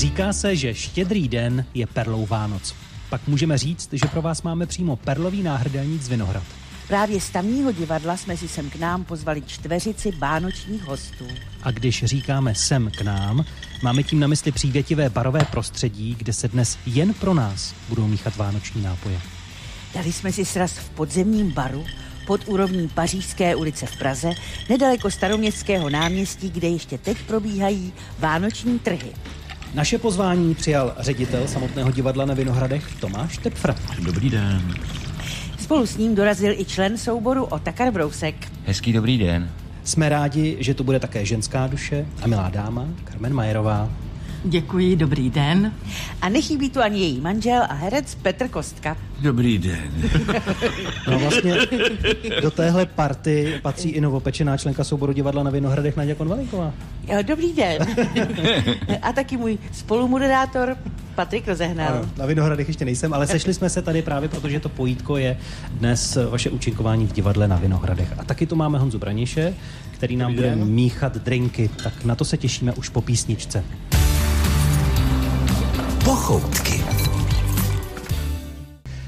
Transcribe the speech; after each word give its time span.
Říká 0.00 0.32
se, 0.32 0.56
že 0.56 0.74
štědrý 0.74 1.28
den 1.28 1.64
je 1.74 1.86
perlou 1.86 2.26
Vánoc. 2.26 2.74
Pak 3.10 3.28
můžeme 3.28 3.58
říct, 3.58 3.88
že 3.92 4.08
pro 4.10 4.22
vás 4.22 4.42
máme 4.42 4.66
přímo 4.66 4.96
perlový 4.96 5.42
náhrdelník 5.42 6.02
z 6.02 6.08
Vinohrad. 6.08 6.42
Právě 6.88 7.20
z 7.20 7.30
tamního 7.30 7.72
divadla 7.72 8.16
jsme 8.16 8.36
si 8.36 8.48
sem 8.48 8.70
k 8.70 8.76
nám 8.76 9.04
pozvali 9.04 9.42
čtveřici 9.42 10.10
vánočních 10.10 10.82
hostů. 10.82 11.26
A 11.62 11.70
když 11.70 12.04
říkáme 12.04 12.54
sem 12.54 12.90
k 12.98 13.00
nám, 13.00 13.44
máme 13.82 14.02
tím 14.02 14.20
na 14.20 14.26
mysli 14.26 14.52
přívětivé 14.52 15.10
barové 15.10 15.44
prostředí, 15.44 16.14
kde 16.18 16.32
se 16.32 16.48
dnes 16.48 16.78
jen 16.86 17.14
pro 17.14 17.34
nás 17.34 17.74
budou 17.88 18.06
míchat 18.06 18.36
vánoční 18.36 18.82
nápoje. 18.82 19.20
Dali 19.94 20.12
jsme 20.12 20.32
si 20.32 20.44
sraz 20.44 20.72
v 20.72 20.90
podzemním 20.90 21.52
baru 21.52 21.84
pod 22.26 22.40
úrovní 22.46 22.88
Pařížské 22.88 23.56
ulice 23.56 23.86
v 23.86 23.98
Praze, 23.98 24.30
nedaleko 24.68 25.10
staroměstského 25.10 25.90
náměstí, 25.90 26.50
kde 26.50 26.68
ještě 26.68 26.98
teď 26.98 27.18
probíhají 27.26 27.92
vánoční 28.18 28.78
trhy. 28.78 29.12
Naše 29.74 29.98
pozvání 29.98 30.54
přijal 30.54 30.94
ředitel 30.98 31.48
samotného 31.48 31.90
divadla 31.90 32.24
na 32.24 32.34
Vinohradech 32.34 33.00
Tomáš 33.00 33.38
Tepfra. 33.38 33.74
Dobrý 34.04 34.30
den. 34.30 34.74
Spolu 35.58 35.86
s 35.86 35.96
ním 35.96 36.14
dorazil 36.14 36.52
i 36.52 36.64
člen 36.64 36.98
souboru 36.98 37.44
Otakar 37.44 37.92
Brousek. 37.92 38.34
Hezký 38.66 38.92
dobrý 38.92 39.18
den. 39.18 39.50
Jsme 39.84 40.08
rádi, 40.08 40.56
že 40.60 40.74
tu 40.74 40.84
bude 40.84 41.00
také 41.00 41.26
ženská 41.26 41.66
duše 41.66 42.06
a 42.22 42.26
milá 42.26 42.48
dáma 42.48 42.86
Carmen 43.10 43.34
Majerová. 43.34 43.88
Děkuji, 44.44 44.96
dobrý 44.96 45.30
den. 45.30 45.72
A 46.22 46.28
nechybí 46.28 46.70
tu 46.70 46.80
ani 46.82 47.00
její 47.00 47.20
manžel 47.20 47.62
a 47.68 47.74
herec 47.74 48.14
Petr 48.14 48.48
Kostka. 48.48 48.96
Dobrý 49.20 49.58
den. 49.58 49.90
No 51.10 51.18
vlastně 51.18 51.54
do 52.42 52.50
téhle 52.50 52.86
party 52.86 53.58
patří 53.62 53.88
i 53.88 54.00
novopečená 54.00 54.56
členka 54.56 54.84
souboru 54.84 55.12
divadla 55.12 55.42
na 55.42 55.50
Vinohradech 55.50 55.96
Naděja 55.96 56.14
Konvalinková. 56.14 56.72
Jo, 57.08 57.18
Dobrý 57.22 57.52
den. 57.52 57.78
a 59.02 59.12
taky 59.12 59.36
můj 59.36 59.58
spolumoderátor 59.72 60.76
Patrik 61.14 61.48
Rozehnal. 61.48 61.88
Ano, 61.88 62.10
na 62.16 62.26
Vinohradech 62.26 62.68
ještě 62.68 62.84
nejsem, 62.84 63.14
ale 63.14 63.26
sešli 63.26 63.54
jsme 63.54 63.70
se 63.70 63.82
tady 63.82 64.02
právě, 64.02 64.28
protože 64.28 64.60
to 64.60 64.68
pojítko 64.68 65.16
je 65.16 65.38
dnes 65.70 66.18
vaše 66.30 66.50
účinkování 66.50 67.06
v 67.06 67.12
divadle 67.12 67.48
na 67.48 67.56
Vinohradech. 67.56 68.12
A 68.18 68.24
taky 68.24 68.46
tu 68.46 68.56
máme 68.56 68.78
Honzu 68.78 68.98
Braniše, 68.98 69.54
který 69.90 70.16
nám 70.16 70.34
bude 70.34 70.56
míchat 70.56 71.16
drinky. 71.16 71.70
Tak 71.82 72.04
na 72.04 72.14
to 72.14 72.24
se 72.24 72.36
těšíme 72.36 72.72
už 72.72 72.88
po 72.88 73.00
písničce. 73.00 73.64
Pochoutky. 76.04 76.84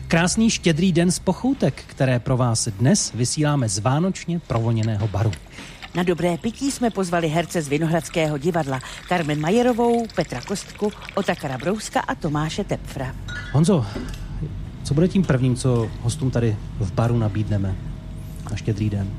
Krásný 0.08 0.50
štědrý 0.50 0.92
den 0.92 1.10
z 1.10 1.18
pochoutek, 1.18 1.82
které 1.86 2.20
pro 2.20 2.36
vás 2.36 2.68
dnes 2.68 3.12
vysíláme 3.14 3.68
z 3.68 3.78
vánočně 3.78 4.38
provoněného 4.38 5.08
baru. 5.08 5.30
Na 5.94 6.02
dobré 6.02 6.38
pití 6.38 6.70
jsme 6.70 6.90
pozvali 6.90 7.28
herce 7.28 7.62
z 7.62 7.68
Vinohradského 7.68 8.38
divadla 8.38 8.80
Carmen 9.08 9.40
Majerovou, 9.40 10.06
Petra 10.14 10.40
Kostku, 10.40 10.92
Otakara 11.14 11.58
Brouska 11.58 12.00
a 12.00 12.14
Tomáše 12.14 12.64
Tepfra. 12.64 13.14
Honzo, 13.52 13.86
co 14.84 14.94
bude 14.94 15.08
tím 15.08 15.24
prvním, 15.24 15.56
co 15.56 15.90
hostům 16.00 16.30
tady 16.30 16.56
v 16.78 16.92
baru 16.92 17.18
nabídneme 17.18 17.74
na 18.50 18.56
štědrý 18.56 18.90
den? 18.90 19.10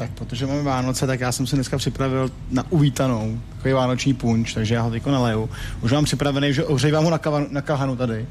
Tak 0.00 0.10
protože 0.10 0.46
máme 0.46 0.62
Vánoce, 0.62 1.06
tak 1.06 1.20
já 1.20 1.32
jsem 1.32 1.46
si 1.46 1.56
dneska 1.56 1.78
připravil 1.78 2.30
na 2.50 2.64
uvítanou 2.70 3.40
takový 3.56 3.74
vánoční 3.74 4.14
punč, 4.14 4.54
takže 4.54 4.74
já 4.74 4.82
ho 4.82 4.90
teďko 4.90 5.10
naleju. 5.10 5.50
Už 5.82 5.92
mám 5.92 6.04
připravený, 6.04 6.54
že 6.54 6.64
ohřejvám 6.64 7.04
ho 7.04 7.10
na, 7.10 7.18
kava, 7.18 7.40
na 7.50 7.60
kahanu 7.60 7.96
tady. 7.96 8.26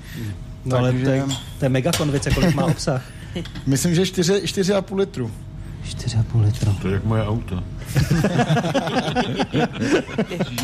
No 0.65 0.77
ale 0.77 0.89
Takže- 0.91 1.05
to 1.05 1.11
je, 1.11 1.23
to 1.59 1.65
je 1.65 1.69
mega 1.69 1.91
konvice, 1.97 2.31
kolik 2.31 2.55
má 2.55 2.65
obsah? 2.65 3.03
Myslím, 3.65 3.95
že 3.95 4.05
4, 4.05 4.33
4,5 4.33 4.95
litru. 4.97 5.31
4,5 5.85 6.41
litru. 6.45 6.73
To 6.81 6.87
je 6.87 6.93
jak 6.93 7.03
moje 7.03 7.25
auto. 7.25 7.63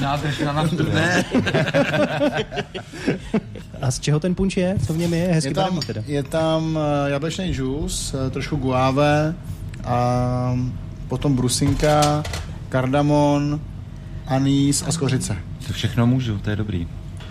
Nádrž 0.02 0.40
na 0.40 0.54
naftu, 0.54 0.84
ne? 0.94 1.26
A 3.82 3.92
z 3.92 4.00
čeho 4.00 4.20
ten 4.20 4.36
punč 4.36 4.58
je? 4.58 4.76
Co 4.88 4.94
v 4.94 4.98
něm 4.98 5.14
je? 5.14 5.28
Hezky 5.28 5.50
Je 5.50 5.54
tam, 5.56 5.80
teda. 5.80 6.02
je 6.08 6.24
tam 6.24 6.80
eh, 7.06 7.10
jablečný 7.12 7.54
džus, 7.54 8.14
eh, 8.28 8.30
trošku 8.30 8.56
guáve, 8.56 9.36
a 9.84 10.60
potom 11.08 11.36
brusinka, 11.36 12.24
kardamon, 12.70 13.60
anýs 14.28 14.84
a 14.88 14.92
skořice. 14.92 15.38
To 15.68 15.74
všechno 15.74 16.08
můžu, 16.08 16.38
to 16.38 16.50
je 16.50 16.56
dobrý. 16.56 16.88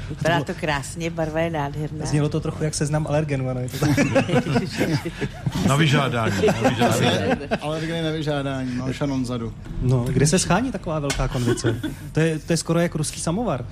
Vypadá 0.09 0.45
to 0.45 0.55
krásně, 0.55 1.11
barva 1.11 1.41
je 1.41 1.51
nádherná. 1.51 2.07
Znělo 2.07 2.29
to 2.29 2.41
trochu 2.41 2.65
jak 2.65 2.75
seznam 2.75 3.07
alergenů, 3.07 3.49
ano. 3.49 3.61
Je 3.61 3.69
to 3.69 3.79
tak. 3.79 3.91
Na 5.67 5.77
vyžádání. 5.77 6.35
Na 6.47 6.71
vyžádání. 6.71 7.31
Alergeny 7.61 8.03
nevyžádání, 8.03 8.75
mám 8.77 8.93
šanon 8.93 9.27
zadu. 9.27 9.53
No, 9.83 10.05
kde 10.05 10.27
se 10.27 10.39
schání 10.39 10.73
taková 10.73 10.99
velká 10.99 11.29
konvice? 11.29 11.81
To 12.13 12.21
je, 12.21 12.39
to 12.39 12.53
je 12.53 12.57
skoro 12.57 12.81
jak 12.81 12.95
ruský 12.95 13.21
samovar. 13.21 13.65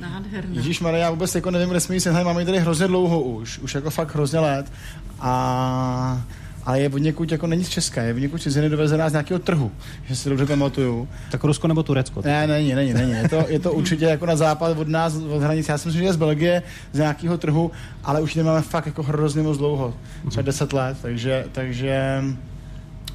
Nádherná. 0.00 0.54
Ježíš 0.54 0.80
Maria, 0.80 1.04
já 1.04 1.10
vůbec 1.10 1.34
jako 1.34 1.50
nevím, 1.50 1.70
kde 1.70 1.80
jsme 1.80 2.00
sehnali, 2.00 2.24
máme 2.24 2.44
tady 2.44 2.58
hrozně 2.58 2.86
dlouho 2.86 3.22
už, 3.22 3.58
už 3.58 3.74
jako 3.74 3.90
fakt 3.90 4.14
hrozně 4.14 4.38
let. 4.38 4.72
A 5.20 6.22
ale 6.64 6.80
je 6.80 6.88
od 6.88 6.98
někud, 6.98 7.32
jako 7.32 7.46
není 7.46 7.64
z 7.64 7.68
Česka, 7.68 8.02
je 8.02 8.14
od 8.14 8.18
někud 8.18 8.42
ciziny 8.42 8.68
dovezená 8.68 9.08
z 9.08 9.12
nějakého 9.12 9.40
trhu, 9.40 9.72
že 10.06 10.16
si 10.16 10.28
dobře 10.28 10.46
pamatuju. 10.46 11.08
Tak 11.30 11.44
Rusko 11.44 11.68
nebo 11.68 11.82
Turecko? 11.82 12.22
Ne, 12.24 12.46
není, 12.46 12.74
není, 12.74 12.94
není. 12.94 13.12
Je 13.12 13.28
to, 13.28 13.44
je 13.48 13.58
to 13.58 13.72
určitě 13.72 14.04
jako 14.04 14.26
na 14.26 14.36
západ 14.36 14.78
od 14.78 14.88
nás, 14.88 15.14
od 15.16 15.42
hranic. 15.42 15.68
Já 15.68 15.78
si 15.78 15.88
myslím, 15.88 16.02
že 16.02 16.08
je 16.08 16.12
z 16.12 16.16
Belgie, 16.16 16.62
z 16.92 16.98
nějakého 16.98 17.38
trhu, 17.38 17.70
ale 18.04 18.20
už 18.20 18.36
ji 18.36 18.42
máme 18.42 18.62
fakt 18.62 18.86
jako 18.86 19.02
hrozně 19.02 19.42
moc 19.42 19.58
dlouho, 19.58 19.94
třeba 20.28 20.42
10 20.42 20.72
let, 20.72 20.96
takže, 21.02 21.44
takže 21.52 22.22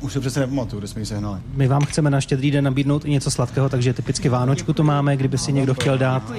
už 0.02 0.13
se 0.13 0.19
přece 0.19 0.40
nepamatuju, 0.40 0.80
kde 0.80 0.88
jsme 0.88 1.02
ji 1.02 1.06
sehnali. 1.06 1.40
My 1.53 1.68
vám 1.68 1.86
chceme 1.86 2.09
na 2.09 2.22
štědrý 2.22 2.52
den 2.52 2.63
nabídnout 2.63 3.06
i 3.06 3.09
něco 3.09 3.31
sladkého, 3.31 3.69
takže 3.69 3.94
typicky 3.94 4.30
Vánočku 4.30 4.74
to 4.74 4.84
máme, 4.84 5.18
kdyby 5.18 5.38
si 5.38 5.53
někdo 5.53 5.74
chtěl 5.74 5.97
dát. 5.97 6.31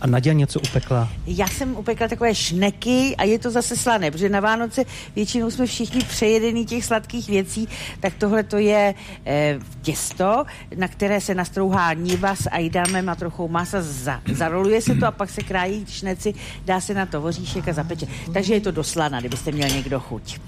A 0.00 0.06
Nadia 0.06 0.32
něco 0.32 0.60
upekla. 0.60 1.08
Já 1.26 1.48
jsem 1.48 1.76
upekla 1.76 2.08
takové 2.08 2.34
šneky 2.34 3.16
a 3.16 3.24
je 3.24 3.38
to 3.38 3.50
zase 3.50 3.76
slané, 3.76 4.10
protože 4.10 4.28
na 4.28 4.40
Vánoce 4.40 4.84
většinou 5.16 5.50
jsme 5.50 5.66
všichni 5.66 6.00
přejedený 6.04 6.66
těch 6.66 6.84
sladkých 6.84 7.28
věcí, 7.28 7.68
tak 8.00 8.12
tohle 8.18 8.42
to 8.42 8.58
je 8.58 8.94
e, 9.26 9.58
těsto, 9.82 10.44
na 10.76 10.88
které 10.88 11.20
se 11.20 11.34
nastrouhá 11.34 11.92
niva 11.92 12.34
s 12.34 12.48
ajdamem 12.50 13.08
a 13.08 13.14
trochou 13.14 13.48
masa, 13.48 13.82
za, 13.82 14.20
zaroluje 14.32 14.80
se 14.82 14.94
to 14.94 15.06
a 15.06 15.10
pak 15.10 15.30
se 15.30 15.42
krájí 15.42 15.84
šneci, 15.88 16.34
dá 16.64 16.80
se 16.80 16.94
na 16.94 17.06
to 17.06 17.20
voříšek 17.20 17.68
a 17.68 17.72
zapeče. 17.72 18.06
Takže 18.32 18.54
je 18.54 18.60
to 18.60 18.70
doslana, 18.70 19.20
kdybyste 19.20 19.52
měl 19.52 19.68
někdo 19.68 20.00
chuť. 20.00 20.38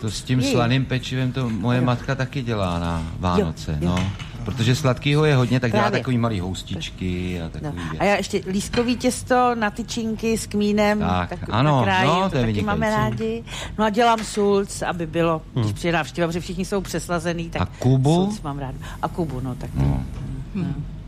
To 0.00 0.10
s 0.10 0.22
tím 0.22 0.42
slaným 0.42 0.84
pečivem 0.84 1.32
to 1.32 1.50
moje 1.50 1.80
matka 1.80 2.14
taky 2.14 2.42
dělá 2.42 2.78
na 2.78 3.12
Vánoce, 3.18 3.78
Jo, 3.80 3.88
jo. 3.88 3.96
no. 3.96 4.12
Protože 4.44 4.76
sladkýho 4.76 5.24
je 5.24 5.36
hodně, 5.36 5.60
tak 5.60 5.70
dělá 5.72 5.82
Právě. 5.82 5.98
takový 6.00 6.18
malý 6.18 6.40
houstičky 6.40 7.40
a 7.40 7.44
No. 7.44 7.50
takový 7.50 7.98
A 7.98 8.04
já 8.04 8.16
ještě 8.16 8.40
lískový 8.46 8.96
těsto 8.96 9.54
na 9.54 9.70
tyčinky 9.70 10.38
s 10.38 10.46
kmínem. 10.46 10.98
Tak, 11.00 11.38
ano, 11.50 11.76
nakrájím, 11.76 12.10
no, 12.22 12.30
to 12.30 12.36
je 12.36 12.46
taky 12.46 12.62
máme 12.62 12.90
rádi. 12.90 13.44
No 13.78 13.84
a 13.84 13.90
dělám 13.90 14.18
sulc, 14.24 14.82
aby 14.82 15.06
bylo, 15.06 15.42
když 15.54 15.72
přijde 15.72 15.92
návštěva, 15.92 16.26
protože 16.26 16.40
všichni 16.40 16.64
jsou 16.64 16.80
přeslazený, 16.80 17.50
tak 17.50 17.62
A 17.62 17.66
Kubu? 17.78 18.14
sulc 18.14 18.42
mám 18.42 18.58
rád. 18.58 18.74
A 19.02 19.08
Kubu, 19.08 19.40
no 19.40 19.54
tak. 19.54 19.70
No. 19.74 20.04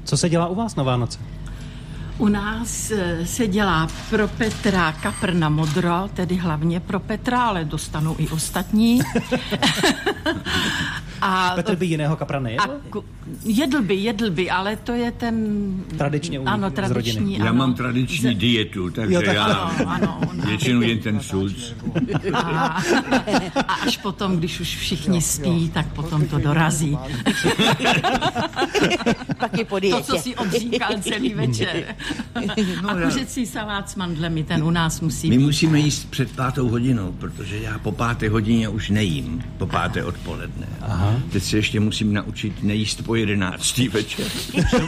Co 0.05 0.17
se 0.17 0.29
dělá 0.29 0.47
u 0.47 0.55
vás 0.55 0.77
na 0.77 0.83
Vánoce? 0.83 1.19
U 2.19 2.29
nás 2.29 2.91
eh, 2.91 3.27
se 3.27 3.47
dělá 3.47 3.89
pro 4.11 4.29
Petra 4.29 4.93
kapr 4.93 5.35
na 5.35 5.49
modro, 5.49 6.09
tedy 6.15 6.37
hlavně 6.37 6.81
pro 6.81 7.01
Petra, 7.01 7.43
ale 7.43 7.65
dostanou 7.65 8.15
i 8.19 8.29
ostatní. 8.29 9.01
a, 11.21 11.53
Petr 11.55 11.77
by 11.77 11.87
jiného 11.87 12.17
kapra 12.17 12.39
a 12.39 12.43
nejedl? 12.43 12.81
ku, 12.91 13.05
jedl 13.45 13.83
by, 13.83 13.95
jedl 13.95 14.31
by, 14.31 14.51
ale 14.51 14.77
to 14.77 14.93
je 14.93 15.11
ten... 15.13 15.37
Tradičně 15.99 16.41
u 16.41 16.45
Ano, 16.47 16.71
tradiční, 16.71 17.39
Já 17.39 17.45
ano. 17.45 17.55
mám 17.55 17.75
tradiční 17.75 18.35
Z- 18.35 18.39
dietu, 18.39 18.91
takže 18.91 19.15
Jo, 19.15 19.23
tak 19.27 19.35
já 19.35 19.45
ano, 19.45 19.91
ano, 19.91 20.21
většinou 20.47 20.81
jen 20.81 20.99
ten 20.99 21.21
sulc. 21.21 21.75
A, 22.35 22.83
a 23.67 23.75
až 23.75 23.97
potom, 23.97 24.37
když 24.37 24.61
už 24.61 24.77
všichni 24.77 25.23
spí, 25.23 25.71
tak 25.75 25.87
potom 25.93 26.27
to 26.29 26.39
dorazí. 26.39 26.99
Pak 29.39 29.59
je 29.59 29.65
po 29.65 29.77
To, 29.77 29.81
dietě. 29.81 30.03
co 30.03 30.19
si 30.19 30.37
odříkal 30.37 30.91
celý 31.01 31.35
večer. 31.35 31.85
A 32.89 32.95
kuřecí 33.05 33.47
salát 33.47 33.91
s 33.91 33.95
mandlemi, 33.97 34.45
ten 34.45 34.65
u 34.65 34.71
nás 34.71 35.01
musí 35.01 35.31
My 35.31 35.39
být. 35.39 35.45
musíme 35.45 35.79
jíst 35.81 36.11
před 36.11 36.31
pátou 36.37 36.69
hodinou, 36.69 37.13
protože 37.13 37.59
já 37.59 37.79
po 37.79 37.93
páté 37.93 38.29
hodině 38.29 38.69
už 38.69 38.91
nejím, 38.91 39.43
po 39.59 39.67
páté 39.67 40.05
odpoledne. 40.05 40.67
Aha. 40.81 41.21
Teď 41.33 41.43
se 41.43 41.57
ještě 41.57 41.81
musím 41.81 42.13
naučit 42.15 42.63
nejíst 42.63 43.03
po 43.05 43.15
jedenáctý 43.15 43.89
večer. 43.89 44.27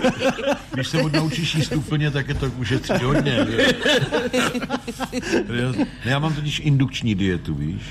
Když 0.74 0.88
se 0.88 1.02
naučíš 1.12 1.54
jíst 1.54 1.72
úplně, 1.72 2.10
tak 2.10 2.28
je 2.28 2.34
to 2.34 2.46
už 2.58 2.70
je 2.70 2.78
tři 2.78 3.04
hodně. 3.04 3.32
Já- 5.48 5.72
ne, 5.72 5.86
Já 6.04 6.18
mám 6.18 6.34
totiž 6.34 6.60
indukční 6.64 7.14
dietu, 7.14 7.54
víš? 7.54 7.82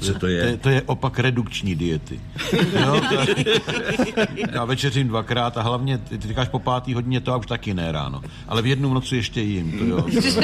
Co 0.00 0.12
to 0.12 0.18
To 0.18 0.26
je, 0.26 0.44
je? 0.44 0.56
to 0.56 0.68
je 0.68 0.82
opak 0.82 1.18
redukční 1.18 1.74
diety. 1.74 2.20
Jo, 2.80 3.00
to, 3.10 3.16
já 4.52 4.64
večeřím 4.64 5.08
dvakrát 5.08 5.58
a 5.58 5.62
hlavně, 5.62 5.98
ty, 5.98 6.18
ty 6.18 6.28
říkáš 6.28 6.48
po 6.48 6.58
pátý 6.58 6.94
hodině, 6.94 7.20
to 7.20 7.30
já 7.30 7.36
už 7.36 7.46
taky 7.46 7.74
ne 7.74 7.92
ráno. 7.92 8.22
Ale 8.48 8.62
v 8.62 8.66
jednu 8.66 8.94
noci 8.94 9.16
ještě 9.16 9.40
jím. 9.40 9.78
To 9.78 9.84
jo, 9.84 10.02
to, 10.02 10.40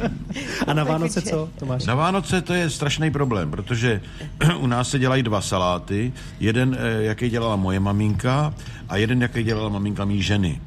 A 0.66 0.72
na 0.74 0.84
Vánoce 0.84 1.22
co, 1.22 1.48
Tomáš? 1.58 1.84
Na 1.86 1.94
Vánoce 1.94 2.42
to 2.42 2.52
je 2.54 2.70
strašný 2.70 3.10
problém, 3.10 3.50
protože 3.50 4.00
u 4.58 4.66
nás 4.66 4.90
se 4.90 4.98
dělají 4.98 5.22
dva 5.22 5.40
saláty. 5.40 6.12
Jeden, 6.40 6.76
eh, 6.80 7.02
jaký 7.02 7.30
dělala 7.30 7.56
moje 7.56 7.80
maminka, 7.80 8.54
a 8.88 8.96
jeden, 8.96 9.22
jaký 9.22 9.42
dělala 9.42 9.68
maminka 9.68 10.04
mý 10.04 10.22
ženy. 10.22 10.60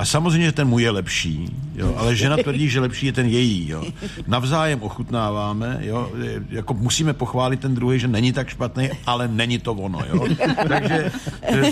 A 0.00 0.04
samozřejmě 0.04 0.52
ten 0.52 0.68
můj 0.68 0.82
je 0.82 0.90
lepší, 0.90 1.56
jo, 1.74 1.94
ale 1.96 2.16
žena 2.16 2.36
tvrdí, 2.36 2.68
že 2.68 2.80
lepší 2.80 3.06
je 3.06 3.12
ten 3.12 3.26
její. 3.26 3.68
Jo. 3.68 3.84
Navzájem 4.26 4.82
ochutnáváme, 4.82 5.78
jo, 5.80 6.10
jako 6.50 6.74
musíme 6.74 7.12
pochválit 7.12 7.60
ten 7.60 7.74
druhý, 7.74 7.98
že 7.98 8.08
není 8.08 8.32
tak 8.32 8.48
špatný, 8.48 8.90
ale 9.06 9.28
není 9.28 9.58
to 9.58 9.72
ono. 9.72 9.98
Jo. 10.08 10.26
Takže 10.68 11.12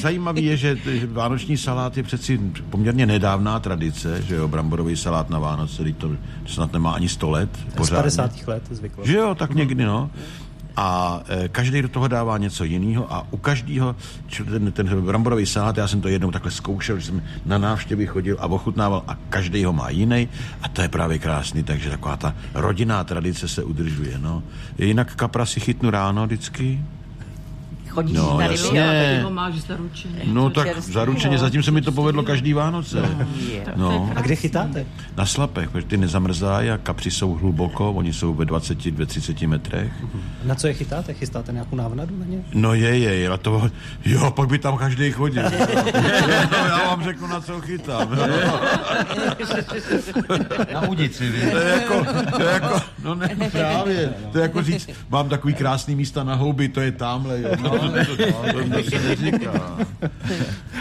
zajímavé 0.01 0.41
je, 0.41 0.57
že, 0.57 0.77
že 0.85 1.07
vánoční 1.07 1.57
salát 1.57 1.97
je 1.97 2.03
přeci 2.03 2.41
poměrně 2.71 3.07
nedávná 3.07 3.61
tradice, 3.61 4.23
že 4.23 4.35
jo, 4.35 4.49
bramborový 4.49 4.97
salát 4.97 5.31
na 5.31 5.39
Vánoce, 5.39 5.93
to 5.93 6.11
snad 6.47 6.73
nemá 6.73 6.93
ani 6.93 7.09
100 7.09 7.31
let. 7.31 7.51
Z 7.71 7.75
pořádně. 7.75 8.03
50. 8.03 8.49
let 8.49 8.63
zvyklo. 8.71 9.07
Že 9.07 9.17
jo, 9.17 9.35
tak 9.35 9.55
někdy, 9.55 9.85
no. 9.85 10.11
A 10.79 11.21
e, 11.29 11.49
každý 11.49 11.83
do 11.83 11.89
toho 11.89 12.09
dává 12.09 12.39
něco 12.39 12.65
jiného 12.65 13.13
a 13.13 13.27
u 13.31 13.37
každého 13.37 13.97
ten, 14.51 14.73
ten 14.73 14.87
bramborový 15.01 15.47
salát, 15.47 15.77
já 15.77 15.89
jsem 15.89 16.01
to 16.01 16.09
jednou 16.09 16.31
takhle 16.31 16.51
zkoušel, 16.51 16.99
že 16.99 17.07
jsem 17.07 17.23
na 17.47 17.59
návštěvy 17.59 18.07
chodil 18.07 18.37
a 18.41 18.47
ochutnával 18.47 19.03
a 19.09 19.19
každý 19.29 19.65
ho 19.65 19.73
má 19.73 19.91
jiný 19.91 20.29
a 20.63 20.69
to 20.69 20.83
je 20.83 20.89
právě 20.89 21.19
krásný, 21.19 21.63
takže 21.63 21.91
taková 21.91 22.17
ta 22.17 22.35
rodinná 22.55 23.05
tradice 23.05 23.49
se 23.49 23.63
udržuje, 23.63 24.19
no. 24.19 24.43
Jinak 24.79 25.15
kapra 25.15 25.47
si 25.47 25.61
chytnu 25.61 25.91
ráno 25.91 26.27
vždycky. 26.27 26.81
Chodíš 27.89 28.17
No, 28.17 28.37
na 28.39 28.45
jasně. 28.47 29.09
ryby? 29.11 29.23
Ho 29.23 29.31
máš 29.31 29.55
zaručeně. 29.55 30.21
No 30.25 30.51
tak 30.51 30.67
čerstvý, 30.67 30.93
zaručeně, 30.93 31.35
no. 31.37 31.41
zatím 31.41 31.63
se 31.63 31.71
mi 31.71 31.81
to 31.83 31.93
povedlo 31.93 32.23
každý 32.23 32.53
Vánoce. 32.53 33.03
No. 33.77 34.11
A 34.17 34.21
kde 34.21 34.37
chytáte? 34.37 34.87
Na 35.17 35.27
slapech, 35.27 35.71
protože 35.71 35.87
ty 35.87 35.97
nezamrzají 35.97 36.71
a 36.71 36.79
kapři 36.79 37.11
jsou 37.11 37.35
hluboko, 37.35 37.93
oni 37.93 38.13
jsou 38.13 38.35
ve 38.35 38.45
20, 38.45 38.85
ve 38.85 39.07
30 39.07 39.43
metrech. 39.43 39.93
Na 40.45 40.55
co 40.55 40.67
je 40.67 40.73
chytáte? 40.75 41.15
Chystáte 41.15 41.53
nějakou 41.53 41.77
návnadu 41.77 42.19
na 42.19 42.27
ně? 42.27 42.39
No 42.55 42.75
je, 42.75 42.99
je, 42.99 43.29
a 43.29 43.37
to, 43.37 43.71
jo, 44.05 44.31
pak 44.31 44.49
by 44.49 44.59
tam 44.59 44.77
každý 44.77 45.11
chodil. 45.13 45.43
no, 46.53 46.57
já 46.67 46.85
vám 46.89 47.05
řeknu, 47.05 47.27
na 47.27 47.41
co 47.41 47.61
chytám. 47.61 48.09
Na 50.73 50.89
udici, 50.89 51.31
vy. 51.31 51.51
To 51.51 51.57
je 51.59 51.69
jako, 51.69 52.05
to 52.37 52.43
je 52.43 52.49
jako, 52.53 52.81
no 53.05 53.15
ne, 53.15 53.29
právě, 53.53 54.15
to 54.33 54.39
je 54.39 54.43
jako 54.43 54.63
říct, 54.63 54.89
mám 55.09 55.29
takový 55.29 55.55
krásný 55.55 55.97
místa 55.97 56.25
na 56.25 56.35
houby, 56.35 56.69
to 56.69 56.81
je 56.81 56.93
tamhle, 56.93 57.41
jo. 57.41 57.49
No, 57.63 57.71
to, 57.79 58.17
to, 58.17 58.17
to, 58.17 58.83
to 58.83 58.91
se 58.91 58.99
neříká. 59.09 59.79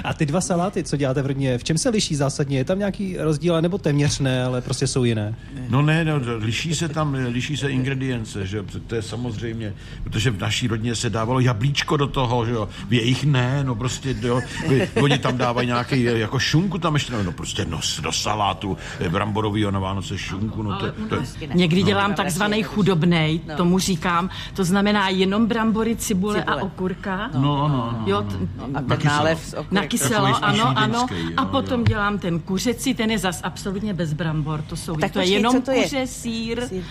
A 0.03 0.13
ty 0.13 0.25
dva 0.25 0.41
saláty, 0.41 0.83
co 0.83 0.97
děláte 0.97 1.21
v 1.21 1.25
rodině, 1.25 1.57
v 1.57 1.63
čem 1.63 1.77
se 1.77 1.89
liší 1.89 2.15
zásadně? 2.15 2.57
Je 2.57 2.63
tam 2.65 2.79
nějaký 2.79 3.17
rozdíl, 3.17 3.61
nebo 3.61 3.77
téměř 3.77 4.19
ne, 4.19 4.43
ale 4.43 4.61
prostě 4.61 4.87
jsou 4.87 5.03
jiné? 5.03 5.35
No 5.69 5.81
ne, 5.81 6.05
no, 6.05 6.13
liší 6.37 6.75
se 6.75 6.87
tam, 6.89 7.13
liší 7.27 7.57
se 7.57 7.71
ingredience, 7.71 8.45
že 8.47 8.63
to 8.87 8.95
je 8.95 9.01
samozřejmě, 9.01 9.73
protože 10.03 10.31
v 10.31 10.39
naší 10.39 10.67
rodině 10.67 10.95
se 10.95 11.09
dávalo 11.09 11.39
jablíčko 11.39 11.97
do 11.97 12.07
toho, 12.07 12.45
že 12.45 12.51
jo, 12.51 12.69
v 12.87 12.93
jejich 12.93 13.23
ne, 13.23 13.63
no 13.63 13.75
prostě, 13.75 14.15
jo, 14.21 14.41
oni 15.01 15.17
tam 15.17 15.37
dávají 15.37 15.67
nějaký, 15.67 16.03
jako 16.03 16.39
šunku 16.39 16.77
tam 16.77 16.93
ještě, 16.93 17.13
no, 17.13 17.23
no 17.23 17.31
prostě 17.31 17.65
no, 17.65 17.79
do 18.01 18.11
salátu, 18.11 18.77
eh, 18.99 19.09
bramborovýho 19.09 19.71
na 19.71 19.79
Vánoce 19.79 20.17
šunku, 20.17 20.63
no 20.63 20.79
to, 20.79 20.91
to, 21.09 21.15
Někdy 21.53 21.83
dělám 21.83 22.09
No, 22.09 22.15
takzvaný 22.17 22.63
chudobnej, 22.63 23.39
no. 23.47 23.55
tomu 23.55 23.79
říkám. 23.79 24.29
To 24.55 24.63
znamená 24.63 25.09
jenom 25.09 25.45
brambory, 25.47 25.95
cibule, 25.95 26.39
Cibule. 26.39 26.55
a 26.59 26.63
okurka. 26.63 27.29
no, 27.33 27.41
no, 27.41 27.67
no. 27.67 28.03
Jo, 28.05 28.21
t- 28.21 28.35
A 28.73 28.81
ten 28.81 28.97
kyselo. 28.97 29.15
nálev 29.15 29.39
z 29.45 29.55
na 29.71 29.86
kyselo, 29.87 30.43
ano, 30.45 30.77
ano. 30.77 31.07
jo, 31.11 31.29
A 31.37 31.45
potom 31.45 31.79
jo. 31.79 31.85
dělám 31.87 32.17
ten 32.19 32.39
kuřecí, 32.39 32.93
ten 32.93 33.11
je 33.11 33.17
zas 33.19 33.39
absolutně 33.43 33.93
bez 33.93 34.13
brambor. 34.13 34.61
To 34.61 34.75
jsou, 34.75 34.95
Tak 34.95 35.11
to 35.11 35.19
je 35.19 35.23
počkej, 35.23 35.33
jenom 35.33 35.53
co 35.55 35.61
to 35.61 35.71
je? 35.71 35.83
kuře, 35.83 36.07
sír, 36.07 36.61
Sír. 36.67 36.83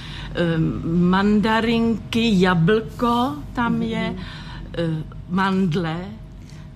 um, 0.59 1.09
mandarinky, 1.11 2.41
jablko 2.41 3.35
tam 3.53 3.83
je, 3.83 4.11
Mhm. 4.11 4.95
uh, 4.97 5.03
mandle, 5.31 5.97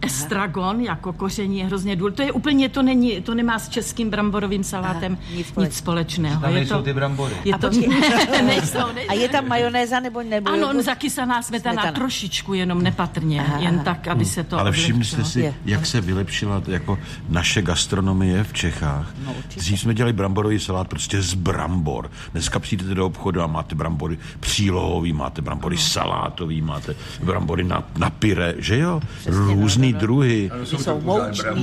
estragon 0.03 0.81
jako 0.81 1.13
koření 1.13 1.59
je 1.59 1.67
hrozně 1.67 1.97
důležité. 1.97 2.23
To 2.23 2.27
je 2.27 2.33
úplně, 2.33 2.69
to 2.69 2.83
není, 2.83 3.21
to 3.23 3.35
nemá 3.35 3.59
s 3.59 3.69
českým 3.69 4.11
bramborovým 4.11 4.65
salátem 4.65 5.13
Aha, 5.21 5.29
nic 5.31 5.37
nic, 5.39 5.47
společného. 5.49 5.65
nic 5.71 5.77
společného. 5.77 6.41
Tam 6.41 6.51
je 6.51 6.55
nejsou 6.57 6.75
to, 6.75 6.83
ty 6.83 6.93
brambory. 6.93 7.35
Je 7.45 7.55
A 7.55 7.59
to, 7.59 7.71
nejsou, 7.71 8.43
nejsou. 8.47 8.79
A 9.09 9.15
je 9.15 9.29
tam 9.29 9.49
majonéza 9.49 10.01
nebo 10.01 10.23
nebo 10.23 10.49
Ano, 10.51 10.67
jogurt? 10.67 10.83
zakysaná 10.83 11.43
smetana, 11.43 11.83
Smetana. 11.83 11.93
trošičku, 11.99 12.55
jenom 12.55 12.83
nepatrně, 12.83 13.41
Aha, 13.41 13.59
jen 13.59 13.79
tak, 13.79 14.09
aby 14.09 14.25
se 14.25 14.45
to 14.45 14.59
Ale 14.59 14.73
všimli 14.73 15.05
jste 15.05 15.25
si, 15.25 15.41
Je. 15.41 15.55
jak 15.65 15.87
se 15.87 16.01
vylepšila 16.01 16.63
jako 16.67 16.99
naše 17.29 17.63
gastronomie 17.63 18.45
v 18.45 18.53
Čechách. 18.53 19.15
No, 19.25 19.33
určitě. 19.33 19.61
Dřív 19.61 19.81
jsme 19.81 19.95
dělali 19.95 20.13
bramborový 20.13 20.59
salát 20.59 20.89
prostě 20.89 21.23
z 21.23 21.35
brambor. 21.35 22.11
Dneska 22.33 22.59
přijdete 22.59 22.95
do 22.95 23.07
obchodu 23.07 23.43
a 23.43 23.47
máte 23.47 23.75
brambory 23.75 24.19
přílohový, 24.41 25.13
máte 25.13 25.43
brambory 25.43 25.79
salátový, 25.79 26.63
máte 26.63 26.95
brambory 27.23 27.65
na, 27.65 27.85
na 27.99 28.11
pyre, 28.11 28.55
že 28.59 28.79
jo? 28.79 29.01
Různý 29.27 29.90
druhy. 29.93 30.51
Jsou. 30.65 31.03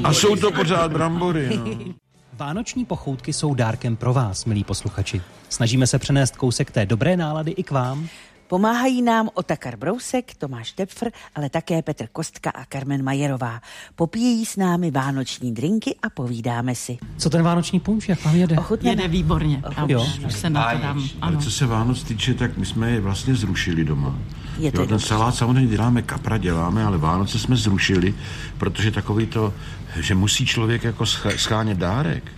A 0.04 0.14
jsou 0.14 0.36
to 0.36 0.52
pořád 0.52 0.92
brambory, 0.92 1.58
no. 1.58 1.94
Vánoční 2.34 2.86
pochoutky 2.86 3.34
jsou 3.34 3.54
dárkem 3.54 3.96
pro 3.96 4.14
vás, 4.14 4.46
milí 4.46 4.64
posluchači. 4.64 5.22
Snažíme 5.50 5.88
se 5.88 6.00
přenést 6.00 6.36
kousek 6.38 6.72
té 6.72 6.86
dobré 6.86 7.18
nálady 7.18 7.52
i 7.52 7.64
k 7.64 7.72
vám. 7.72 8.08
Pomáhají 8.48 9.02
nám 9.02 9.30
Otakar 9.34 9.76
Brousek, 9.78 10.36
Tomáš 10.36 10.72
Tepfr, 10.72 11.10
ale 11.36 11.50
také 11.50 11.82
Petr 11.82 12.08
Kostka 12.08 12.50
a 12.50 12.66
Carmen 12.74 13.04
Majerová. 13.04 13.62
Popíjejí 13.96 14.46
s 14.46 14.56
námi 14.56 14.92
vánoční 14.92 15.54
drinky 15.54 15.96
a 16.04 16.10
povídáme 16.10 16.76
si. 16.76 16.98
Co 17.18 17.30
ten 17.30 17.44
vánoční 17.44 17.80
punč, 17.80 18.10
jak 18.10 18.26
vám 18.26 18.36
jede? 18.36 18.56
Ochutneme. 18.58 18.92
Jede 18.92 19.08
výborně. 19.08 19.64
Já 19.78 19.86
Jo. 19.90 20.08
už, 20.28 20.34
se 20.34 20.50
na 20.50 20.72
to 20.74 20.78
dám. 20.82 21.04
Ale 21.22 21.38
co 21.38 21.52
se 21.52 21.66
Vánoc 21.66 22.04
týče, 22.04 22.34
tak 22.34 22.58
my 22.58 22.66
jsme 22.66 22.92
je 22.92 23.02
vlastně 23.02 23.36
zrušili 23.36 23.86
doma. 23.86 24.16
Je 24.60 24.72
to 24.72 24.82
jo, 24.82 24.88
ten 24.88 25.00
salát 25.00 25.36
samozřejmě 25.36 25.68
děláme, 25.68 26.02
kapra 26.02 26.38
děláme, 26.38 26.84
ale 26.84 26.98
Vánoce 26.98 27.40
jsme 27.40 27.56
zrušili, 27.56 28.14
protože 28.58 28.92
takový 28.92 29.26
to, 29.26 29.54
že 30.00 30.16
musí 30.16 30.46
člověk 30.46 30.84
jako 30.84 31.04
sch- 31.04 31.36
schánět 31.36 31.78
dárek, 31.78 32.32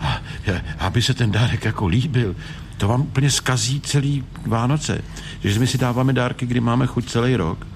a, 0.00 0.20
a 0.78 0.86
aby 0.86 1.02
se 1.02 1.14
ten 1.14 1.30
dárek 1.30 1.64
jako 1.64 1.86
líbil, 1.86 2.36
to 2.76 2.88
vám 2.88 3.00
úplně 3.00 3.30
skazí 3.30 3.80
celý 3.80 4.24
Vánoce. 4.46 5.00
Že 5.44 5.58
my 5.60 5.66
si 5.66 5.78
dáváme 5.78 6.12
dárky, 6.12 6.46
kdy 6.46 6.60
máme 6.60 6.86
chuť 6.86 7.10
celý 7.10 7.36
rok 7.36 7.66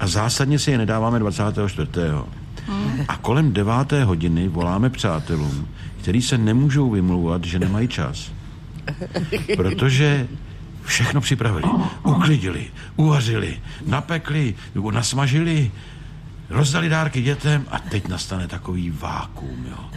a 0.00 0.06
zásadně 0.06 0.58
si 0.58 0.70
je 0.70 0.78
nedáváme 0.78 1.18
24. 1.18 1.88
A 3.08 3.16
kolem 3.16 3.52
deváté 3.52 4.04
hodiny 4.04 4.48
voláme 4.48 4.90
přátelům, 4.90 5.68
který 6.00 6.22
se 6.22 6.38
nemůžou 6.38 6.90
vymlouvat, 6.90 7.44
že 7.44 7.58
nemají 7.58 7.88
čas. 7.88 8.32
Protože 9.56 10.28
všechno 10.88 11.20
připravili, 11.20 11.64
uklidili, 12.02 12.66
uvařili, 12.96 13.60
napekli, 13.86 14.54
nebo 14.74 14.90
nasmažili, 14.90 15.70
rozdali 16.50 16.88
dárky 16.88 17.22
dětem 17.22 17.66
a 17.70 17.78
teď 17.78 18.08
nastane 18.08 18.48
takový 18.48 18.90
vákuum, 18.90 19.66
jo. 19.70 19.90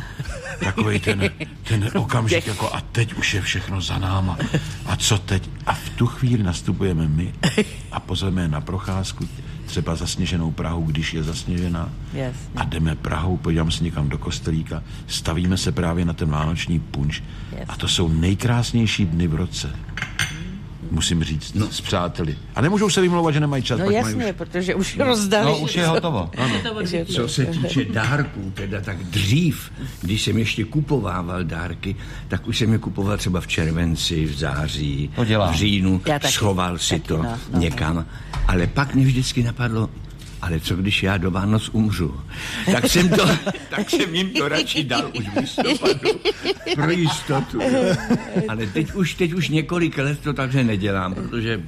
Takový 0.60 1.00
ten, 1.00 1.30
ten 1.64 1.90
okamžik, 1.96 2.48
jako 2.48 2.76
a 2.76 2.82
teď 2.82 3.14
už 3.14 3.34
je 3.34 3.42
všechno 3.42 3.82
za 3.82 3.98
náma. 3.98 4.38
A 4.86 4.96
co 4.96 5.18
teď? 5.18 5.50
A 5.66 5.74
v 5.74 5.90
tu 5.90 6.08
chvíli 6.08 6.44
nastupujeme 6.44 7.08
my 7.08 7.34
a 7.92 8.00
pozveme 8.00 8.48
na 8.48 8.62
procházku, 8.62 9.28
třeba 9.66 9.96
zasněženou 9.96 10.52
Prahu, 10.52 10.84
když 10.84 11.14
je 11.14 11.24
zasněžená. 11.24 11.90
Jasně. 12.14 12.40
A 12.56 12.64
jdeme 12.64 12.96
Prahou, 12.96 13.38
podíváme 13.38 13.72
se 13.72 13.84
někam 13.84 14.10
do 14.10 14.18
kostelíka, 14.18 14.84
stavíme 15.08 15.58
se 15.58 15.72
právě 15.72 16.06
na 16.06 16.14
ten 16.14 16.30
vánoční 16.30 16.80
punč. 16.80 17.24
A 17.68 17.76
to 17.76 17.88
jsou 17.88 18.08
nejkrásnější 18.08 19.06
dny 19.06 19.28
v 19.28 19.36
roce. 19.36 19.76
Musím 20.92 21.24
říct, 21.24 21.54
no. 21.54 21.72
s 21.72 21.82
přáteli. 21.82 22.38
A 22.56 22.62
nemůžou 22.62 22.90
se 22.90 23.02
vymlouvat, 23.02 23.34
že 23.34 23.40
nemají 23.40 23.64
čas. 23.64 23.80
No 23.80 23.86
pak 23.86 23.94
mají 23.94 24.06
jasně, 24.06 24.26
už... 24.26 24.38
protože 24.38 24.76
už 24.76 24.98
rozdali. 24.98 25.46
No, 25.46 25.58
už 25.58 25.76
je 25.76 25.88
hotovo. 25.88 26.30
Co 27.16 27.28
se 27.28 27.46
týče 27.46 27.86
dárků, 27.86 28.52
teda 28.54 28.82
tak 28.82 29.04
dřív, 29.04 29.72
když 30.02 30.22
jsem 30.22 30.38
ještě 30.38 30.64
kupovával 30.64 31.44
dárky, 31.44 31.96
tak 32.28 32.48
už 32.48 32.58
jsem 32.58 32.74
je 32.74 32.80
kupoval 32.80 33.18
třeba 33.18 33.42
v 33.42 33.48
červenci, 33.48 34.26
v 34.26 34.38
září, 34.38 35.12
To 35.16 35.26
dělám. 35.26 35.54
v 35.54 35.58
říjnu, 35.58 36.02
Já 36.08 36.20
taky. 36.20 36.34
schoval 36.34 36.78
si 36.78 36.96
Taky, 36.96 37.08
to 37.08 37.18
no, 37.18 37.38
no, 37.54 37.60
někam. 37.60 38.06
Ale 38.48 38.68
pak 38.68 38.96
mě 38.96 39.06
vždycky 39.06 39.44
napadlo, 39.44 39.90
ale 40.42 40.60
co 40.60 40.76
když 40.76 41.04
já 41.04 41.18
do 41.18 41.32
Vánoc 41.32 41.70
umřu? 41.74 42.22
Tak 42.72 42.90
jsem, 42.90 43.10
to, 43.10 43.26
tak 43.70 43.90
jsem 43.90 44.16
jim 44.16 44.30
to 44.30 44.48
radši 44.48 44.84
dal 44.84 45.12
už 45.20 45.30
v 45.30 45.38
listopadu, 45.38 46.20
pro 46.76 46.92
jistotu. 46.92 47.60
Ale 48.48 48.68
teď 48.68 48.94
už, 48.94 49.14
teď 49.14 49.34
už 49.34 49.50
několik 49.50 49.98
let 49.98 50.20
to 50.20 50.34
takhle 50.34 50.64
nedělám, 50.64 51.14
protože 51.14 51.62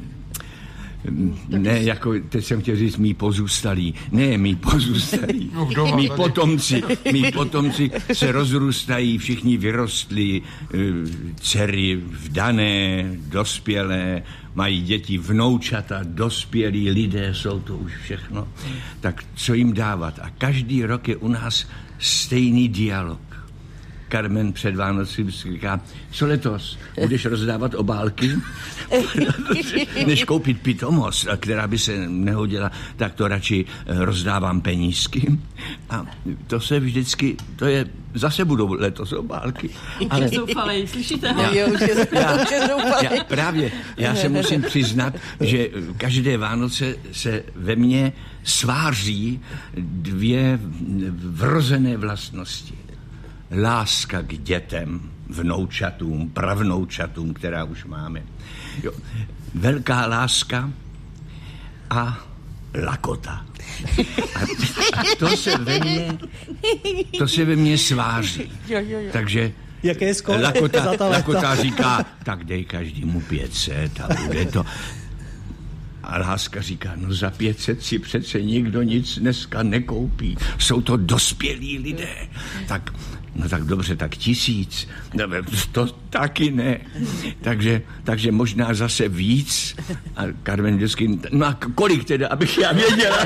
ne, 1.49 1.83
jako, 1.83 2.13
teď 2.29 2.45
jsem 2.45 2.61
chtěl 2.61 2.75
říct 2.75 2.97
mý 2.97 3.13
pozůstalí. 3.13 3.93
Ne, 4.11 4.37
mý 4.37 4.55
pozůstalí. 4.55 5.51
No, 5.53 5.69
doma 5.75 5.95
mý 5.95 6.09
potomci. 6.15 6.83
Mý 7.11 7.31
potomci 7.33 7.91
se 8.13 8.31
rozrůstají, 8.31 9.17
všichni 9.17 9.57
vyrostli, 9.57 10.41
eh, 10.41 10.77
dcery 11.39 11.95
vdané, 11.95 13.05
dospělé, 13.15 14.23
mají 14.55 14.81
děti, 14.81 15.17
vnoučata, 15.17 15.99
dospělí 16.03 16.89
lidé, 16.89 17.33
jsou 17.33 17.59
to 17.59 17.77
už 17.77 17.91
všechno. 18.03 18.47
Tak 18.99 19.23
co 19.35 19.53
jim 19.53 19.73
dávat? 19.73 20.19
A 20.19 20.29
každý 20.29 20.85
rok 20.85 21.07
je 21.07 21.15
u 21.15 21.27
nás 21.27 21.67
stejný 21.99 22.69
dialog. 22.69 23.32
Carmen 24.13 24.53
před 24.53 24.75
Vánoci 24.75 25.25
říká, 25.29 25.81
co 26.11 26.27
letos, 26.27 26.77
budeš 27.01 27.25
rozdávat 27.25 27.75
obálky? 27.75 28.31
Než 30.07 30.23
koupit 30.23 30.61
pitomost, 30.61 31.27
která 31.37 31.67
by 31.67 31.79
se 31.79 32.07
nehodila, 32.07 32.71
tak 32.95 33.13
to 33.13 33.27
radši 33.27 33.65
eh, 33.85 34.05
rozdávám 34.05 34.61
penízky. 34.61 35.39
A 35.89 36.05
to 36.47 36.59
se 36.59 36.79
vždycky, 36.79 37.37
to 37.55 37.65
je, 37.65 37.85
zase 38.13 38.45
budou 38.45 38.73
letos 38.73 39.11
obálky. 39.13 39.69
Ale... 40.09 40.29
Zoufalej, 40.29 40.87
slyšíte 40.87 41.31
ho? 41.31 41.43
Jo, 41.53 41.67
už 41.73 41.81
je, 41.81 42.07
Já, 42.13 42.35
už 42.43 42.51
je 42.51 42.59
zoufalý. 42.67 43.07
já, 43.17 43.23
právě, 43.23 43.71
já 43.97 44.15
se 44.15 44.29
musím 44.29 44.61
přiznat, 44.61 45.13
že 45.41 45.69
každé 45.97 46.37
Vánoce 46.37 46.95
se 47.11 47.43
ve 47.55 47.75
mně 47.75 48.13
sváří 48.43 49.41
dvě 49.77 50.59
vrozené 51.11 51.97
vlastnosti. 51.97 52.82
Láska 53.61 54.21
k 54.21 54.37
dětem, 54.37 55.11
vnoučatům, 55.29 56.29
pravnoučatům, 56.29 57.33
která 57.33 57.63
už 57.63 57.85
máme. 57.85 58.23
Jo, 58.83 58.91
velká 59.55 60.05
láska 60.05 60.71
a 61.89 62.19
lakota. 62.85 63.45
A, 64.35 64.39
a 64.99 65.03
to 65.19 65.37
se 65.37 65.57
ve 65.57 65.79
mně, 65.79 66.17
to 67.17 67.27
se 67.27 67.45
ve 67.45 67.55
mně 67.55 67.77
sváří. 67.77 68.51
Takže 69.11 69.53
Jaké 69.83 70.05
je 70.05 70.13
Lakota, 70.41 70.83
za 70.83 70.97
ta? 70.97 71.07
Lakota 71.07 71.55
říká, 71.55 72.05
tak 72.23 72.43
dej 72.43 72.65
každému 72.65 73.21
500 73.21 73.99
a 73.99 74.07
bude 74.25 74.45
to. 74.45 74.65
A 76.03 76.17
Láska 76.17 76.61
říká, 76.61 76.93
no 76.95 77.13
za 77.13 77.29
500 77.29 77.83
si 77.83 77.99
přece 77.99 78.41
nikdo 78.41 78.81
nic 78.81 79.19
dneska 79.19 79.63
nekoupí. 79.63 80.37
Jsou 80.59 80.81
to 80.81 80.97
dospělí 80.97 81.79
lidé. 81.79 82.15
Tak, 82.67 82.93
no 83.35 83.49
tak 83.49 83.63
dobře, 83.63 83.95
tak 83.95 84.15
tisíc. 84.17 84.87
No, 85.13 85.27
to 85.71 85.87
taky 86.09 86.51
ne. 86.51 86.79
Takže, 87.41 87.81
takže 88.03 88.31
možná 88.31 88.73
zase 88.73 89.09
víc. 89.09 89.75
A 90.15 90.23
Carmen 90.45 90.75
vždycky, 90.75 91.19
no 91.31 91.45
a 91.45 91.57
kolik 91.75 92.03
teda, 92.03 92.27
abych 92.27 92.57
já 92.57 92.71
věděla. 92.71 93.17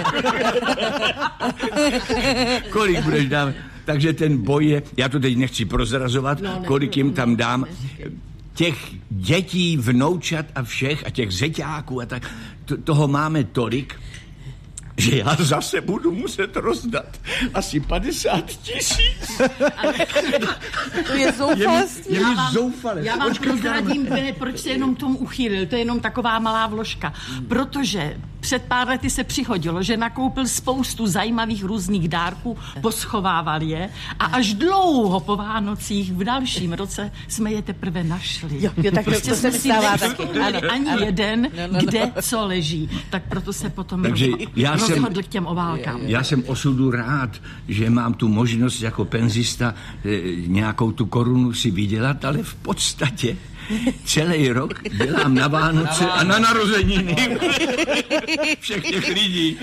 kolik 2.70 3.02
budeš 3.02 3.26
dávat? 3.26 3.56
Takže 3.86 4.14
ten 4.14 4.38
boj 4.38 4.66
je, 4.66 4.84
já 4.98 5.10
to 5.10 5.20
teď 5.20 5.38
nechci 5.38 5.66
prozrazovat, 5.66 6.42
no, 6.42 6.60
ne, 6.60 6.66
kolik 6.66 6.98
jim 6.98 7.14
tam 7.14 7.36
dám, 7.36 7.66
těch 8.54 8.78
dětí, 9.10 9.78
vnoučat 9.78 10.46
a 10.56 10.64
všech 10.64 11.06
a 11.06 11.10
těch 11.10 11.32
zeťáků 11.32 12.02
a 12.02 12.06
tak, 12.06 12.32
to, 12.66 12.78
toho 12.78 13.08
máme 13.08 13.44
tolik, 13.44 13.96
že 14.98 15.18
já 15.18 15.36
zase 15.39 15.82
budu 15.82 16.12
muset 16.12 16.56
rozdat 16.56 17.20
asi 17.54 17.80
50 17.80 18.46
tisíc. 18.46 19.42
To 21.08 21.13
je 21.13 21.20
Je 21.20 21.25
mi, 21.25 21.38
zoufalství. 21.38 22.13
je 22.16 22.20
mi 22.20 22.25
Já 22.25 22.34
vám-. 22.34 22.98
Já 22.98 23.16
vám 23.16 23.36
prozradím, 23.36 24.10
ne, 24.10 24.34
proč 24.34 24.60
se 24.60 24.70
jenom 24.70 24.96
tomu 24.96 25.18
uchýlil. 25.18 25.66
To 25.66 25.75
je 25.75 25.82
jenom 25.82 26.00
taková 26.00 26.39
malá 26.39 26.68
vložka. 26.68 27.13
Protože 27.48 28.18
před 28.48 28.63
pár 28.63 28.88
lety 28.88 29.10
se 29.10 29.24
přihodilo, 29.24 29.84
že 29.84 29.98
nakoupil 29.98 30.48
spoustu 30.48 31.08
zajímavých 31.08 31.63
různých 31.63 32.08
dárků, 32.10 32.58
poschovával 32.82 33.62
je 33.62 33.89
a 34.20 34.25
až 34.25 34.54
dlouho 34.54 35.20
po 35.20 35.36
Vánocích 35.36 36.13
v 36.13 36.24
dalším 36.24 36.74
roce 36.74 37.12
jsme 37.27 37.51
je 37.51 37.62
teprve 37.62 38.04
našli. 38.04 38.63
Jo, 38.63 38.72
jo, 38.77 38.92
tak 38.92 39.06
to- 39.06 39.12
to 39.30 39.36
se 39.36 39.51
mi 39.51 39.58
si 39.60 39.70
stává 39.70 39.98
taky. 39.98 40.24
Ano, 40.24 40.60
ani 40.72 40.89
ano. 40.89 41.06
jeden, 41.06 41.42
No, 41.42 41.50
no, 41.68 41.74
no. 41.74 41.80
kde 41.80 42.12
co 42.22 42.46
leží. 42.48 42.89
Tak 43.10 43.24
proto 43.30 43.54
se 43.54 43.70
potom 43.70 44.01
Takže 44.04 44.27
já 44.56 44.77
jsem- 44.77 44.96
rozhodl 44.96 45.22
k 45.24 45.27
těm 45.27 45.46
obálkám. 45.46 46.00
Já 46.01 46.24
jsem 46.24 46.44
osudu 46.48 46.92
rád, 46.92 47.30
že 47.68 47.89
mám 47.89 48.13
tu 48.13 48.27
možnost 48.27 48.82
jako 48.82 49.06
penzista 49.06 49.75
eh, 50.06 50.10
nějakou 50.48 50.92
tu 50.92 51.06
korunu 51.06 51.54
si 51.54 51.72
vydělat, 51.72 52.25
ale 52.25 52.38
v 52.44 52.56
podstatě 52.56 53.38
celý 54.06 54.50
rok 54.50 54.84
dělám 54.90 55.36
na 55.36 55.48
Vánoce 55.48 56.06
a 56.06 56.24
na 56.24 56.40
narozeniny 56.40 57.16
všech 58.60 58.84
těch 58.84 59.08
lidí. 59.08 59.60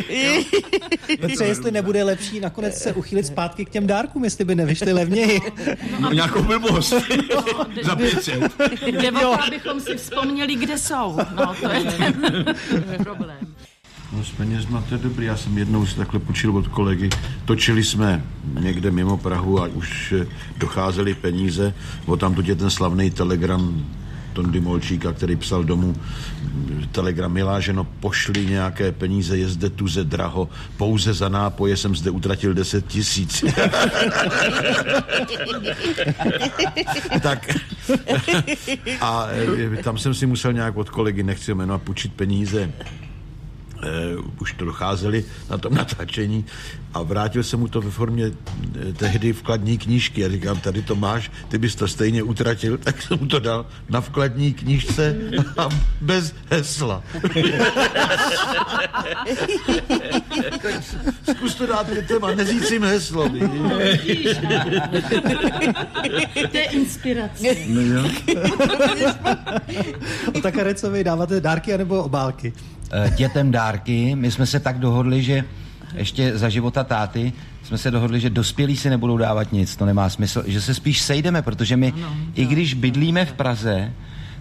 Petře, 1.20 1.44
jestli 1.44 1.70
nebude 1.70 2.04
lepší 2.04 2.40
nakonec 2.40 2.78
se 2.78 2.92
uchýlit 2.92 3.26
zpátky 3.26 3.64
k 3.64 3.70
těm 3.70 3.86
dárkům, 3.86 4.24
jestli 4.24 4.44
by 4.44 4.54
nevyšly 4.54 4.92
levněji. 4.92 5.40
No, 6.00 6.12
nějakou 6.12 6.42
blbost. 6.42 6.94
Za 7.82 7.96
500. 7.96 8.52
Jde 8.86 9.12
o 9.12 9.20
to, 9.20 9.42
abychom 9.44 9.80
si 9.80 9.96
vzpomněli, 9.96 10.54
kde 10.54 10.78
jsou. 10.78 11.16
No, 11.36 11.54
to 11.60 11.68
je 11.72 11.84
ten 11.84 12.14
problém. 13.04 13.54
No 14.16 14.24
s 14.24 14.30
penězma 14.30 14.84
to 14.88 14.94
je 14.94 14.98
dobrý. 14.98 15.26
Já 15.26 15.36
jsem 15.36 15.58
jednou 15.58 15.86
si 15.86 15.96
takhle 15.96 16.20
půjčil 16.20 16.56
od 16.56 16.68
kolegy. 16.68 17.10
Točili 17.44 17.84
jsme 17.84 18.24
někde 18.60 18.90
mimo 18.90 19.16
Prahu 19.16 19.62
a 19.62 19.66
už 19.66 20.14
eh, 20.20 20.26
docházely 20.58 21.14
peníze. 21.14 21.74
O 22.06 22.16
tam 22.16 22.36
je 22.42 22.54
ten 22.54 22.70
slavný 22.70 23.10
telegram 23.10 23.84
Tondy 24.32 24.60
Molčíka, 24.60 25.12
který 25.12 25.36
psal 25.36 25.64
domů 25.64 25.96
telegram, 26.92 27.32
milá 27.32 27.60
ženo, 27.60 27.84
pošli 27.84 28.46
nějaké 28.46 28.92
peníze, 28.92 29.38
je 29.38 29.48
zde 29.48 29.70
tuze 29.70 30.04
draho, 30.04 30.48
pouze 30.76 31.14
za 31.14 31.28
nápoje 31.28 31.76
jsem 31.76 31.96
zde 31.96 32.10
utratil 32.10 32.54
10 32.54 32.86
tisíc. 32.86 33.44
tak 37.22 37.56
a 39.00 39.26
eh, 39.76 39.82
tam 39.82 39.98
jsem 39.98 40.14
si 40.14 40.26
musel 40.26 40.52
nějak 40.52 40.76
od 40.76 40.90
kolegy, 40.90 41.22
nechci 41.22 41.54
jmenovat, 41.54 41.82
půjčit 41.82 42.12
peníze 42.12 42.72
uh, 44.16 44.24
už 44.40 44.52
to 44.52 44.64
docházeli 44.64 45.24
na 45.50 45.58
tom 45.58 45.74
natáčení 45.80 46.44
a 46.94 47.02
vrátil 47.02 47.42
jsem 47.42 47.60
mu 47.60 47.68
to 47.68 47.80
ve 47.80 47.90
formě 47.90 48.24
eh, 48.26 48.92
tehdy 48.92 49.32
vkladní 49.32 49.78
knížky 49.78 50.24
a 50.24 50.28
říkám, 50.28 50.60
tady 50.60 50.82
to 50.82 50.94
máš, 50.94 51.30
ty 51.48 51.58
bys 51.58 51.74
to 51.74 51.88
stejně 51.88 52.22
utratil, 52.22 52.78
tak 52.84 53.02
jsem 53.02 53.18
mu 53.18 53.26
to 53.26 53.38
dal 53.38 53.66
na 53.88 54.00
vkladní 54.00 54.54
knížce 54.54 55.16
a 55.58 55.68
bez 56.00 56.34
hesla. 56.50 57.02
Zkus 61.30 61.54
to 61.54 61.66
dát 61.66 61.94
dětem 61.94 62.24
a 62.24 62.30
jim 62.70 62.82
heslo. 62.82 63.28
To 66.50 66.56
je 66.56 66.64
inspirace. 66.64 67.56
No 67.66 67.80
jo. 67.80 68.10
O 70.34 70.40
tak 70.40 70.54
Karecovi 70.54 71.04
dáváte 71.04 71.40
dárky 71.40 71.74
anebo 71.74 72.02
obálky? 72.02 72.52
Eh, 72.96 73.10
dětem 73.10 73.50
dárky. 73.50 74.14
My 74.14 74.30
jsme 74.30 74.46
se 74.46 74.60
tak 74.60 74.78
dohodli, 74.78 75.22
že 75.22 75.44
ještě 75.94 76.38
za 76.38 76.48
života 76.48 76.84
táty 76.84 77.32
jsme 77.62 77.78
se 77.78 77.90
dohodli, 77.90 78.20
že 78.20 78.30
dospělí 78.30 78.76
si 78.76 78.90
nebudou 78.90 79.16
dávat 79.16 79.52
nic, 79.52 79.76
to 79.76 79.86
nemá 79.86 80.08
smysl, 80.08 80.44
že 80.46 80.60
se 80.60 80.74
spíš 80.74 81.02
sejdeme, 81.02 81.42
protože 81.42 81.76
my, 81.76 81.92
i 82.34 82.46
když 82.46 82.74
bydlíme 82.74 83.24
v 83.24 83.32
Praze, 83.32 83.92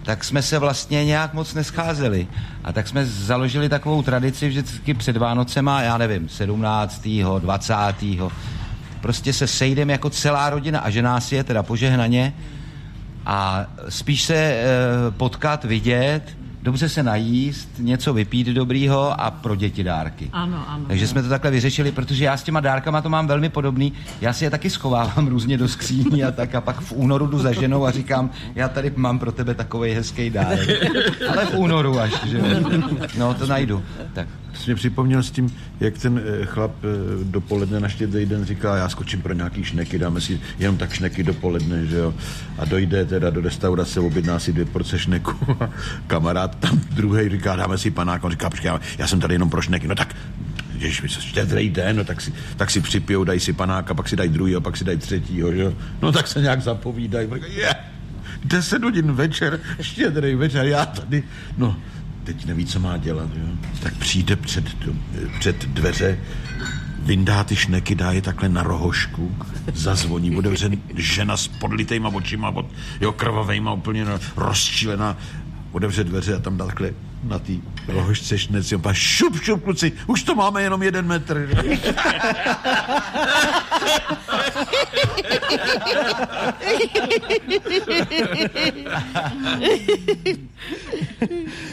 tak 0.03 0.23
jsme 0.23 0.41
se 0.41 0.59
vlastně 0.59 1.05
nějak 1.05 1.33
moc 1.33 1.53
nescházeli. 1.53 2.27
A 2.63 2.73
tak 2.73 2.87
jsme 2.87 3.05
založili 3.05 3.69
takovou 3.69 4.01
tradici 4.01 4.49
vždycky 4.49 4.93
před 4.93 5.17
Vánocema, 5.17 5.81
já 5.81 5.97
nevím, 5.97 6.29
17., 6.29 7.07
20. 7.39 7.73
Prostě 9.01 9.33
se 9.33 9.47
sejdeme 9.47 9.91
jako 9.91 10.09
celá 10.09 10.49
rodina 10.49 10.79
a 10.79 10.89
že 10.89 11.01
nás 11.01 11.31
je 11.31 11.43
teda 11.43 11.63
požehnaně 11.63 12.33
a 13.25 13.65
spíš 13.89 14.23
se 14.23 14.35
e, 14.35 14.65
potkat, 15.11 15.63
vidět, 15.63 16.42
dobře 16.63 16.89
se 16.89 17.03
najíst, 17.03 17.69
něco 17.79 18.13
vypít 18.13 18.47
dobrýho 18.47 19.21
a 19.21 19.31
pro 19.31 19.55
děti 19.55 19.83
dárky. 19.83 20.29
Ano, 20.33 20.65
ano. 20.67 20.85
Takže 20.87 21.07
jsme 21.07 21.23
to 21.23 21.29
takhle 21.29 21.51
vyřešili, 21.51 21.91
protože 21.91 22.25
já 22.25 22.37
s 22.37 22.43
těma 22.43 22.59
dárkama 22.59 23.01
to 23.01 23.09
mám 23.09 23.27
velmi 23.27 23.49
podobný. 23.49 23.93
Já 24.21 24.33
si 24.33 24.43
je 24.43 24.49
taky 24.49 24.69
schovávám 24.69 25.27
různě 25.33 25.57
do 25.57 25.67
skříní 25.67 26.23
a 26.23 26.31
tak 26.31 26.55
a 26.55 26.61
pak 26.61 26.81
v 26.81 26.91
únoru 26.91 27.27
jdu 27.27 27.39
za 27.39 27.51
ženou 27.51 27.85
a 27.85 27.91
říkám, 27.91 28.29
já 28.55 28.69
tady 28.69 28.93
mám 28.95 29.19
pro 29.19 29.31
tebe 29.31 29.53
takový 29.53 29.91
hezký 29.91 30.29
dárek. 30.29 30.69
Ale 31.29 31.45
v 31.45 31.53
únoru 31.55 31.99
až, 31.99 32.25
že 32.25 32.37
jo. 32.37 32.45
No, 33.17 33.33
to 33.33 33.47
najdu. 33.47 33.83
Tak. 34.13 34.27
Mě 34.65 34.75
připomněl 34.75 35.23
s 35.23 35.31
tím, 35.31 35.55
jak 35.79 35.97
ten 35.97 36.21
eh, 36.41 36.45
chlap 36.45 36.71
eh, 36.83 37.23
dopoledne 37.23 37.79
na 37.79 37.87
štědrý 37.87 38.25
den 38.25 38.45
říká, 38.45 38.75
já 38.75 38.89
skočím 38.89 39.21
pro 39.21 39.33
nějaký 39.33 39.63
šneky, 39.63 39.99
dáme 39.99 40.21
si 40.21 40.39
jenom 40.59 40.77
tak 40.77 40.93
šneky 40.93 41.23
dopoledne, 41.23 41.85
že 41.85 41.97
jo. 41.97 42.13
A 42.57 42.65
dojde 42.65 43.05
teda 43.05 43.29
do 43.29 43.41
restaurace, 43.41 43.99
objedná 43.99 44.39
si 44.39 44.53
dvě 44.53 44.65
porce 44.65 44.99
šneku 44.99 45.35
a 45.59 45.69
kamarád 46.07 46.55
tam 46.55 46.81
druhý 46.91 47.29
říká, 47.29 47.55
dáme 47.55 47.77
si 47.77 47.91
panák, 47.91 48.23
on 48.23 48.31
říká, 48.31 48.49
počkej, 48.49 48.71
já- 48.97 49.07
jsem 49.07 49.19
tady 49.19 49.35
jenom 49.35 49.49
pro 49.49 49.61
šneky, 49.61 49.87
no 49.87 49.95
tak 49.95 50.15
Ježiš, 50.77 51.01
štědrý 51.19 51.69
den, 51.69 51.95
no 51.95 52.03
tak 52.03 52.21
si, 52.21 52.33
tak 52.57 52.71
si 52.71 52.81
připijou, 52.81 53.23
dají 53.23 53.39
si 53.39 53.53
panáka, 53.53 53.93
pak 53.93 54.09
si 54.09 54.15
dají 54.15 54.29
druhýho, 54.29 54.61
pak 54.61 54.77
si 54.77 54.83
dají 54.83 54.97
třetího, 54.97 55.53
že 55.53 55.61
jo. 55.61 55.73
No 56.01 56.11
tak 56.11 56.27
se 56.27 56.41
nějak 56.41 56.61
zapovídají, 56.61 57.29
je, 57.47 57.59
yeah, 57.59 57.75
10 58.45 58.83
hodin 58.83 59.11
večer, 59.11 59.59
štědrý 59.81 60.35
večer, 60.35 60.65
já 60.65 60.85
tady, 60.85 61.23
no, 61.57 61.77
teď 62.23 62.45
neví, 62.45 62.65
co 62.65 62.79
má 62.79 62.97
dělat, 62.97 63.29
jo. 63.35 63.45
Tak 63.79 63.95
přijde 63.97 64.35
před, 64.35 64.65
před 65.39 65.65
dveře, 65.65 66.19
vyndá 66.99 67.43
ty 67.43 67.55
šneky, 67.55 67.95
dá 67.95 68.11
je 68.11 68.21
takhle 68.21 68.49
na 68.49 68.63
rohošku, 68.63 69.35
zazvoní, 69.73 70.35
otevře 70.37 70.69
žena 70.95 71.37
s 71.37 71.47
podlitejma 71.47 72.09
očima, 72.09 72.49
od, 72.49 72.65
jo, 73.01 73.11
krvavejma, 73.11 73.73
úplně 73.73 74.05
rozčílená 74.35 75.17
otevře 75.71 76.03
dveře 76.03 76.35
a 76.35 76.39
tam 76.39 76.57
takhle 76.57 76.91
na 77.23 77.39
té 77.39 77.53
rohožce 77.87 78.37
šnec, 78.37 78.73
pak 78.81 78.95
šup, 78.95 79.41
šup, 79.41 79.63
kluci, 79.63 79.91
už 80.07 80.23
to 80.23 80.35
máme 80.35 80.63
jenom 80.63 80.83
jeden 80.83 81.07
metr. 81.07 81.49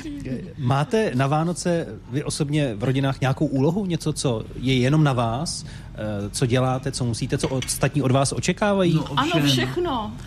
Máte 0.59 1.11
na 1.15 1.27
Vánoce 1.27 1.87
vy 2.11 2.25
osobně 2.25 2.75
v 2.75 2.85
rodinách 2.85 3.21
nějakou 3.21 3.47
úlohu, 3.47 3.87
něco, 3.87 4.13
co 4.13 4.45
je 4.57 4.75
jenom 4.79 5.05
na 5.05 5.13
vás, 5.13 5.65
eh, 5.95 5.99
co 6.31 6.47
děláte, 6.47 6.93
co 6.93 7.05
musíte, 7.05 7.39
co 7.39 7.49
ostatní 7.49 8.03
od 8.03 8.11
vás 8.11 8.33
očekávají? 8.33 8.95
No, 8.95 9.05
Ano, 9.19 9.31
ovšem. 9.35 9.47
všechno. 9.47 10.13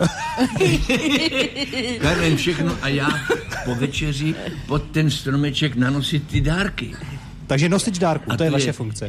Karen, 2.00 2.36
všechno 2.36 2.72
a 2.82 2.88
já 2.88 3.08
po 3.64 3.74
večeři 3.74 4.34
pod 4.66 4.82
ten 4.82 5.10
stromeček 5.10 5.76
nanosit 5.76 6.26
ty 6.28 6.40
dárky. 6.40 6.94
Takže 7.46 7.68
nosič 7.68 7.98
dárku, 7.98 8.32
A 8.32 8.36
to 8.36 8.44
je 8.44 8.50
vaše 8.50 8.72
funkce. 8.72 9.08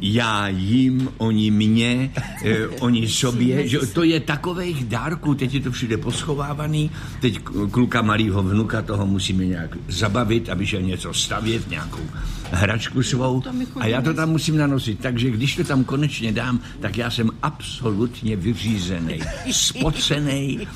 Já 0.00 0.48
jim, 0.48 1.08
oni 1.18 1.50
mě, 1.50 2.10
eh, 2.44 2.66
oni 2.66 3.08
sobě, 3.08 3.68
že 3.68 3.78
to 3.78 4.02
je 4.02 4.20
takových 4.20 4.84
dárků, 4.84 5.34
teď 5.34 5.54
je 5.54 5.60
to 5.60 5.70
všude 5.70 5.96
poschovávaný, 5.96 6.90
teď 7.20 7.38
kluka 7.70 8.02
malýho 8.02 8.42
vnuka 8.42 8.82
toho 8.82 9.06
musíme 9.06 9.46
nějak 9.46 9.76
zabavit, 9.88 10.48
aby 10.48 10.66
šel 10.66 10.82
něco 10.82 11.14
stavět, 11.14 11.70
nějakou 11.70 12.02
hračku 12.50 13.02
svou 13.02 13.42
a 13.76 13.86
já 13.86 14.02
to 14.02 14.14
tam 14.14 14.30
musím 14.30 14.56
nanosit, 14.56 15.00
takže 15.00 15.30
když 15.30 15.56
to 15.56 15.64
tam 15.64 15.84
konečně 15.84 16.32
dám, 16.32 16.60
tak 16.80 16.96
já 16.96 17.10
jsem 17.10 17.30
absolutně 17.42 18.36
vyřízený, 18.36 19.20
spocený, 19.50 20.68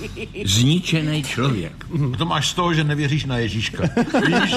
zničený 0.44 1.22
člověk. 1.22 1.86
To 2.18 2.26
máš 2.26 2.48
z 2.48 2.54
toho, 2.54 2.74
že 2.74 2.84
nevěříš 2.84 3.24
na 3.24 3.38
Ježíška. 3.38 3.82
Víš? 4.26 4.54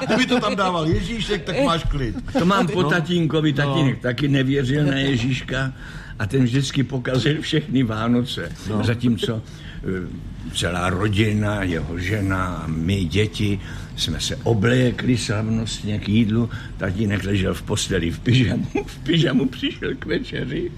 Kdyby 0.06 0.26
to 0.26 0.40
tam 0.40 0.56
dával 0.56 0.86
Ježíšek, 0.86 1.44
tak 1.44 1.64
máš 1.64 1.84
klid. 1.84 2.16
To 2.38 2.44
mám 2.44 2.66
po 2.66 2.84
tatínkovi, 2.84 3.52
tatínek 3.52 4.00
taky 4.00 4.28
nevěřil 4.28 4.84
na 4.84 4.96
Ježíška 4.96 5.72
a 6.18 6.26
ten 6.26 6.44
vždycky 6.44 6.82
pokazil 6.82 7.40
všechny 7.40 7.82
Vánoce. 7.82 8.52
No. 8.70 8.84
Zatímco 8.84 9.42
eh, 9.42 10.08
celá 10.54 10.90
rodina, 10.90 11.62
jeho 11.62 11.98
žena 11.98 12.46
a 12.46 12.66
my 12.66 13.04
děti 13.04 13.60
jsme 13.96 14.20
se 14.20 14.36
oblékli 14.36 15.16
slavnostně 15.16 15.98
k 15.98 16.08
jídlu. 16.08 16.50
Tatínek 16.76 17.24
ležel 17.24 17.54
v 17.54 17.62
posteli 17.62 18.10
v 18.10 18.18
pyžamu, 18.18 18.66
v 18.86 18.98
pyžamu 18.98 19.46
přišel 19.48 19.94
k 19.98 20.06
večeři 20.06 20.70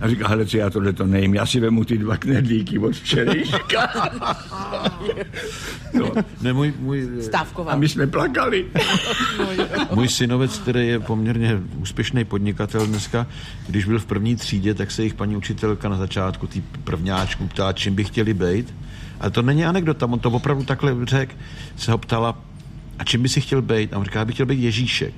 a 0.00 0.08
říká, 0.08 0.28
hele, 0.28 0.46
co 0.46 0.56
já 0.56 0.70
tohle 0.70 0.92
to 0.92 1.06
nejím, 1.06 1.34
já 1.34 1.46
si 1.46 1.60
vemu 1.60 1.84
ty 1.84 1.98
dva 1.98 2.16
knedlíky 2.16 2.78
od 2.78 2.92
včerejška. 2.96 3.92
no, 5.94 6.12
Ne, 6.42 6.52
můj, 6.52 6.74
můj, 6.78 7.08
a 7.20 7.22
Stávková. 7.22 7.76
my 7.76 7.88
jsme 7.88 8.06
plakali. 8.06 8.66
můj 9.94 10.08
synovec, 10.08 10.58
který 10.58 10.88
je 10.88 11.00
poměrně 11.00 11.60
úspěšný 11.78 12.24
podnikatel 12.24 12.86
dneska, 12.86 13.26
když 13.68 13.84
byl 13.84 13.98
v 13.98 14.04
první 14.06 14.36
třídě, 14.36 14.74
tak 14.82 14.90
se 14.90 15.02
jich 15.02 15.14
paní 15.14 15.36
učitelka 15.36 15.88
na 15.88 15.96
začátku, 15.96 16.46
tý 16.46 16.60
prvňáčku, 16.60 17.46
ptala, 17.46 17.72
čím 17.72 17.94
by 17.94 18.04
chtěli 18.04 18.34
být. 18.34 18.74
Ale 19.20 19.30
to 19.30 19.42
není 19.42 19.64
anekdota, 19.64 20.06
on 20.06 20.18
to 20.18 20.30
opravdu 20.30 20.64
takhle 20.64 21.06
řekl. 21.06 21.34
Se 21.76 21.92
ho 21.92 21.98
ptala, 21.98 22.38
a 22.98 23.04
čím 23.04 23.22
by 23.22 23.28
si 23.28 23.40
chtěl 23.40 23.62
být? 23.62 23.92
A 23.92 23.98
on 23.98 24.04
říká, 24.04 24.18
já 24.18 24.24
bych 24.24 24.34
chtěl 24.34 24.46
být 24.46 24.60
Ježíšek. 24.60 25.14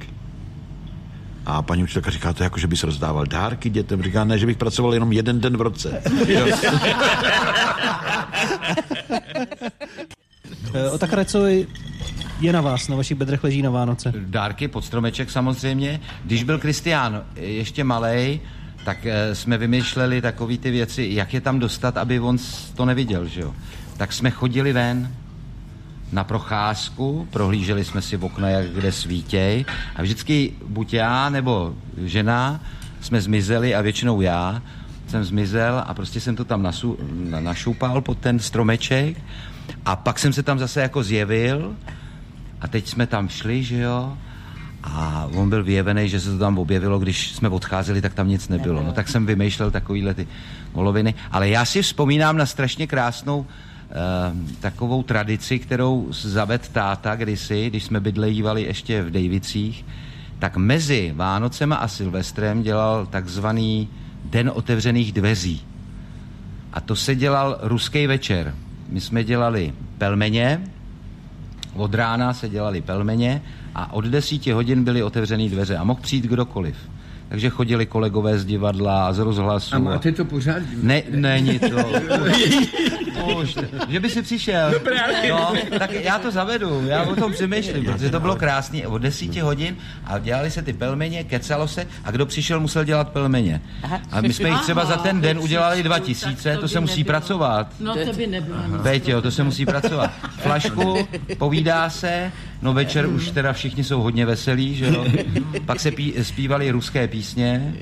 A 1.46 1.62
paní 1.62 1.82
učitelka 1.82 2.10
říká, 2.10 2.32
to 2.32 2.42
je 2.42 2.44
jako, 2.44 2.58
že 2.58 2.66
bys 2.66 2.84
rozdával 2.84 3.26
dárky 3.26 3.70
dětem. 3.70 4.02
Říká, 4.02 4.24
ne, 4.24 4.38
že 4.38 4.46
bych 4.46 4.56
pracoval 4.56 4.94
jenom 4.94 5.12
jeden 5.12 5.40
den 5.40 5.56
v 5.56 5.60
roce. 5.60 6.02
Eh, 10.74 10.90
Otakare, 10.90 11.24
co 11.24 11.46
je 12.40 12.52
na 12.52 12.60
vás, 12.60 12.88
na 12.88 12.96
vašich 12.96 13.18
bedrech 13.18 13.44
leží 13.44 13.62
na 13.62 13.70
Vánoce? 13.70 14.12
Dárky 14.16 14.68
pod 14.68 14.84
stromeček 14.84 15.30
samozřejmě. 15.30 16.00
Když 16.24 16.44
byl 16.44 16.58
Kristián 16.58 17.24
ještě 17.36 17.84
malý, 17.84 18.40
tak 18.84 19.06
eh, 19.06 19.34
jsme 19.34 19.58
vymýšleli 19.58 20.20
takové 20.20 20.56
ty 20.56 20.70
věci, 20.70 21.08
jak 21.12 21.34
je 21.34 21.40
tam 21.40 21.58
dostat, 21.58 21.96
aby 21.96 22.20
on 22.20 22.36
to 22.74 22.84
neviděl, 22.84 23.26
že 23.26 23.40
jo. 23.40 23.54
Tak 23.96 24.12
jsme 24.12 24.30
chodili 24.30 24.72
ven 24.72 25.14
na 26.12 26.24
procházku, 26.24 27.28
prohlíželi 27.30 27.84
jsme 27.84 28.02
si 28.02 28.16
v 28.16 28.24
okna, 28.24 28.48
jak 28.48 28.70
kde 28.70 28.92
svítěj 28.92 29.64
a 29.96 30.02
vždycky 30.02 30.52
buď 30.66 30.94
já 30.94 31.28
nebo 31.28 31.74
žena 32.04 32.60
jsme 33.00 33.20
zmizeli 33.20 33.74
a 33.74 33.80
většinou 33.80 34.20
já 34.20 34.62
jsem 35.06 35.24
zmizel 35.24 35.82
a 35.86 35.94
prostě 35.94 36.20
jsem 36.20 36.36
to 36.36 36.44
tam 36.44 36.62
nasu, 36.62 36.98
na, 37.12 37.40
našoupal 37.40 38.00
pod 38.00 38.18
ten 38.18 38.38
stromeček 38.38 39.16
a 39.84 39.96
pak 39.96 40.18
jsem 40.18 40.32
se 40.32 40.42
tam 40.42 40.58
zase 40.58 40.80
jako 40.80 41.02
zjevil 41.02 41.76
a 42.60 42.68
teď 42.68 42.88
jsme 42.88 43.06
tam 43.06 43.28
šli, 43.28 43.62
že 43.62 43.78
jo, 43.78 44.18
a 44.86 45.28
on 45.34 45.50
byl 45.50 45.64
vyjevený, 45.64 46.08
že 46.08 46.20
se 46.20 46.30
to 46.30 46.38
tam 46.38 46.58
objevilo, 46.58 46.98
když 46.98 47.32
jsme 47.32 47.48
odcházeli, 47.48 48.02
tak 48.02 48.14
tam 48.14 48.28
nic 48.28 48.48
nebylo. 48.48 48.82
No 48.82 48.92
tak 48.92 49.08
jsem 49.08 49.26
vymýšlel 49.26 49.70
takovýhle 49.70 50.14
ty 50.14 50.26
goloviny. 50.72 51.14
Ale 51.30 51.48
já 51.48 51.64
si 51.64 51.82
vzpomínám 51.82 52.36
na 52.36 52.46
strašně 52.46 52.86
krásnou 52.86 53.46
eh, 53.46 53.94
takovou 54.60 55.02
tradici, 55.02 55.58
kterou 55.58 56.06
zaved 56.10 56.68
táta 56.68 57.16
kdysi, 57.16 57.70
když 57.70 57.84
jsme 57.84 58.00
bydlejívali 58.00 58.62
ještě 58.62 59.02
v 59.02 59.10
Dejvicích, 59.10 59.84
tak 60.38 60.56
mezi 60.56 61.12
Vánocema 61.16 61.76
a 61.76 61.88
Silvestrem 61.88 62.62
dělal 62.62 63.06
takzvaný 63.06 63.88
Den 64.24 64.50
otevřených 64.54 65.12
dveří. 65.12 65.62
A 66.72 66.80
to 66.80 66.96
se 66.96 67.14
dělal 67.14 67.58
ruský 67.62 68.06
večer. 68.06 68.54
My 68.88 69.00
jsme 69.00 69.24
dělali 69.24 69.72
pelmeně, 69.98 70.60
od 71.74 71.94
rána 71.94 72.34
se 72.34 72.48
dělali 72.48 72.80
pelmeně 72.80 73.42
a 73.74 73.92
od 73.92 74.04
desíti 74.04 74.52
hodin 74.52 74.84
byly 74.84 75.02
otevřený 75.02 75.50
dveře 75.50 75.76
a 75.76 75.84
mohl 75.84 76.00
přijít 76.02 76.24
kdokoliv. 76.24 76.76
Takže 77.28 77.50
chodili 77.50 77.86
kolegové 77.86 78.38
z 78.38 78.44
divadla 78.44 79.06
a 79.06 79.12
z 79.12 79.18
rozhlasu. 79.18 79.74
A 79.74 79.78
máte 79.78 80.12
to 80.12 80.24
pořád? 80.24 80.62
Ne, 80.82 81.02
není 81.10 81.58
to. 81.58 81.76
Už, 83.24 83.58
že 83.88 84.00
by 84.00 84.10
si 84.10 84.22
přišel. 84.22 84.72
No, 85.28 85.52
tak 85.78 85.92
já 85.92 86.18
to 86.18 86.30
zavedu, 86.30 86.86
já 86.86 87.02
o 87.02 87.16
tom 87.16 87.32
přemýšlím, 87.32 87.84
protože 87.84 88.10
to 88.10 88.20
bylo 88.20 88.36
krásný. 88.36 88.86
Od 88.86 88.98
desíti 88.98 89.40
hodin 89.40 89.76
a 90.04 90.18
dělali 90.18 90.50
se 90.50 90.62
ty 90.62 90.72
pelmeně, 90.72 91.24
kecalo 91.24 91.68
se 91.68 91.86
a 92.04 92.10
kdo 92.10 92.26
přišel, 92.26 92.60
musel 92.60 92.84
dělat 92.84 93.08
pelmeně. 93.08 93.60
A 94.10 94.20
my 94.20 94.32
jsme 94.32 94.48
jich 94.48 94.60
třeba 94.60 94.84
za 94.84 94.96
ten 94.96 95.20
den 95.20 95.38
udělali 95.38 95.82
dva 95.82 95.98
tisíce, 95.98 96.56
to 96.56 96.68
se 96.68 96.80
musí 96.80 97.04
pracovat. 97.04 97.68
No 97.80 97.94
to 97.94 98.12
by 98.12 98.26
nebylo. 98.26 98.58
Veď 98.68 99.08
jo, 99.08 99.22
to 99.22 99.30
se 99.30 99.42
musí 99.44 99.66
pracovat. 99.66 100.10
Flašku, 100.38 101.08
povídá 101.38 101.90
se, 101.90 102.32
no 102.62 102.72
večer 102.74 103.06
už 103.06 103.30
teda 103.30 103.52
všichni 103.52 103.84
jsou 103.84 104.02
hodně 104.02 104.26
veselí, 104.26 104.74
že 104.74 104.86
jo. 104.86 105.04
Pak 105.66 105.80
se 105.80 105.90
pí, 105.90 106.14
zpívali 106.22 106.70
ruské 106.70 107.08
písně, 107.08 107.74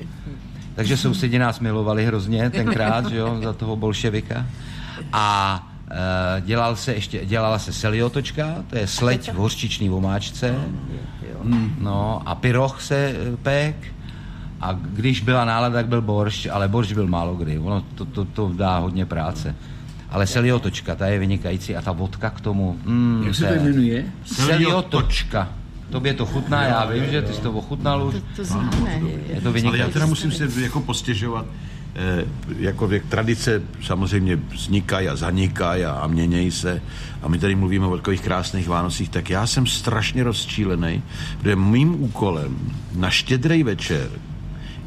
takže 0.75 0.97
sousedi 0.97 1.39
nás 1.39 1.59
milovali 1.59 2.05
hrozně 2.05 2.49
tenkrát, 2.49 3.09
že 3.09 3.17
jo, 3.17 3.39
za 3.43 3.53
toho 3.53 3.75
bolševika. 3.75 4.45
A 5.13 5.67
e, 6.37 6.41
dělal 6.41 6.75
se 6.75 6.93
ještě, 6.93 7.25
dělala 7.25 7.59
se 7.59 7.73
seliotočka, 7.73 8.55
to 8.69 8.77
je 8.77 8.87
sleť 8.87 9.31
v 9.31 9.35
hořčičný 9.35 9.89
omáčce, 9.89 10.55
no 11.79 12.21
a 12.25 12.35
pyroch 12.35 12.81
se 12.81 12.95
e, 12.95 13.37
pek, 13.43 13.75
a 14.61 14.73
když 14.73 15.21
byla 15.21 15.45
nálada, 15.45 15.73
tak 15.73 15.87
byl 15.87 16.01
boršč, 16.01 16.47
ale 16.51 16.67
boršč 16.67 16.93
byl 16.93 17.07
málo 17.07 17.35
kdy. 17.35 17.59
Ono 17.59 17.81
to, 17.95 18.05
to, 18.05 18.25
to 18.25 18.51
dá 18.55 18.77
hodně 18.77 19.05
práce. 19.05 19.55
Ale 20.09 20.27
seliotočka, 20.27 20.95
ta 20.95 21.07
je 21.07 21.19
vynikající 21.19 21.75
a 21.75 21.81
ta 21.81 21.91
vodka 21.91 22.29
k 22.29 22.41
tomu. 22.41 22.77
Mm, 22.85 23.23
Jak 23.25 23.35
se 23.35 23.45
to 23.47 23.53
jmenuje? 23.63 24.05
Seliotočka. 24.25 25.49
Tobě 25.89 26.13
to 26.13 26.25
chutná, 26.25 26.63
já 26.63 26.85
vím, 26.85 27.05
že 27.11 27.21
ty 27.21 27.33
jsi 27.33 27.41
to 27.41 27.51
ochutnal 27.51 28.07
už. 28.07 28.15
To 28.35 28.45
známe. 28.45 28.91
Je 29.27 29.41
to 29.41 29.49
Ale 29.49 29.49
já 29.49 29.49
vynikající. 29.51 29.93
teda 29.93 30.05
musím 30.05 30.31
se 30.31 30.61
jako 30.61 30.79
postěžovat, 30.79 31.45
jako 32.57 32.87
věk 32.87 33.05
tradice 33.09 33.61
samozřejmě 33.81 34.35
vznikají 34.35 35.07
a 35.07 35.15
zanikají 35.15 35.85
a, 35.85 35.91
a 35.91 36.07
měnějí 36.07 36.51
se. 36.51 36.81
A 37.21 37.27
my 37.27 37.37
tady 37.37 37.55
mluvíme 37.55 37.87
o 37.87 37.97
takových 37.97 38.21
krásných 38.21 38.67
Vánocích, 38.67 39.09
tak 39.09 39.29
já 39.29 39.47
jsem 39.47 39.67
strašně 39.67 40.23
rozčílený, 40.23 41.03
protože 41.37 41.55
mým 41.55 42.03
úkolem 42.03 42.57
na 42.95 43.09
štědrý 43.09 43.63
večer 43.63 44.09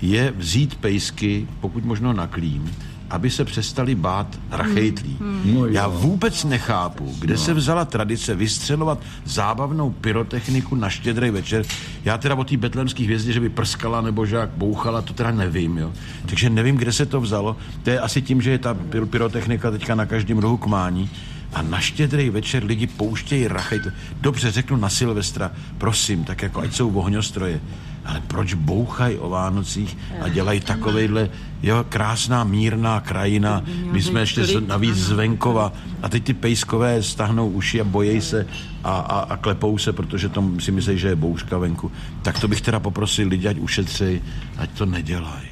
je 0.02 0.32
vzít 0.36 0.74
pejsky, 0.74 1.48
pokud 1.60 1.84
možno 1.84 2.12
na 2.12 2.26
klím, 2.26 2.70
aby 3.10 3.30
se 3.30 3.44
přestali 3.44 3.94
bát 3.94 4.26
rachejtlí. 4.50 5.16
No 5.44 5.66
Já 5.66 5.88
vůbec 5.88 6.44
nechápu, 6.44 7.14
kde 7.18 7.36
se 7.38 7.54
vzala 7.54 7.84
tradice 7.84 8.34
vystřelovat 8.34 8.98
zábavnou 9.24 9.90
pyrotechniku 9.90 10.74
na 10.74 10.90
štědrý 10.90 11.30
večer. 11.30 11.64
Já 12.04 12.18
teda 12.18 12.34
o 12.34 12.44
té 12.44 12.56
betlemské 12.56 13.04
hvězdě, 13.04 13.32
že 13.32 13.40
by 13.40 13.48
prskala 13.48 14.00
nebo 14.00 14.26
že 14.26 14.36
jak 14.36 14.50
bouchala, 14.50 15.02
to 15.02 15.12
teda 15.12 15.30
nevím. 15.30 15.78
Jo. 15.78 15.92
Takže 16.26 16.50
nevím, 16.50 16.76
kde 16.76 16.92
se 16.92 17.06
to 17.06 17.20
vzalo. 17.20 17.56
To 17.82 17.90
je 17.90 18.00
asi 18.00 18.22
tím, 18.22 18.42
že 18.42 18.50
je 18.50 18.58
ta 18.58 18.74
pyr- 18.74 19.06
pyrotechnika 19.06 19.70
teďka 19.70 19.94
na 19.94 20.06
každém 20.06 20.38
rohu 20.38 20.56
k 20.56 20.66
mání. 20.66 21.10
A 21.54 21.62
na 21.62 21.80
štědrý 21.80 22.30
večer 22.30 22.64
lidi 22.64 22.86
pouštějí 22.86 23.48
rachej. 23.48 23.80
Dobře, 24.20 24.50
řeknu 24.50 24.76
na 24.76 24.88
Silvestra, 24.88 25.52
prosím, 25.78 26.24
tak 26.24 26.42
jako 26.42 26.60
ať 26.60 26.74
jsou 26.74 26.94
ohňostroje. 26.94 27.60
Ale 28.04 28.22
proč 28.26 28.54
bouchají 28.54 29.18
o 29.18 29.28
Vánocích 29.28 29.98
a 30.20 30.28
dělají 30.28 30.60
takovejhle, 30.60 31.30
jo, 31.62 31.84
krásná 31.88 32.44
mírná 32.44 33.00
krajina. 33.00 33.62
My 33.92 34.02
jsme 34.02 34.20
ještě 34.20 34.44
z, 34.44 34.60
navíc 34.66 34.96
z 34.96 35.10
venkova 35.10 35.72
a 36.02 36.08
teď 36.08 36.24
ty 36.24 36.34
pejskové 36.34 37.02
stahnou 37.02 37.48
uši 37.48 37.80
a 37.80 37.84
bojejí 37.84 38.20
se 38.20 38.46
a, 38.84 38.90
a, 38.90 39.20
a 39.20 39.36
klepou 39.36 39.78
se, 39.78 39.92
protože 39.92 40.28
to 40.28 40.44
si 40.58 40.72
myslí, 40.72 40.98
že 40.98 41.08
je 41.08 41.16
bouřka 41.16 41.58
venku. 41.58 41.92
Tak 42.22 42.40
to 42.40 42.48
bych 42.48 42.60
teda 42.60 42.80
poprosil 42.80 43.28
lidi, 43.28 43.48
ať 43.48 43.58
ušetří, 43.58 44.20
ať 44.58 44.70
to 44.70 44.86
nedělají. 44.86 45.48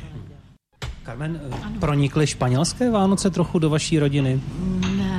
Carmen, 1.04 1.40
pronikly 1.80 2.26
španělské 2.26 2.90
Vánoce 2.90 3.30
trochu 3.30 3.58
do 3.58 3.70
vaší 3.70 3.98
rodiny? 3.98 4.40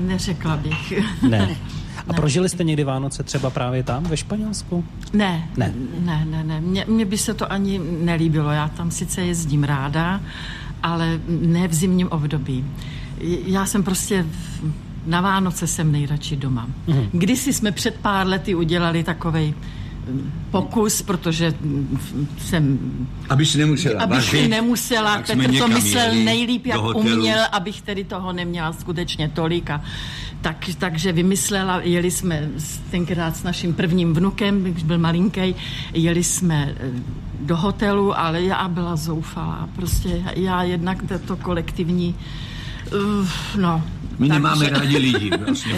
Ne, 0.05 0.13
neřekla 0.13 0.57
bych. 0.57 0.93
Ne. 1.29 1.55
A 2.07 2.13
prožili 2.13 2.49
jste 2.49 2.63
někdy 2.63 2.83
Vánoce 2.83 3.23
třeba 3.23 3.49
právě 3.49 3.83
tam, 3.83 4.03
ve 4.03 4.17
Španělsku? 4.17 4.85
Ne, 5.13 5.49
Ne. 5.57 5.73
ne, 5.99 6.25
ne, 6.29 6.43
ne. 6.43 6.61
Mně, 6.61 6.85
mně 6.87 7.05
by 7.05 7.17
se 7.17 7.33
to 7.33 7.51
ani 7.51 7.81
nelíbilo. 8.01 8.51
Já 8.51 8.67
tam 8.67 8.91
sice 8.91 9.21
jezdím 9.21 9.63
ráda, 9.63 10.21
ale 10.83 11.19
ne 11.27 11.67
v 11.67 11.73
zimním 11.73 12.07
období. 12.07 12.65
Já 13.45 13.65
jsem 13.65 13.83
prostě 13.83 14.23
v- 14.23 14.71
na 15.05 15.21
Vánoce 15.21 15.67
jsem 15.67 15.91
nejradši 15.91 16.35
doma. 16.35 16.67
Mhm. 16.87 17.09
Kdysi 17.11 17.53
jsme 17.53 17.71
před 17.71 17.95
pár 17.95 18.27
lety 18.27 18.55
udělali 18.55 19.03
takovej 19.03 19.53
pokus, 20.51 21.01
protože 21.01 21.53
jsem 22.37 22.79
Aby 23.29 23.45
si 23.45 23.57
nemusela 23.57 24.03
Abych 24.03 24.17
vařit, 24.17 24.49
nemusela, 24.49 25.17
Petr 25.17 25.57
to 25.57 25.67
myslel 25.67 26.11
jeli 26.11 26.23
nejlíp, 26.23 26.65
jak 26.65 26.95
uměl, 26.95 27.39
abych 27.51 27.81
tedy 27.81 28.03
toho 28.03 28.33
neměla 28.33 28.73
skutečně 28.73 29.29
tolik. 29.29 29.69
A 29.69 29.81
tak, 30.41 30.69
takže 30.77 31.11
vymyslela, 31.11 31.81
jeli 31.81 32.11
jsme 32.11 32.49
tenkrát 32.91 33.35
s 33.37 33.43
naším 33.43 33.73
prvním 33.73 34.13
vnukem, 34.13 34.63
když 34.63 34.83
byl 34.83 34.97
malinký, 34.97 35.55
jeli 35.93 36.23
jsme 36.23 36.75
eh, 36.77 36.91
do 37.39 37.57
hotelu, 37.57 38.19
ale 38.19 38.41
já 38.41 38.67
byla 38.67 38.95
zoufalá. 38.95 39.69
Prostě 39.75 40.23
já 40.35 40.63
jednak 40.63 40.97
to, 41.27 41.35
kolektivní, 41.35 42.15
uh, 42.93 43.27
no. 43.61 43.83
My 44.19 44.27
takže- 44.27 44.33
nemáme 44.33 44.69
rádi 44.69 44.97
lidi, 44.97 45.31
vlastně. 45.45 45.73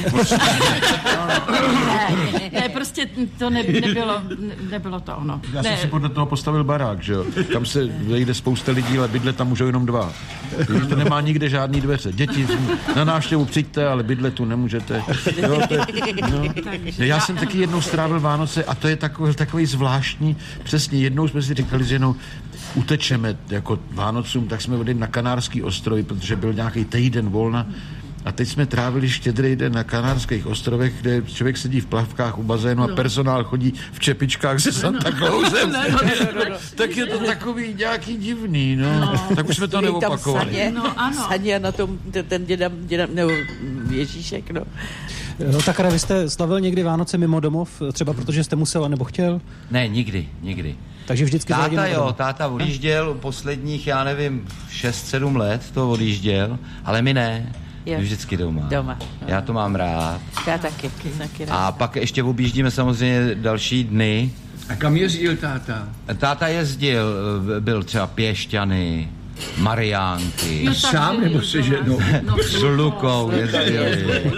Ne, 2.34 2.50
ne, 2.54 2.70
prostě 2.70 3.10
to 3.38 3.50
ne, 3.50 3.64
nebylo, 3.64 4.22
ne, 4.40 4.56
nebylo 4.72 5.00
to 5.00 5.18
ono. 5.18 5.42
Já 5.54 5.62
ne, 5.62 5.70
jsem 5.70 5.78
si 5.78 5.88
podle 5.88 6.10
toho 6.10 6.26
postavil 6.26 6.64
barák, 6.64 7.04
že 7.04 7.14
jo? 7.14 7.26
Tam 7.54 7.66
se 7.66 7.86
vejde 7.86 8.34
spousta 8.34 8.72
lidí, 8.72 8.98
ale 8.98 9.08
bydle 9.08 9.34
tam 9.34 9.48
můžou 9.48 9.66
jenom 9.66 9.86
dva. 9.86 10.12
Víš, 10.70 10.82
to 10.90 10.96
nemá 10.96 11.22
nikde 11.22 11.50
žádný 11.50 11.82
dveře. 11.82 12.12
Děti, 12.14 12.48
na 12.96 13.04
návštěvu 13.04 13.46
přijďte, 13.46 13.88
ale 13.88 14.04
bydle 14.04 14.32
tu 14.32 14.46
nemůžete. 14.46 15.04
Jo, 15.42 15.62
to 15.68 15.74
je, 15.74 15.86
no. 16.32 16.44
Já 16.98 17.20
jsem 17.20 17.36
taky 17.36 17.58
jednou 17.58 17.82
strávil 17.82 18.20
Vánoce 18.20 18.64
a 18.64 18.76
to 18.76 18.88
je 18.88 18.96
takový, 18.96 19.36
takový 19.36 19.66
zvláštní. 19.66 20.38
Přesně 20.64 21.00
jednou 21.00 21.28
jsme 21.28 21.42
si 21.42 21.54
říkali, 21.54 21.84
že 21.86 21.96
jenom 21.96 22.16
utečeme 22.76 23.38
jako 23.50 23.80
Vánocům, 23.92 24.48
tak 24.48 24.62
jsme 24.62 24.76
odjeli 24.78 25.00
na 25.00 25.08
Kanárský 25.08 25.64
ostrovy, 25.64 26.04
protože 26.04 26.36
byl 26.36 26.54
nějaký 26.54 26.86
týden 26.86 27.30
volna. 27.30 27.68
A 28.28 28.32
teď 28.32 28.48
jsme 28.50 28.66
trávili 28.66 29.10
štědrý 29.10 29.56
den 29.56 29.74
na 29.74 29.84
Kanárských 29.84 30.48
ostrovech, 30.48 30.94
kde 31.02 31.22
člověk 31.22 31.58
sedí 31.58 31.80
v 31.80 31.86
plavkách 31.86 32.38
u 32.38 32.44
bazénu 32.44 32.84
a 32.84 32.88
personál 32.88 33.44
chodí 33.44 33.74
v 33.92 34.00
čepičkách 34.00 34.60
se 34.60 34.72
Santa 34.72 35.12
Clausem. 35.12 35.76
tak 36.76 36.98
je 36.98 37.06
to 37.06 37.20
takový 37.26 37.74
nějaký 37.74 38.18
divný, 38.18 38.76
no. 38.76 39.14
Tak 39.36 39.50
už 39.50 39.56
jsme 39.56 39.68
to 39.68 39.72
Tam 39.78 39.84
neopakovali. 39.84 40.46
sadě, 40.46 40.72
No, 40.76 41.00
ano. 41.00 41.26
sadě 41.28 41.56
a 41.56 41.60
na 41.60 41.72
tom 41.72 41.98
ten, 42.12 42.26
ten 42.26 42.46
děda, 42.46 42.70
děda, 42.80 43.08
nebo 43.14 43.32
Ježíšek, 43.90 44.52
no. 44.52 44.62
No 45.52 45.62
tak 45.62 45.80
vy 45.92 46.00
jste 46.00 46.30
slavil 46.30 46.60
někdy 46.60 46.84
Vánoce 46.84 47.18
mimo 47.18 47.40
domov, 47.40 47.82
třeba 47.94 48.14
protože 48.14 48.44
jste 48.44 48.56
musel 48.56 48.90
nebo 48.90 49.04
chtěl? 49.06 49.42
Ne, 49.72 49.88
nikdy, 49.88 50.30
nikdy. 50.42 50.76
Takže 51.06 51.26
vždycky 51.26 51.54
Táta 51.54 51.86
jo, 51.88 51.96
doma. 52.00 52.12
táta 52.14 52.48
odjížděl 52.48 53.14
posledních, 53.14 53.88
já 53.88 54.04
nevím, 54.04 54.48
6-7 54.72 55.38
let 55.38 55.62
to 55.74 55.90
odjížděl, 55.90 56.60
ale 56.86 57.02
my 57.02 57.14
ne. 57.14 57.54
Jo. 57.88 58.00
Vždycky 58.00 58.38
doma. 58.38 58.62
Doma, 58.62 58.98
no. 59.22 59.28
Já 59.28 59.42
to 59.42 59.54
mám 59.54 59.76
rád. 59.76 60.22
Já 60.48 60.58
taky, 60.58 60.90
taky 61.18 61.46
rád. 61.46 61.56
A 61.68 61.72
pak 61.72 61.96
ještě 61.96 62.24
objíždíme 62.24 62.72
samozřejmě 62.72 63.36
další 63.36 63.84
dny. 63.84 64.32
A 64.70 64.76
kam 64.76 64.98
jezdil 64.98 65.36
táta? 65.36 65.88
Táta 66.18 66.48
jezdil, 66.48 67.06
byl 67.60 67.84
třeba 67.84 68.08
Pěšťany, 68.08 69.10
Mariánky, 69.58 70.66
Jo, 70.66 70.74
Sám 70.74 71.16
takže- 71.16 71.30
nebo 71.30 71.42
se 71.46 71.64
ženou? 71.64 72.00
No, 72.24 72.38
s 72.44 72.64
Lukou 72.64 73.32
jezdili. 73.32 74.32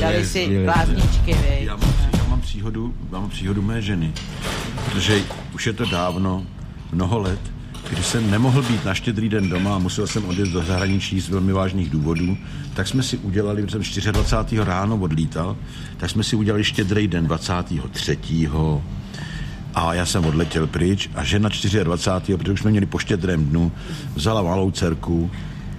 Dali 0.00 0.26
si 0.26 0.64
blázničky, 0.64 1.34
vej. 1.34 1.64
Já 1.64 1.76
mám, 1.76 1.94
já 2.18 2.24
mám 2.28 2.40
příhodu, 2.40 2.94
mám 3.10 3.28
příhodu 3.30 3.62
mé 3.62 3.82
ženy, 3.82 4.12
protože 4.84 5.18
už 5.54 5.66
je 5.66 5.72
to 5.72 5.84
dávno, 5.84 6.46
mnoho 6.92 7.18
let, 7.18 7.40
když 7.90 8.06
jsem 8.06 8.30
nemohl 8.30 8.62
být 8.62 8.84
na 8.84 8.94
štědrý 8.94 9.28
den 9.28 9.48
doma 9.48 9.74
a 9.74 9.78
musel 9.78 10.06
jsem 10.06 10.24
odjet 10.24 10.48
do 10.48 10.62
zahraničí 10.62 11.20
z 11.20 11.28
velmi 11.28 11.52
vážných 11.52 11.90
důvodů, 11.90 12.38
tak 12.74 12.88
jsme 12.88 13.02
si 13.02 13.18
udělali, 13.18 13.66
jsem 13.68 13.80
24. 14.12 14.60
ráno 14.64 14.96
odlítal, 14.96 15.56
tak 15.96 16.10
jsme 16.10 16.24
si 16.24 16.36
udělali 16.36 16.64
štědrý 16.64 17.08
den 17.08 17.26
23. 17.26 18.18
A 19.74 19.94
já 19.94 20.06
jsem 20.06 20.24
odletěl 20.24 20.66
pryč 20.66 21.10
a 21.14 21.24
žena 21.24 21.48
24. 21.82 22.38
protože 22.38 22.52
už 22.52 22.60
jsme 22.60 22.70
měli 22.70 22.86
po 22.86 22.98
štědrém 22.98 23.44
dnu, 23.44 23.72
vzala 24.14 24.42
malou 24.42 24.70
dcerku 24.70 25.30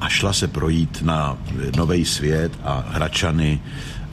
a 0.02 0.10
šla 0.10 0.34
se 0.34 0.48
projít 0.48 1.02
na 1.02 1.38
Nový 1.78 2.06
svět 2.06 2.52
a 2.64 2.86
Hračany 2.88 3.62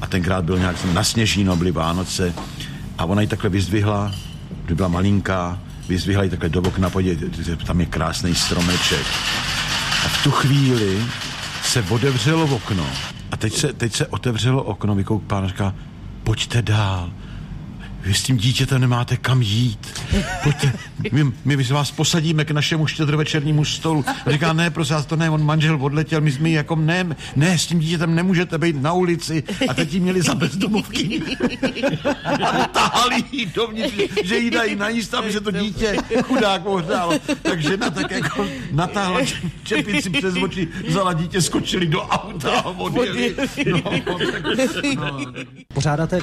a 0.00 0.06
tenkrát 0.06 0.44
byl 0.44 0.58
nějak 0.58 0.76
na 0.84 1.04
Sněžíno, 1.04 1.56
byly 1.56 1.72
Vánoce 1.72 2.34
a 2.98 3.04
ona 3.04 3.20
ji 3.20 3.26
takhle 3.26 3.50
vyzdvihla, 3.50 4.12
kdy 4.64 4.74
byla 4.74 4.88
malinká, 4.88 5.58
vyzdvihla 5.90 6.22
ji 6.22 6.30
takhle 6.30 6.48
do 6.48 6.60
okna, 6.60 6.90
podívejte, 6.90 7.56
tam 7.56 7.80
je 7.80 7.86
krásný 7.86 8.34
stromeček. 8.34 9.06
A 10.04 10.08
v 10.08 10.22
tu 10.22 10.30
chvíli 10.30 11.02
se 11.62 11.82
otevřelo 11.82 12.44
okno 12.44 12.86
a 13.30 13.36
teď 13.36 13.54
se, 13.56 13.72
teď 13.72 13.96
se 13.96 14.06
otevřelo 14.06 14.62
okno, 14.62 14.94
vykouk 14.94 15.22
pán 15.22 15.44
a 15.44 15.48
říká, 15.48 15.74
pojďte 16.24 16.62
dál. 16.62 17.10
Vy 18.02 18.14
s 18.14 18.22
tím 18.22 18.36
dítětem 18.36 18.80
nemáte 18.80 19.16
kam 19.16 19.42
jít. 19.42 20.00
Pojďte, 20.42 20.72
my, 21.12 21.32
my 21.44 21.56
vás 21.56 21.90
posadíme 21.90 22.44
k 22.44 22.50
našemu 22.50 22.86
štědrovečernímu 22.86 23.64
stolu. 23.64 24.04
A 24.26 24.30
říká, 24.30 24.52
ne, 24.52 24.70
prosím 24.70 24.96
vás, 24.96 25.06
to 25.06 25.16
ne, 25.16 25.30
on 25.30 25.44
manžel 25.44 25.78
odletěl, 25.80 26.20
my 26.20 26.32
jsme 26.32 26.50
jako, 26.50 26.76
ne, 26.76 27.16
ne, 27.36 27.58
s 27.58 27.66
tím 27.66 27.78
dítětem 27.78 28.14
nemůžete 28.14 28.58
být 28.58 28.82
na 28.82 28.92
ulici. 28.92 29.42
A 29.68 29.74
teď 29.74 29.92
jí 29.92 30.00
měli 30.00 30.22
za 30.22 30.34
bezdomovky. 30.34 31.22
A 32.24 32.66
tahali 32.66 33.24
jí 33.32 33.46
dovnitř, 33.46 33.94
že 34.24 34.38
jí 34.38 34.50
dají 34.50 34.76
najíst, 34.76 35.14
aby 35.14 35.32
se 35.32 35.40
to 35.40 35.50
dítě 35.50 35.96
chudák 36.22 36.66
ohřálo. 36.66 37.18
Tak 37.42 37.62
žena 37.62 37.90
tak 37.90 38.10
jako 38.10 38.46
natáhla 38.72 39.20
čepici 39.62 40.10
přes 40.10 40.34
oči, 40.42 40.68
vzala 40.88 41.12
dítě, 41.12 41.42
skočili 41.42 41.86
do 41.86 42.02
auta 42.02 42.60
a 42.60 42.66
odjeli. 42.66 43.36
No, 43.70 43.80
tak, 44.32 44.44
no, 44.96 45.32
Pořádáte 45.74 46.20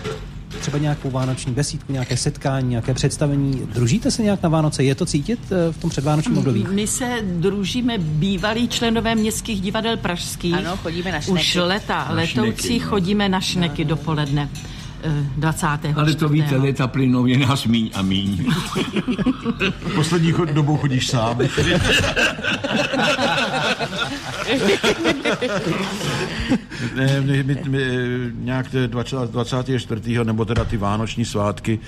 třeba 0.60 0.78
nějakou 0.78 1.10
vánoční 1.10 1.54
besídku, 1.54 1.91
nějaké 1.93 2.17
setkání, 2.17 2.70
nějaké 2.70 2.93
představení. 2.93 3.62
Družíte 3.74 4.12
se 4.12 4.24
nějak 4.24 4.43
na 4.43 4.50
Vánoce? 4.50 4.84
Je 4.84 4.96
to 4.96 5.06
cítit 5.06 5.39
eh, 5.52 5.72
v 5.72 5.78
tom 5.78 5.89
předvánočním 5.89 6.38
období? 6.38 6.65
My 6.72 6.88
se 6.88 7.17
družíme 7.24 7.98
bývalí 7.98 8.67
členové 8.67 9.15
městských 9.15 9.62
divadel 9.62 9.98
pražských. 9.98 10.54
Ano, 10.54 10.78
chodíme 10.78 11.12
na 11.12 11.17
Už 11.17 11.41
šneky. 11.41 11.60
leta, 11.60 12.06
Na 12.10 12.15
letoucí 12.15 12.62
šneky, 12.63 12.80
no. 12.84 12.89
chodíme 12.89 13.30
na 13.30 13.41
šneky 13.41 13.86
dopoledne. 13.86 14.50
Eh, 15.03 15.25
20. 15.38 15.67
Ale 15.95 16.13
to 16.13 16.29
víte, 16.29 16.55
leta 16.57 16.88
plynou 16.88 17.25
je 17.25 17.38
nás 17.38 17.65
míň 17.65 17.89
a 17.93 18.01
míň. 18.01 18.45
Poslední 19.95 20.31
chod- 20.31 20.53
dobou 20.53 20.77
chodíš 20.77 21.07
sám. 21.07 21.38
ne, 26.95 27.21
my, 27.21 27.43
my, 27.43 27.57
my, 27.67 27.79
nějak 28.39 28.71
to 28.71 28.77
je 28.77 28.88
20, 28.88 29.31
24. 29.31 30.23
nebo 30.23 30.45
teda 30.45 30.65
ty 30.65 30.77
vánoční 30.77 31.25
svátky, 31.25 31.79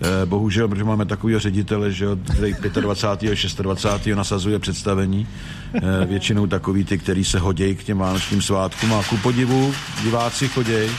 eh, 0.00 0.26
bohužel, 0.26 0.68
protože 0.68 0.84
máme 0.84 1.04
takového 1.04 1.40
ředitele, 1.40 1.92
že 1.92 2.06
který 2.24 2.54
25. 2.80 3.36
26. 3.62 4.14
nasazuje 4.16 4.58
představení, 4.58 5.26
eh, 5.74 6.06
většinou 6.06 6.46
takový 6.46 6.84
ty, 6.84 6.98
který 6.98 7.24
se 7.24 7.38
hodějí 7.38 7.74
k 7.74 7.84
těm 7.84 7.98
vánočním 7.98 8.42
svátkům 8.42 8.94
a 8.94 9.02
ku 9.02 9.16
podivu 9.16 9.74
diváci 10.02 10.48
chodějí 10.48 10.90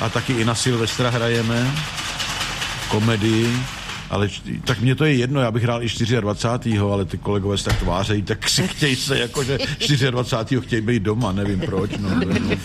a 0.00 0.08
taky 0.08 0.32
i 0.40 0.44
na 0.44 0.54
Silvestra 0.54 1.10
hrajeme 1.10 1.70
komedii, 2.88 3.62
ale 4.10 4.28
tak 4.64 4.80
mně 4.80 4.94
to 4.94 5.04
je 5.04 5.14
jedno, 5.14 5.40
já 5.40 5.50
bych 5.50 5.62
hrál 5.62 5.82
i 5.82 5.86
24. 6.20 6.78
ale 6.78 7.04
ty 7.04 7.18
kolegové 7.18 7.58
se 7.58 7.64
tak 7.64 7.78
tvářejí, 7.78 8.22
tak 8.22 8.48
si 8.48 8.68
chtějí 8.68 8.96
se 8.96 9.18
jako, 9.18 9.44
že 9.44 10.10
24. 10.10 10.60
chtějí 10.60 10.82
být 10.82 11.02
doma, 11.02 11.32
nevím 11.32 11.60
proč. 11.60 11.90
No, 11.98 12.08
no. 12.10 12.56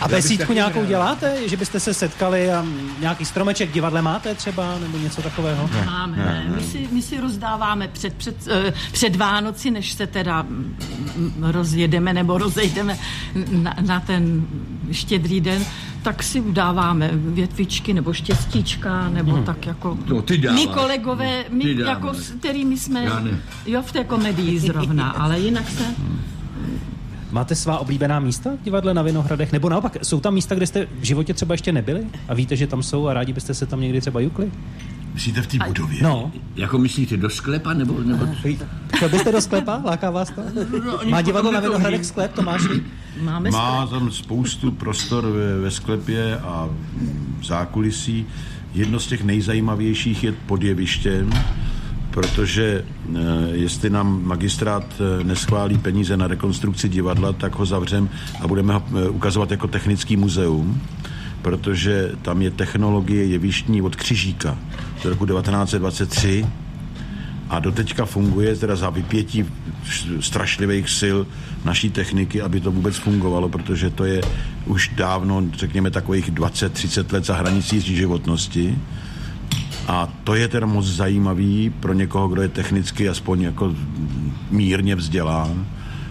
A 0.00 0.08
besídku 0.08 0.52
nějakou 0.52 0.84
děláte? 0.84 1.48
Že 1.48 1.56
byste 1.56 1.80
se 1.80 1.94
setkali 1.94 2.52
a 2.52 2.66
nějaký 3.00 3.24
stromeček 3.24 3.70
v 3.70 3.72
divadle 3.72 4.02
máte 4.02 4.34
třeba, 4.34 4.78
nebo 4.78 4.98
něco 4.98 5.22
takového? 5.22 5.70
Máme, 5.86 6.16
ne, 6.16 6.52
My, 6.56 6.62
si, 6.62 6.88
my 6.92 7.02
si 7.02 7.20
rozdáváme 7.20 7.88
před, 7.88 8.14
před, 8.14 8.48
eh, 8.48 8.72
před 8.92 9.16
Vánoci, 9.16 9.70
než 9.70 9.92
se 9.92 10.06
teda 10.06 10.42
mm, 10.42 10.76
mm, 11.16 11.44
rozjedeme 11.44 12.12
nebo 12.12 12.38
rozejdeme 12.38 12.98
na, 13.52 13.74
na 13.80 14.00
ten 14.00 14.46
štědrý 14.92 15.40
den, 15.40 15.64
tak 16.02 16.22
si 16.22 16.42
dáváme 16.52 17.10
větvičky 17.14 17.94
nebo 17.94 18.12
štěstíčka, 18.12 19.08
nebo 19.08 19.32
hmm. 19.32 19.44
tak 19.44 19.66
jako... 19.66 19.98
To 20.08 20.22
ty 20.22 20.38
dáváš. 20.38 20.60
My 20.60 20.66
kolegové, 20.66 21.44
my 21.50 21.64
Ty 21.64 21.74
dáváš. 21.74 21.88
jako, 21.94 22.14
s 22.14 22.30
kterými 22.30 22.78
jsme, 22.78 23.04
Já 23.04 23.20
ne. 23.20 23.40
jo, 23.66 23.82
v 23.82 23.92
té 23.92 24.04
komedii 24.04 24.58
zrovna, 24.60 25.10
ale 25.18 25.40
jinak 25.40 25.70
se... 25.70 25.84
Máte 27.30 27.54
svá 27.54 27.78
oblíbená 27.78 28.20
místa 28.20 28.50
v 28.60 28.64
divadle 28.64 28.94
na 28.94 29.02
Vinohradech? 29.02 29.52
Nebo 29.52 29.68
naopak, 29.68 29.96
jsou 30.02 30.20
tam 30.20 30.34
místa, 30.34 30.54
kde 30.54 30.66
jste 30.66 30.86
v 31.00 31.04
životě 31.04 31.34
třeba 31.34 31.54
ještě 31.54 31.72
nebyli 31.72 32.06
a 32.28 32.34
víte, 32.34 32.56
že 32.56 32.66
tam 32.66 32.82
jsou 32.82 33.06
a 33.06 33.14
rádi 33.14 33.32
byste 33.32 33.54
se 33.54 33.66
tam 33.66 33.80
někdy 33.80 34.00
třeba 34.00 34.20
jukli? 34.20 34.52
Myslíte 35.14 35.42
v 35.42 35.46
té 35.46 35.58
budově? 35.66 36.02
No, 36.02 36.32
Jako 36.56 36.78
myslíte 36.78 37.16
do 37.16 37.30
sklepa, 37.30 37.72
nebo... 37.74 38.00
nebo... 38.04 38.26
chtěl 38.96 39.08
byste 39.08 39.32
do 39.32 39.40
sklepa? 39.40 39.80
Láká 39.84 40.10
vás 40.10 40.30
to? 40.30 40.42
Má 41.08 41.22
divadlo 41.22 41.52
na 41.52 41.60
Vinohradech 41.60 42.06
sklep, 42.06 42.32
Tomáši? 42.32 42.82
Máme 43.22 43.50
Má 43.50 43.86
tam 43.86 44.10
spoustu 44.10 44.70
prostor 44.70 45.26
ve, 45.26 45.60
ve 45.60 45.70
sklepě 45.70 46.36
a 46.38 46.68
v 47.40 47.44
zákulisí. 47.44 48.26
Jedno 48.74 49.00
z 49.00 49.06
těch 49.06 49.24
nejzajímavějších 49.24 50.24
je 50.24 50.32
pod 50.32 50.62
jevištěm, 50.62 51.30
protože 52.10 52.84
eh, 52.84 53.18
jestli 53.52 53.90
nám 53.90 54.24
magistrát 54.24 54.84
eh, 55.00 55.24
neschválí 55.24 55.78
peníze 55.78 56.16
na 56.16 56.26
rekonstrukci 56.26 56.88
divadla, 56.88 57.32
tak 57.32 57.54
ho 57.54 57.66
zavřem 57.66 58.08
a 58.40 58.48
budeme 58.48 58.74
ho 58.74 58.82
eh, 58.88 59.08
ukazovat 59.08 59.50
jako 59.50 59.68
technický 59.68 60.16
muzeum, 60.16 60.80
protože 61.42 62.12
tam 62.22 62.42
je 62.42 62.50
technologie 62.50 63.24
jevištní 63.24 63.82
od 63.82 63.96
Křižíka 63.96 64.58
z 65.02 65.04
roku 65.04 65.26
1923 65.26 66.46
a 67.52 67.60
doteďka 67.60 68.04
funguje 68.06 68.56
teda 68.56 68.76
za 68.76 68.90
vypětí 68.90 69.44
strašlivých 70.20 70.88
sil 71.00 71.18
naší 71.64 71.90
techniky, 71.90 72.42
aby 72.42 72.60
to 72.60 72.72
vůbec 72.72 72.96
fungovalo, 72.96 73.48
protože 73.48 73.90
to 73.90 74.04
je 74.04 74.20
už 74.66 74.90
dávno, 74.96 75.44
řekněme, 75.52 75.90
takových 75.90 76.32
20-30 76.32 77.12
let 77.12 77.24
za 77.24 77.36
hranicí 77.36 77.80
životnosti. 77.80 78.78
A 79.88 80.08
to 80.24 80.34
je 80.34 80.48
teda 80.48 80.66
moc 80.66 80.86
zajímavý 80.86 81.70
pro 81.70 81.92
někoho, 81.92 82.28
kdo 82.28 82.42
je 82.42 82.48
technicky 82.48 83.08
aspoň 83.08 83.42
jako 83.42 83.74
mírně 84.50 84.96
vzdělán, 84.96 85.66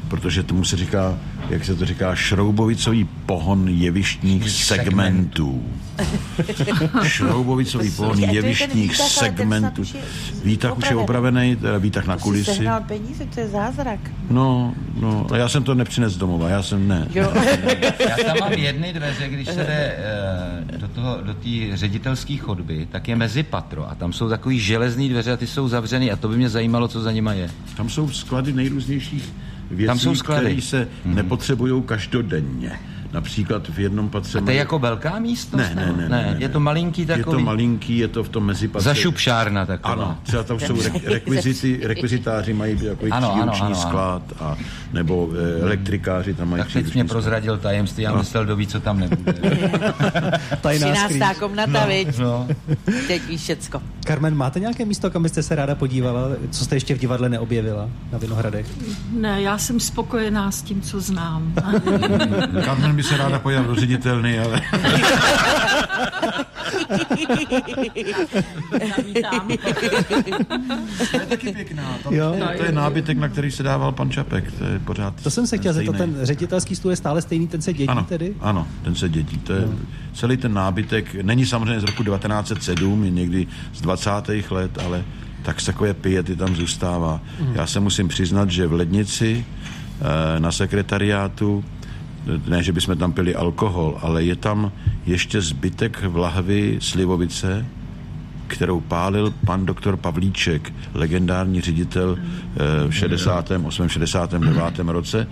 protože 0.08 0.44
tomu 0.44 0.66
se 0.66 0.78
říká, 0.78 1.18
jak 1.52 1.66
se 1.66 1.76
to 1.76 1.86
říká, 1.86 2.16
šroubovicový 2.16 3.10
pohon 3.26 3.68
jevištních 3.68 4.50
segmentů. 4.50 5.64
šroubovicový 7.04 7.92
pohon 7.92 8.20
jevištních 8.20 8.96
segmentů. 8.96 9.60
snad 9.60 9.80
už 9.80 9.94
je 9.94 10.02
Výtah 10.44 10.78
už 10.78 10.90
je 10.90 10.96
opravený, 10.96 11.56
teda 11.56 11.78
výtah 11.78 12.08
na 12.08 12.18
kulisy. 12.18 12.52
sehnal 12.52 12.82
peníze, 12.82 13.26
to 13.34 13.40
je 13.40 13.48
zázrak. 13.48 14.00
No, 14.30 14.74
no, 15.00 15.28
a 15.32 15.38
já 15.38 15.50
jsem 15.50 15.64
to 15.64 15.76
nepřines 15.76 16.18
domova, 16.18 16.50
já 16.50 16.64
jsem 16.64 16.88
ne. 16.88 17.08
Jo. 17.14 17.34
Já 18.10 18.18
tam 18.26 18.38
mám 18.40 18.54
jedny 18.54 18.94
dveře, 18.94 19.30
když 19.30 19.48
se 19.48 19.64
jde 19.64 19.96
eh, 19.98 20.78
do 20.78 20.88
toho, 20.88 21.18
do 21.22 21.34
té 21.34 21.78
ředitelské 21.78 22.38
chodby, 22.38 22.88
tak 22.92 23.08
je 23.08 23.16
mezi 23.16 23.44
patro 23.44 23.90
a 23.90 23.96
tam 23.96 24.14
jsou 24.14 24.30
takový 24.30 24.60
železný 24.60 25.10
dveře 25.10 25.32
a 25.32 25.38
ty 25.38 25.48
jsou 25.48 25.68
zavřený 25.68 26.12
a 26.12 26.16
to 26.16 26.28
by 26.28 26.38
mě 26.38 26.50
zajímalo, 26.50 26.88
co 26.88 27.02
za 27.02 27.12
nima 27.12 27.34
je. 27.34 27.50
Tam 27.78 27.90
jsou 27.90 28.10
sklady 28.10 28.54
nejrůznějších 28.54 29.34
věcí, 29.72 29.88
Tam 29.88 30.00
jsou 30.00 30.16
sklady. 30.16 30.46
které 30.46 30.62
se 30.62 30.88
hmm. 31.06 31.16
nepotřebují 31.16 31.84
každodenně. 31.84 32.72
Například 33.14 33.70
v 33.70 33.80
jednom 33.80 34.10
patře... 34.10 34.38
A 34.38 34.42
to 34.42 34.52
je 34.52 34.58
jako 34.58 34.80
velká 34.80 35.20
místnost? 35.20 35.62
Ne, 35.62 35.76
ne, 35.76 35.86
nebo? 35.86 35.98
ne, 35.98 36.10
ne, 36.10 36.22
ne, 36.24 36.36
Je 36.40 36.48
ne. 36.48 36.54
to 36.54 36.60
malinký 36.60 37.02
Je 37.02 37.08
takový? 37.08 37.38
to 37.38 37.40
malinký, 37.44 37.98
je 37.98 38.08
to 38.08 38.24
v 38.24 38.30
tom 38.30 38.46
mezipatře. 38.46 38.90
Zašupšárna 38.90 39.66
taková. 39.66 39.94
Ano, 39.94 40.18
třeba 40.24 40.44
tam 40.44 40.60
jsou 40.60 40.82
re- 40.82 41.00
rekvizity, 41.14 41.80
rekvizitáři 41.84 42.54
mají 42.54 42.76
takový 42.78 43.12
Ano, 43.12 43.28
ano, 43.34 43.42
příruční 43.42 43.66
ano, 43.66 43.76
ano. 43.76 43.88
sklad, 43.90 44.22
a, 44.40 44.58
nebo 44.94 45.30
e, 45.60 45.62
elektrikáři 45.62 46.34
tam 46.34 46.50
mají 46.50 46.64
Tak 46.64 46.74
teď 46.74 46.94
mě 46.94 47.06
prozradil 47.06 47.58
tajemství, 47.58 48.04
já 48.04 48.16
myslel, 48.16 48.46
kdo 48.46 48.56
ví, 48.56 48.68
co 48.68 48.80
tam 48.80 49.00
nebude. 49.00 49.34
Tajná 50.62 50.88
Třináctá 50.92 51.08
skrýň. 51.08 51.40
komnata, 51.40 51.86
viď? 51.86 52.18
No. 52.18 52.48
Teď 53.08 53.28
víš 53.28 53.42
všecko. 53.42 53.82
Carmen, 54.12 54.36
máte 54.36 54.60
nějaké 54.60 54.86
místo, 54.86 55.12
kam 55.12 55.24
byste 55.24 55.44
se 55.44 55.56
ráda 55.56 55.76
podívala, 55.76 56.22
co 56.52 56.66
jste 56.66 56.76
ještě 56.76 56.96
v 56.96 56.98
divadle 56.98 57.30
neobjevila 57.30 57.90
na 58.12 58.18
Vinohradech? 58.18 58.66
Ne, 59.12 59.42
já 59.42 59.58
jsem 59.58 59.80
spokojená 59.80 60.52
s 60.52 60.62
tím, 60.62 60.82
co 60.82 61.02
znám. 61.02 61.54
Carmen 62.66 62.96
by 62.96 63.04
se 63.04 63.18
ráda 63.18 63.40
pojela 63.40 63.64
do 63.64 63.76
ředitelny, 63.76 64.40
ale. 64.40 64.62
to 71.12 71.18
je 71.18 71.26
taky 71.26 71.52
pěkná. 71.54 71.98
Tam, 72.04 72.14
Jo. 72.14 72.36
to 72.58 72.64
je 72.64 72.72
nábytek, 72.72 73.18
na 73.18 73.30
který 73.30 73.52
se 73.52 73.64
dával 73.64 73.92
pan 73.92 74.12
Čapek. 74.12 74.52
To 74.52 74.66
je 74.66 74.80
pořád 74.80 75.24
To 75.24 75.30
jsem 75.30 75.48
se 75.48 75.58
chtěl 75.58 75.74
zeptat, 75.74 75.98
ten 75.98 76.16
ředitelský 76.22 76.76
stůl 76.76 76.92
je 76.92 76.98
stále 76.98 77.22
stejný, 77.22 77.48
ten 77.48 77.62
se 77.62 77.74
dědí 77.74 77.88
ano, 77.88 78.06
tedy? 78.10 78.36
Ano, 78.40 78.68
ten 78.84 78.96
se 78.96 79.10
dědí. 79.10 79.38
To 79.38 79.54
je, 79.54 79.68
celý 80.14 80.38
ten 80.38 80.54
nábytek 80.54 81.16
není 81.24 81.46
samozřejmě 81.46 81.80
z 81.80 81.84
roku 81.84 82.04
1907, 82.04 83.04
je 83.04 83.12
někdy 83.12 83.48
z 83.74 83.82
20. 83.82 84.10
let, 84.50 84.78
ale 84.86 85.04
tak 85.42 85.62
takové 85.62 85.94
piety 85.94 86.36
tam 86.36 86.56
zůstává. 86.56 87.22
Já 87.54 87.68
se 87.68 87.80
musím 87.80 88.08
přiznat, 88.08 88.50
že 88.50 88.68
v 88.68 88.74
Lednici 88.74 89.46
eh, 89.46 90.40
na 90.40 90.52
sekretariátu 90.52 91.64
ne, 92.48 92.64
že 92.64 92.72
bychom 92.72 92.98
tam 92.98 93.14
pili 93.14 93.36
alkohol, 93.36 93.98
ale 94.02 94.24
je 94.24 94.36
tam 94.36 94.72
ještě 95.06 95.42
zbytek 95.42 96.04
v 96.04 96.18
lahvi 96.18 96.78
Slivovice, 96.82 97.66
kterou 98.48 98.80
pálil 98.82 99.34
pan 99.46 99.66
doktor 99.66 99.98
Pavlíček, 99.98 100.74
legendární 100.94 101.62
ředitel 101.62 102.18
eh, 102.20 102.88
v 102.88 102.92
68. 102.92 103.90
69. 103.90 104.80
roce 104.80 105.28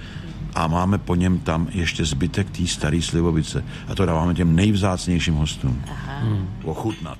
a 0.55 0.67
máme 0.67 0.97
po 0.97 1.15
něm 1.15 1.39
tam 1.39 1.67
ještě 1.71 2.05
zbytek 2.05 2.49
té 2.49 2.67
staré 2.67 3.01
slivovice. 3.01 3.63
A 3.87 3.95
to 3.95 4.05
dáváme 4.05 4.33
těm 4.33 4.55
nejvzácnějším 4.55 5.33
hostům. 5.35 5.83
Hmm. 6.21 6.47
Ochutnat. 6.63 7.17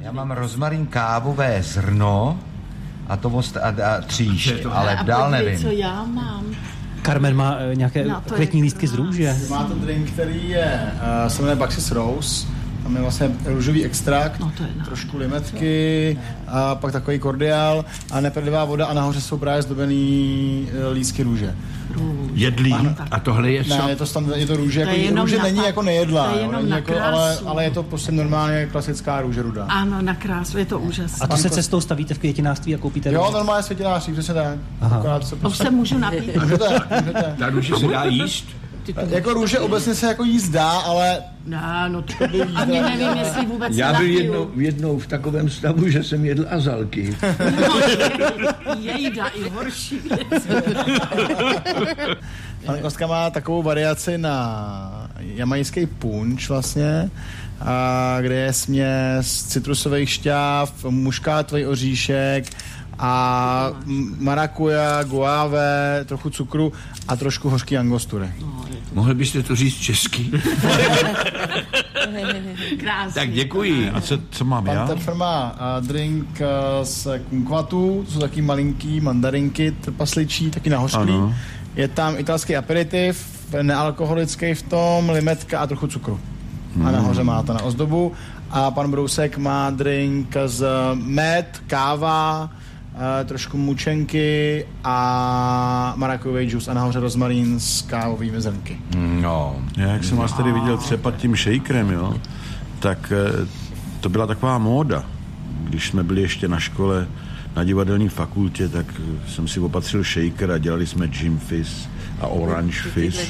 Já 0.00 0.12
mám 0.12 0.30
rozmarín 0.30 0.86
kávové 0.86 1.62
zrno 1.62 2.38
a 3.08 3.16
to 3.16 3.30
ost- 3.30 3.60
a, 3.62 3.94
a 3.96 4.00
tříš, 4.00 4.52
ale 4.72 4.96
A 4.96 5.02
dál 5.02 5.30
nevím. 5.30 5.58
co 5.58 5.68
já 5.70 6.04
mám. 6.04 6.44
Carmen 7.06 7.34
má 7.36 7.56
eh, 7.58 7.74
nějaké 7.76 8.04
No, 8.04 8.20
to 8.28 8.34
je 8.34 8.36
květní 8.36 8.62
lístky 8.62 8.86
z 8.86 8.94
růže. 8.94 9.36
Máte 9.50 9.74
drink, 9.74 10.10
který 10.10 10.48
je, 10.48 10.80
uh, 11.22 11.28
se 11.28 11.42
jmenuje 11.42 11.56
Baxis 11.56 11.90
Rose, 11.90 12.46
tam 12.82 12.96
je 12.96 13.02
vlastně 13.02 13.30
růžový 13.44 13.84
extrakt, 13.84 14.40
No, 14.40 14.46
to 14.46 14.62
je 14.62 14.68
nádherné. 14.68 14.84
trošku 14.84 15.18
limetky 15.18 16.18
a 16.48 16.74
pak 16.74 16.92
takový 16.92 17.18
kordiál 17.18 17.84
a 18.10 18.20
neprdlivá 18.20 18.64
voda 18.64 18.86
a 18.86 18.94
nahoře 18.94 19.20
jsou 19.20 19.38
právě 19.38 19.62
zdobený 19.62 20.68
uh, 20.86 20.92
lístky 20.92 21.22
růže. 21.22 21.54
Jedlí. 22.34 22.74
A 23.10 23.20
tohle 23.20 23.50
je 23.50 23.64
co? 23.64 23.76
Ne, 23.76 23.90
je 23.90 23.96
to, 23.96 24.06
stand, 24.06 24.28
je 24.36 24.46
to 24.46 24.56
růže, 24.56 24.82
To 24.84 24.88
je 24.90 24.96
jako, 24.96 25.06
jenom 25.06 25.22
růže 25.24 25.36
na 25.38 25.42
není 25.44 25.60
pa- 25.60 25.66
jako 25.66 25.82
nejedlá, 25.82 26.24
to 26.24 26.30
je 26.30 26.36
jo, 26.36 26.40
jenom 26.42 26.54
není 26.56 26.70
na 26.70 26.76
jako, 26.76 26.92
ale, 26.92 27.00
krásu. 27.34 27.48
ale 27.48 27.64
je 27.64 27.70
to 27.70 27.82
prostě 27.82 28.12
normálně 28.12 28.66
klasická 28.66 29.20
růže 29.20 29.42
ruda. 29.42 29.64
Ano, 29.68 30.02
na 30.02 30.14
krásu, 30.14 30.58
je 30.58 30.64
to 30.64 30.78
úžasné. 30.78 31.18
A 31.20 31.26
to 31.26 31.36
se 31.36 31.50
cestou 31.50 31.80
stavíte 31.80 32.14
v 32.14 32.18
květinářství 32.18 32.74
a 32.74 32.78
koupíte 32.78 33.12
Jo, 33.12 33.20
růže? 33.20 33.32
normálně 33.32 33.62
světinářství, 33.62 34.12
přesně 34.12 34.34
tak. 34.34 34.58
Se 35.22 35.34
Už 35.34 35.40
prostě... 35.40 35.64
se 35.64 35.70
můžu 35.70 35.98
napít. 35.98 36.36
Můžete, 36.42 36.68
můžete. 37.00 37.34
Ta 37.38 37.48
růže 37.50 37.74
se 37.76 37.86
dá 37.86 38.04
jíst? 38.04 38.44
Jako 39.08 39.32
růže 39.34 39.58
obecně 39.60 39.94
se 39.94 40.06
jako 40.06 40.24
jíst 40.24 40.48
dá, 40.48 40.70
ale 40.70 41.18
Ne, 41.46 41.88
no 41.88 42.02
to 42.02 42.14
ani 42.54 42.80
nevím, 42.80 43.08
jestli 43.18 43.46
vůbec 43.46 43.76
Já 43.76 43.92
byl 43.92 44.06
jednou, 44.06 44.50
jednou 44.56 44.98
v 44.98 45.06
takovém 45.06 45.50
stavu, 45.50 45.88
že 45.88 46.02
jsem 46.04 46.24
jedl 46.24 46.46
azalky. 46.50 47.16
Jejda 48.78 49.26
i 49.26 49.48
horší 49.48 49.98
věci. 49.98 50.48
Pan 52.66 52.78
Kostka 52.78 53.06
má 53.06 53.30
takovou 53.30 53.62
variaci 53.62 54.18
na 54.18 55.08
jamajský 55.20 55.86
punč 55.86 56.48
vlastně, 56.48 57.10
a 57.60 58.16
kde 58.20 58.34
je 58.34 58.52
směs 58.52 59.42
citrusových 59.42 60.10
šťáv, 60.10 60.84
muškátový 60.84 61.66
oříšek 61.66 62.44
a 62.98 63.70
marakuja, 64.18 65.02
guave, 65.02 66.04
trochu 66.08 66.30
cukru 66.30 66.72
a 67.08 67.16
trošku 67.16 67.50
hořký 67.50 67.78
angostury. 67.78 68.32
Mohl 68.92 69.14
byste 69.14 69.42
to 69.42 69.56
říct 69.56 69.74
česky? 69.76 70.30
Krásný. 72.80 73.14
Tak 73.14 73.30
děkuji. 73.30 73.90
A 73.90 74.00
co, 74.00 74.18
co 74.30 74.44
mám 74.44 74.64
Pan 74.64 74.76
já? 74.76 74.86
Tepfer 74.86 75.14
má 75.14 75.56
a, 75.58 75.80
drink 75.80 76.40
z 76.82 77.06
kumquatu, 77.30 78.02
to 78.06 78.12
jsou 78.12 78.20
taky 78.20 78.42
malinký 78.42 79.00
mandarinky, 79.00 79.70
trpasličí, 79.70 80.50
taky 80.50 80.70
nahořklý. 80.70 81.12
Ano. 81.12 81.34
Je 81.76 81.88
tam 81.88 82.18
italský 82.18 82.56
aperitiv, 82.56 83.26
nealkoholický 83.62 84.54
v 84.54 84.62
tom, 84.62 85.10
limetka 85.10 85.58
a 85.60 85.66
trochu 85.66 85.86
cukru. 85.86 86.20
A 86.84 86.90
nahoře 86.90 87.24
má 87.24 87.42
to 87.42 87.52
na 87.52 87.62
ozdobu. 87.62 88.12
A 88.50 88.70
pan 88.70 88.90
Brousek 88.90 89.38
má 89.38 89.70
drink 89.70 90.36
z 90.46 90.66
med, 90.94 91.62
káva, 91.66 92.50
a, 92.94 93.24
trošku 93.24 93.58
mučenky 93.58 94.66
a 94.84 95.94
marakujový 95.96 96.50
džus 96.50 96.68
a 96.68 96.74
nahoře 96.74 97.00
rozmarín 97.00 97.60
s 97.60 97.82
kávovými 97.82 98.40
zrnky. 98.40 98.78
No. 99.20 99.56
Já, 99.76 99.86
jak 99.86 100.04
jsem 100.04 100.16
vás 100.16 100.32
tady 100.32 100.52
viděl 100.52 100.76
třepat 100.78 101.16
tím 101.16 101.36
shakerem, 101.36 101.90
jo, 101.90 102.14
tak 102.78 103.12
eh, 103.12 103.46
to 104.00 104.08
byla 104.08 104.26
taková 104.26 104.58
móda. 104.58 105.04
Když 105.64 105.88
jsme 105.88 106.02
byli 106.02 106.22
ještě 106.22 106.48
na 106.48 106.60
škole 106.60 107.06
na 107.56 107.64
divadelní 107.64 108.08
fakultě, 108.08 108.68
tak 108.68 108.86
eh, 108.98 109.30
jsem 109.30 109.48
si 109.48 109.60
opatřil 109.60 110.02
shaker 110.02 110.50
a 110.50 110.58
dělali 110.58 110.86
jsme 110.86 111.08
gym 111.08 111.38
fizz 111.38 111.88
a 112.20 112.26
orange 112.26 112.78
fizz. 112.78 113.20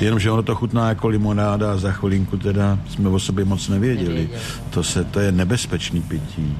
Jenomže 0.00 0.30
ono 0.30 0.42
to 0.42 0.54
chutná 0.54 0.88
jako 0.88 1.08
limonáda 1.08 1.72
a 1.72 1.76
za 1.76 1.92
chvilinku 1.92 2.36
teda 2.36 2.78
jsme 2.90 3.08
o 3.08 3.18
sobě 3.18 3.44
moc 3.44 3.68
nevěděli. 3.68 4.30
To, 4.70 4.82
se, 4.82 5.04
to 5.04 5.20
je 5.20 5.32
nebezpečný 5.32 6.02
pití. 6.02 6.56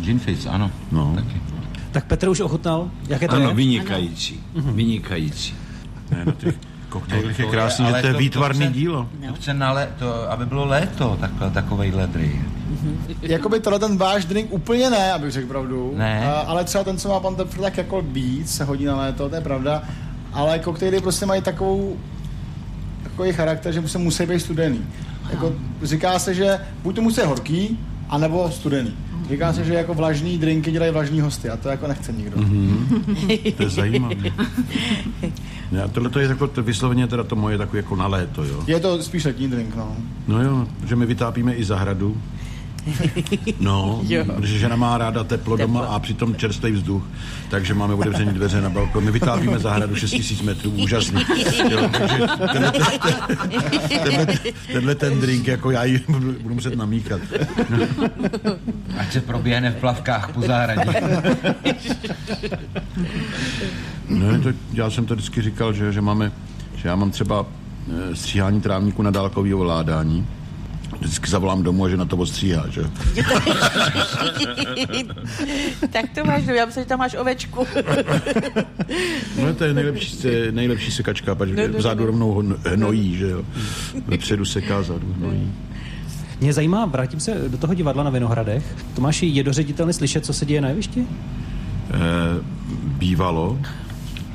Gin 0.00 0.18
fizz, 0.18 0.46
ano. 0.46 0.70
No. 0.92 1.12
Taky. 1.16 1.61
Tak 1.92 2.04
Petr 2.04 2.28
už 2.28 2.40
ochutnal, 2.40 2.90
jaké 3.08 3.28
to 3.28 3.36
Ano, 3.36 3.48
je? 3.48 3.54
vynikající. 3.54 4.40
Vynikající. 4.54 5.54
Ne, 6.10 6.24
no 6.24 6.32
těch 6.32 6.54
koktejlech 6.88 7.38
je 7.38 7.46
krásný, 7.46 7.86
že 7.86 8.00
to 8.00 8.06
je 8.06 8.12
výtvarný 8.12 8.66
dílo. 8.66 9.08
To 9.28 9.34
chce 9.34 9.54
na 9.54 9.72
lé, 9.72 9.88
to, 9.98 10.30
aby 10.30 10.46
bylo 10.46 10.64
léto, 10.66 11.16
takhle, 11.20 11.50
takovejhle 11.50 12.06
drink. 12.06 12.34
Jakoby 13.22 13.60
tohle 13.60 13.78
ten 13.78 13.96
váš 13.96 14.24
drink 14.24 14.52
úplně 14.52 14.90
ne, 14.90 15.12
abych 15.12 15.30
řekl 15.32 15.48
pravdu. 15.48 15.92
Ne. 15.96 16.26
A, 16.26 16.32
ale 16.32 16.64
třeba 16.64 16.84
ten, 16.84 16.98
co 16.98 17.08
má 17.08 17.20
pan 17.20 17.34
Tepfr, 17.34 17.60
tak 17.60 17.76
jako 17.76 18.02
víc 18.02 18.54
se 18.54 18.64
hodí 18.64 18.84
na 18.84 18.96
léto, 18.96 19.28
to 19.28 19.34
je 19.34 19.40
pravda. 19.40 19.82
Ale 20.32 20.58
koktejly 20.58 21.00
prostě 21.00 21.26
mají 21.26 21.42
takovou 21.42 21.96
takový 23.02 23.32
charakter, 23.32 23.72
že 23.72 23.88
se 23.88 23.98
musí 23.98 24.26
být 24.26 24.40
studený. 24.40 24.80
Jako, 25.30 25.52
říká 25.82 26.18
se, 26.18 26.34
že 26.34 26.58
buď 26.82 26.94
to 26.94 27.02
musí 27.02 27.20
být 27.20 27.26
horký, 27.26 27.78
anebo 28.08 28.50
studený. 28.50 28.94
Říká 29.30 29.52
se, 29.52 29.64
že 29.64 29.74
jako 29.74 29.94
vlažný 29.94 30.38
drinky 30.38 30.72
dělají 30.72 30.92
vlažný 30.92 31.20
hosty 31.20 31.48
a 31.50 31.56
to 31.56 31.68
jako 31.68 31.86
nechce 31.86 32.12
nikdo. 32.12 32.36
Mm-hmm. 32.36 33.52
To 33.56 33.62
je 33.62 33.68
zajímavé. 33.68 34.14
Ne, 35.72 35.82
a 35.82 35.88
tohle 35.88 36.10
to 36.10 36.18
je 36.18 36.28
jako 36.28 36.48
to 36.48 36.62
vysloveně 36.62 37.06
teda 37.06 37.24
to 37.24 37.36
moje 37.36 37.58
takový 37.58 37.76
jako 37.78 37.96
na 37.96 38.06
léto, 38.06 38.44
jo. 38.44 38.64
Je 38.66 38.80
to 38.80 39.02
spíš 39.02 39.24
letní 39.24 39.48
drink, 39.48 39.76
no. 39.76 39.96
No 40.28 40.42
jo, 40.42 40.66
že 40.86 40.96
my 40.96 41.06
vytápíme 41.06 41.54
i 41.54 41.64
zahradu. 41.64 42.16
No, 43.60 44.02
protože 44.26 44.58
žena 44.58 44.76
má 44.76 44.98
ráda 44.98 45.24
teplo 45.24 45.56
doma 45.56 45.86
a 45.86 45.98
přitom 45.98 46.36
čerstvý 46.36 46.72
vzduch, 46.72 47.02
takže 47.50 47.74
máme 47.74 47.94
otevřené 47.94 48.32
dveře 48.32 48.60
na 48.60 48.70
balkon. 48.70 49.04
My 49.04 49.10
vytápíme 49.10 49.58
zahradu 49.58 49.96
6000 49.96 50.42
metrů, 50.42 50.70
úžasný. 50.70 51.22
Jo, 51.70 51.88
takže 51.92 52.18
tenhle, 52.52 52.72
tenhle, 54.04 54.26
tenhle 54.72 54.94
ten 54.94 55.20
drink, 55.20 55.46
jako 55.46 55.70
já 55.70 55.84
ji 55.84 56.00
budu, 56.08 56.34
muset 56.54 56.76
namíchat. 56.76 57.20
Ať 58.98 59.12
se 59.12 59.20
proběhne 59.20 59.70
v 59.70 59.76
plavkách 59.76 60.32
po 60.32 60.40
zahradě. 60.40 61.02
Ne, 64.08 64.38
to, 64.38 64.48
já 64.72 64.90
jsem 64.90 65.06
to 65.06 65.14
vždycky 65.14 65.42
říkal, 65.42 65.72
že, 65.72 65.92
že 65.92 66.00
máme, 66.00 66.32
že 66.76 66.88
já 66.88 66.96
mám 66.96 67.10
třeba 67.10 67.46
eh, 68.10 68.16
stříhání 68.16 68.60
trávníku 68.60 69.02
na 69.02 69.10
dálkový 69.10 69.54
ovládání. 69.54 70.26
Vždycky 71.02 71.30
zavolám 71.30 71.62
domů 71.62 71.84
a 71.84 71.88
že 71.88 71.96
na 71.96 72.04
to 72.04 72.16
odstříhá, 72.16 72.64
že? 72.70 72.82
tak 75.92 76.04
to 76.14 76.24
máš, 76.24 76.44
já 76.44 76.66
myslím, 76.66 76.84
že 76.84 76.88
tam 76.88 76.98
máš 76.98 77.14
ovečku. 77.14 77.66
No 79.42 79.54
to 79.54 79.64
je 79.64 79.74
nejlepší, 79.74 80.16
nejlepší 80.50 80.90
sekačka, 80.90 81.34
protože 81.34 81.68
vzadu 81.68 82.06
rovnou 82.06 82.34
hno- 82.42 82.56
hnojí, 82.64 83.16
že 83.16 83.28
jo. 83.28 83.42
Vepředu 84.06 84.44
seká, 84.44 84.80
vzadu 84.80 85.14
hnojí. 85.18 85.52
Mě 86.40 86.52
zajímá, 86.52 86.86
vrátím 86.86 87.20
se 87.20 87.34
do 87.48 87.58
toho 87.58 87.74
divadla 87.74 88.02
na 88.04 88.10
Vinohradech. 88.10 88.64
Tomáši, 88.94 89.26
je 89.26 89.42
doředitelně 89.42 89.92
slyšet, 89.92 90.24
co 90.26 90.32
se 90.32 90.46
děje 90.46 90.60
na 90.60 90.68
jevišti? 90.68 91.06
Eh, 91.90 91.94
bývalo, 92.98 93.58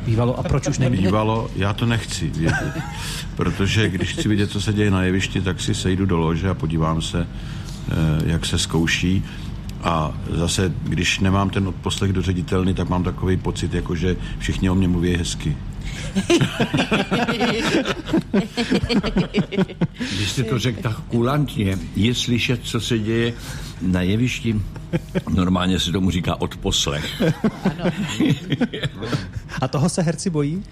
Bývalo 0.07 0.39
a 0.39 0.43
proč 0.43 0.67
už 0.67 0.77
není? 0.77 0.97
bývalo, 0.97 1.49
já 1.55 1.73
to 1.73 1.85
nechci 1.85 2.29
vědět, 2.29 2.73
protože 3.35 3.89
když 3.89 4.13
chci 4.13 4.29
vidět, 4.29 4.51
co 4.51 4.61
se 4.61 4.73
děje 4.73 4.91
na 4.91 5.03
jevišti, 5.03 5.41
tak 5.41 5.61
si 5.61 5.75
sejdu 5.75 6.05
do 6.05 6.17
lože 6.17 6.49
a 6.49 6.53
podívám 6.53 7.01
se, 7.01 7.27
eh, 7.27 7.93
jak 8.25 8.45
se 8.45 8.57
zkouší. 8.57 9.23
A 9.83 10.13
zase, 10.29 10.73
když 10.83 11.19
nemám 11.19 11.49
ten 11.49 11.67
odposlech 11.67 12.13
doředitelný, 12.13 12.73
tak 12.73 12.89
mám 12.89 13.03
takový 13.03 13.37
pocit, 13.37 13.73
jako 13.73 13.95
že 13.95 14.15
všichni 14.39 14.69
o 14.69 14.75
mě 14.75 14.87
mluví 14.87 15.15
hezky. 15.15 15.57
Když 20.15 20.31
jste 20.31 20.43
to 20.43 20.59
řekl 20.59 20.81
tak 20.81 20.99
kulantně, 20.99 21.77
je 21.95 22.15
slyšet, 22.15 22.59
co 22.63 22.79
se 22.79 22.99
děje 22.99 23.33
na 23.81 24.01
jevišti. 24.01 24.55
Normálně 25.29 25.79
se 25.79 25.91
tomu 25.91 26.11
říká 26.11 26.41
odposlech. 26.41 27.23
A 29.61 29.67
toho 29.67 29.89
se 29.89 30.01
herci 30.01 30.29
bojí? 30.29 30.63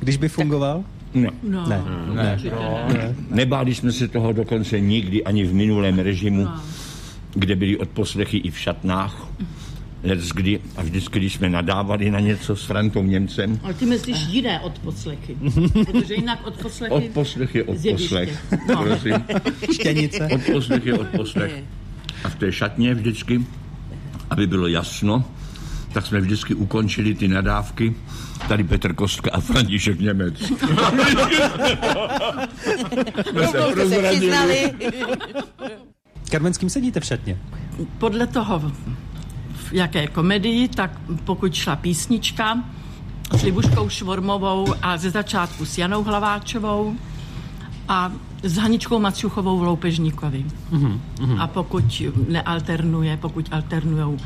Když 0.00 0.16
by 0.16 0.28
fungoval? 0.28 0.84
Ne. 1.14 1.28
No, 1.42 1.66
Ne. 1.68 1.84
Ne. 2.14 3.14
Nebáli 3.30 3.74
jsme 3.74 3.92
se 3.92 4.08
toho 4.08 4.32
dokonce 4.32 4.80
nikdy 4.80 5.24
ani 5.24 5.44
v 5.44 5.54
minulém 5.54 5.98
režimu, 5.98 6.48
kde 7.34 7.56
byly 7.56 7.76
odposlechy 7.78 8.36
i 8.38 8.50
v 8.50 8.58
šatnách. 8.58 9.26
Kdy, 10.34 10.60
a 10.76 10.82
vždycky, 10.82 11.18
když 11.18 11.34
jsme 11.34 11.48
nadávali 11.48 12.10
na 12.10 12.20
něco 12.20 12.56
s 12.56 12.64
Frantou 12.64 13.02
Němcem, 13.02 13.60
ale 13.62 13.74
ty 13.74 13.86
myslíš 13.86 14.18
jiné 14.28 14.60
odposlechy. 14.60 15.36
Protože 15.92 16.14
jinak 16.14 16.46
odposlechy... 16.46 16.94
odposlech 16.94 17.54
je 17.54 17.64
odposlech. 17.64 18.44
No. 18.68 18.82
Prosím. 18.82 19.14
Štěnice. 19.72 20.28
Odposlech 20.32 20.86
je 20.86 20.94
odposlech. 20.98 21.64
A 22.24 22.28
v 22.28 22.34
té 22.34 22.52
šatně 22.52 22.94
vždycky, 22.94 23.44
aby 24.30 24.46
bylo 24.46 24.66
jasno, 24.66 25.24
tak 25.92 26.06
jsme 26.06 26.20
vždycky 26.20 26.54
ukončili 26.54 27.14
ty 27.14 27.28
nadávky. 27.28 27.94
Tady 28.48 28.64
Petr 28.64 28.94
Kostka 28.94 29.30
a 29.30 29.40
František 29.40 30.00
Němec. 30.00 30.38
jsme 30.40 30.52
se 33.42 33.48
Jste 33.48 33.68
se 33.68 33.72
prozradili. 33.72 34.18
přiznali. 34.18 34.72
Carmen, 36.24 36.54
s 36.54 36.58
kým 36.58 36.70
sedíte 36.70 37.00
v 37.00 37.04
šatně? 37.04 37.38
Podle 37.98 38.26
toho, 38.26 38.72
v 39.70 39.72
jaké 39.72 40.06
komedii, 40.06 40.68
tak 40.68 40.90
pokud 41.24 41.54
šla 41.54 41.76
písnička 41.76 42.58
s 43.38 43.42
Libuškou 43.42 43.88
Švormovou 43.88 44.74
a 44.82 44.96
ze 44.96 45.10
začátku 45.10 45.64
s 45.64 45.78
Janou 45.78 46.02
Hlaváčovou 46.02 46.94
a 47.88 48.12
s 48.42 48.56
Haničkou 48.56 48.98
Maciuchovou 48.98 49.58
v 49.58 49.62
Loupežníkovi. 49.62 50.44
A 51.38 51.46
pokud 51.46 52.02
nealternuje, 52.28 53.16
pokud 53.16 53.48
alternují 53.50 54.18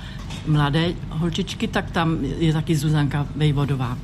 mladé 0.47 0.93
holčičky, 1.11 1.69
tak 1.69 1.91
tam 1.91 2.19
je 2.23 2.53
taky 2.53 2.77
Zuzanka 2.77 3.27
Vejvodová. 3.37 3.99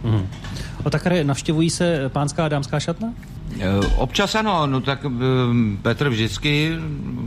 O 0.84 0.90
tak 0.90 1.06
navštěvují 1.22 1.70
se 1.70 2.08
pánská 2.08 2.44
a 2.44 2.48
dámská 2.48 2.80
šatna? 2.80 3.08
Eh, 3.60 3.86
Občas 3.96 4.34
ano, 4.34 4.66
no 4.66 4.80
tak 4.80 5.04
eh, 5.04 5.10
Petr 5.82 6.08
vždycky, 6.08 6.72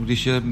když 0.02 0.26
je 0.26 0.42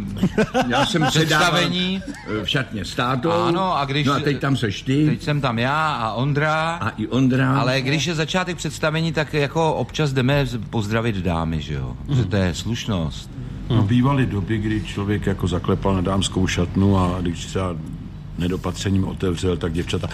Já 0.69 0.87
jsem 0.87 1.07
představení, 1.07 2.03
v 2.45 2.49
šatně 2.49 2.85
s 2.85 2.95
tátou. 2.95 3.31
ano, 3.31 3.77
a 3.79 3.85
když... 3.85 4.07
No 4.07 4.13
a 4.13 4.21
teď 4.21 4.39
tam 4.41 4.57
seš 4.57 4.83
ty 4.83 5.07
Teď 5.07 5.23
jsem 5.23 5.41
tam 5.41 5.59
já 5.59 5.93
a 5.93 6.13
Ondra, 6.13 6.75
a 6.75 6.89
i 6.89 7.07
Ondra. 7.07 7.61
ale 7.61 7.81
když 7.81 8.07
je 8.07 8.15
začátek 8.15 8.57
představení, 8.57 9.13
tak 9.13 9.35
jako 9.35 9.75
občas 9.75 10.13
jdeme 10.13 10.47
pozdravit 10.71 11.17
dámy, 11.17 11.61
že 11.63 11.75
jo? 11.75 11.97
Že 12.15 12.25
to 12.25 12.37
je 12.37 12.55
slušnost. 12.55 13.31
No, 13.71 13.83
bývaly 13.83 14.27
doby, 14.27 14.59
kdy 14.59 14.83
člověk 14.85 15.27
jako 15.27 15.47
zaklepal 15.49 15.95
na 15.95 16.01
dámskou 16.01 16.47
šatnu 16.47 16.99
a 16.99 17.19
když 17.21 17.45
třeba 17.47 17.77
nedopatřením 18.39 19.05
otevřel, 19.09 19.57
tak 19.57 19.73
děvčata 19.73 20.09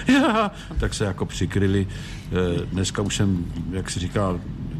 tak 0.81 0.95
se 0.95 1.05
jako 1.05 1.27
přikryli. 1.27 1.87
Eh, 2.33 2.67
Dneska 2.73 3.03
už 3.03 3.17
jsem, 3.17 3.45
jak 3.73 3.91
se 3.91 4.01
říká, 4.01 4.35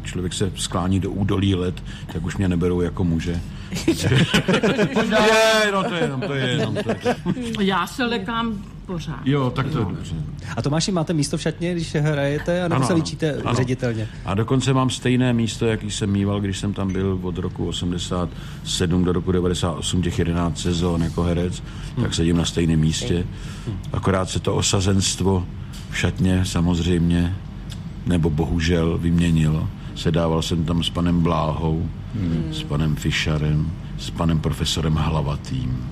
člověk 0.09 0.33
se 0.33 0.51
sklání 0.55 0.99
do 0.99 1.11
údolí 1.11 1.55
let, 1.55 1.83
tak 2.13 2.25
už 2.25 2.37
mě 2.37 2.47
neberou 2.47 2.81
jako 2.81 3.03
muže. 3.03 3.39
je, 3.87 5.71
no 5.71 5.83
to 5.83 5.93
je 5.95 6.01
jenom, 6.01 6.21
to 6.21 6.33
je 6.33 6.47
jenom. 6.49 6.75
To 6.75 6.89
je. 6.89 7.15
Já 7.59 7.87
se 7.87 8.05
lekám 8.05 8.53
pořád. 8.85 9.19
Jo, 9.25 9.49
tak 9.55 9.69
to 9.69 9.79
je 9.79 9.85
dobře. 9.85 10.15
A 10.57 10.61
Tomáši, 10.61 10.91
máte 10.91 11.13
místo 11.13 11.37
v 11.37 11.41
šatně, 11.41 11.73
když 11.73 11.95
hrajete, 11.95 12.59
anebo 12.63 12.75
Ano, 12.75 12.87
se 12.87 12.93
líčíte 12.93 13.33
Ano. 13.45 13.55
ředitelně? 13.55 14.07
A 14.25 14.33
dokonce 14.33 14.73
mám 14.73 14.89
stejné 14.89 15.33
místo, 15.33 15.65
jaký 15.65 15.91
jsem 15.91 16.09
mýval, 16.11 16.41
když 16.41 16.57
jsem 16.57 16.73
tam 16.73 16.93
byl 16.93 17.19
od 17.21 17.37
roku 17.37 17.67
87 17.67 19.03
do 19.03 19.11
roku 19.11 19.31
98, 19.31 20.01
těch 20.01 20.19
11 20.19 20.59
sezón 20.61 21.03
jako 21.03 21.23
herec, 21.23 21.63
tak 22.01 22.13
sedím 22.13 22.37
na 22.37 22.45
stejném 22.45 22.79
místě. 22.79 23.25
Akorát 23.93 24.29
se 24.29 24.39
to 24.39 24.55
osazenstvo 24.55 25.45
v 25.89 25.97
šatně 25.97 26.45
samozřejmě, 26.45 27.35
nebo 28.05 28.29
bohužel 28.29 28.97
vyměnilo. 28.97 29.67
Sedával 29.99 30.41
jsem 30.41 30.65
tam 30.65 30.83
s 30.83 30.89
panem 30.89 31.21
Bláhou, 31.21 31.89
s 32.51 32.63
panem 32.63 32.95
Fischerem, 32.95 33.71
s 33.97 34.09
panem 34.09 34.39
profesorem 34.39 34.93
Hlavatým. 34.93 35.89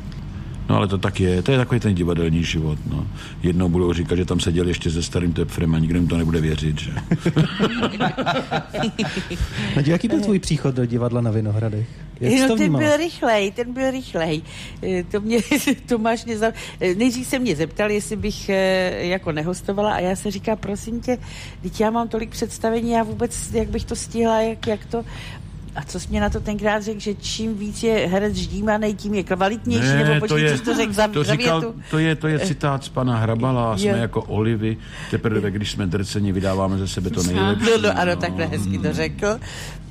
No 0.70 0.76
ale 0.76 0.88
to 0.88 0.98
tak 0.98 1.20
je, 1.20 1.42
to 1.42 1.52
je 1.52 1.58
takový 1.58 1.80
ten 1.80 1.94
divadelní 1.96 2.44
život. 2.44 2.80
No. 2.90 3.08
Jednou 3.44 3.70
budou 3.70 3.94
říkat, 3.94 4.16
že 4.16 4.26
tam 4.26 4.40
seděl 4.40 4.68
ještě 4.68 4.92
se 4.92 5.04
starým 5.04 5.34
Tepfrem 5.34 5.76
a 5.76 5.80
nikdo 5.80 6.00
jim 6.00 6.08
to 6.08 6.18
nebude 6.18 6.42
věřit. 6.42 6.80
Že? 6.80 6.92
Naděja, 9.76 9.96
jaký 9.96 10.08
byl 10.08 10.22
tvůj 10.22 10.40
příchod 10.40 10.76
do 10.76 10.86
divadla 10.86 11.22
na 11.22 11.32
Vinohradech? 11.32 11.88
Jak 12.20 12.34
No, 12.42 12.48
to 12.48 12.56
ten 12.56 12.78
byl 12.78 12.98
rychlej, 12.98 13.52
ten 13.52 13.74
byl 13.74 13.92
rychlej. 13.92 14.42
Eh, 14.84 15.04
To 15.04 15.22
mě, 15.22 15.38
Tomáš 15.86 16.26
mě 16.26 16.38
za... 16.38 16.52
eh, 16.82 16.96
Nejdřív 16.96 17.28
se 17.28 17.40
mě 17.40 17.56
zeptal, 17.56 17.92
jestli 17.92 18.16
bych 18.16 18.50
eh, 18.50 19.06
jako 19.08 19.32
nehostovala 19.32 19.94
a 19.94 20.00
já 20.00 20.16
se 20.16 20.32
říká, 20.32 20.56
prosím 20.56 21.02
tě, 21.02 21.18
teď 21.62 21.80
já 21.80 21.90
mám 21.90 22.08
tolik 22.08 22.30
představení, 22.30 22.92
já 22.92 23.04
vůbec, 23.04 23.54
jak 23.54 23.70
bych 23.70 23.86
to 23.86 23.96
stihla, 23.96 24.42
jak, 24.42 24.68
jak 24.68 24.86
to... 24.86 25.04
a 25.78 25.84
co 25.84 26.00
jsi 26.00 26.08
mě 26.10 26.22
na 26.22 26.30
to 26.30 26.40
tenkrát 26.40 26.84
řekl, 26.84 27.00
že 27.00 27.14
čím 27.14 27.58
víc 27.58 27.84
je 27.84 27.94
herec 28.08 28.36
ždímaný, 28.36 28.96
tím 28.96 29.14
je 29.14 29.24
kvalitnější, 29.24 29.88
Ne, 29.88 30.04
nebo 30.04 30.14
to 30.14 30.20
počkej, 30.20 30.44
je- 30.44 30.52
co 30.52 30.58
jsi 30.58 30.64
to 30.64 30.76
řekl 30.76 30.94
za, 30.94 31.08
To, 31.08 31.24
za 31.24 31.32
říkal, 31.36 31.62
větu? 31.62 31.76
to, 31.92 31.98
je, 32.00 32.16
to 32.16 32.28
je 32.28 32.40
citát 32.40 32.84
z 32.84 32.90
pana 32.90 33.18
Hrabala, 33.18 33.78
jsme 33.78 33.90
Jo. 33.90 33.96
jako 33.98 34.22
olivy, 34.22 34.78
teprve 35.12 35.52
když 35.52 35.72
jsme 35.72 35.88
drceni, 35.88 36.32
vydáváme 36.32 36.78
ze 36.78 36.88
sebe 36.88 37.10
to 37.10 37.24
nejlepší. 37.24 37.66
No, 37.66 37.82
no, 37.90 38.00
ano, 38.00 38.16
takhle 38.16 38.46
hezky 38.46 38.78
to 38.80 38.94
řekl. 38.94 39.40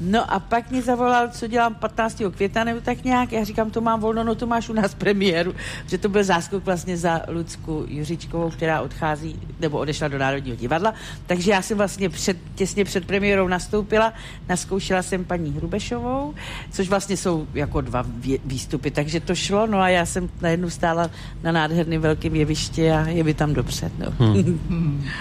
No 0.01 0.32
a 0.32 0.41
pak 0.41 0.70
mi 0.70 0.82
zavolal, 0.82 1.28
co 1.28 1.47
dělám 1.47 1.74
15. 1.74 2.22
května 2.30 2.64
nebo 2.64 2.80
tak 2.80 3.05
nějak. 3.05 3.32
Já 3.32 3.45
říkám, 3.45 3.70
to 3.70 3.80
mám 3.80 4.01
volno, 4.01 4.24
no 4.24 4.34
to 4.34 4.47
máš 4.47 4.68
u 4.68 4.72
nás 4.72 4.95
premiéru. 4.95 5.55
Že 5.87 5.99
to 5.99 6.09
byl 6.09 6.24
záskok 6.24 6.64
vlastně 6.64 6.97
za 6.97 7.22
Lucku 7.28 7.84
Juřičkovou, 7.89 8.51
která 8.51 8.80
odchází, 8.80 9.41
nebo 9.61 9.78
odešla 9.78 10.09
do 10.09 10.18
Národního 10.18 10.57
divadla. 10.57 10.95
Takže 11.26 11.51
já 11.51 11.62
jsem 11.62 11.78
vlastně 11.78 12.09
před, 12.09 12.37
těsně 12.55 12.84
před 12.84 13.05
premiérou 13.07 13.49
nastoupila, 13.49 14.12
naskoušela 14.49 15.03
jsem 15.03 15.24
paní 15.24 15.51
Hrubešovou, 15.77 16.35
což 16.70 16.89
vlastně 16.89 17.16
jsou 17.16 17.47
jako 17.55 17.81
dva 17.81 18.07
výstupy, 18.45 18.91
takže 18.91 19.20
to 19.20 19.35
šlo, 19.35 19.66
no 19.66 19.79
a 19.79 19.89
já 19.89 20.07
jsem 20.07 20.29
najednou 20.41 20.70
stála 20.70 21.11
na 21.43 21.53
nádherném 21.53 22.01
velkém 22.01 22.37
jevišti 22.37 22.91
a 22.91 23.09
je 23.09 23.24
mi 23.24 23.35
tam 23.35 23.55
dobře, 23.55 23.91
no. 23.99 24.07
Hmm. 24.18 25.05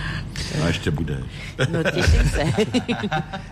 A 0.64 0.68
ještě 0.68 0.91
bude. 0.91 1.24
no 1.72 1.84
těším 1.84 2.30
se. 2.30 2.43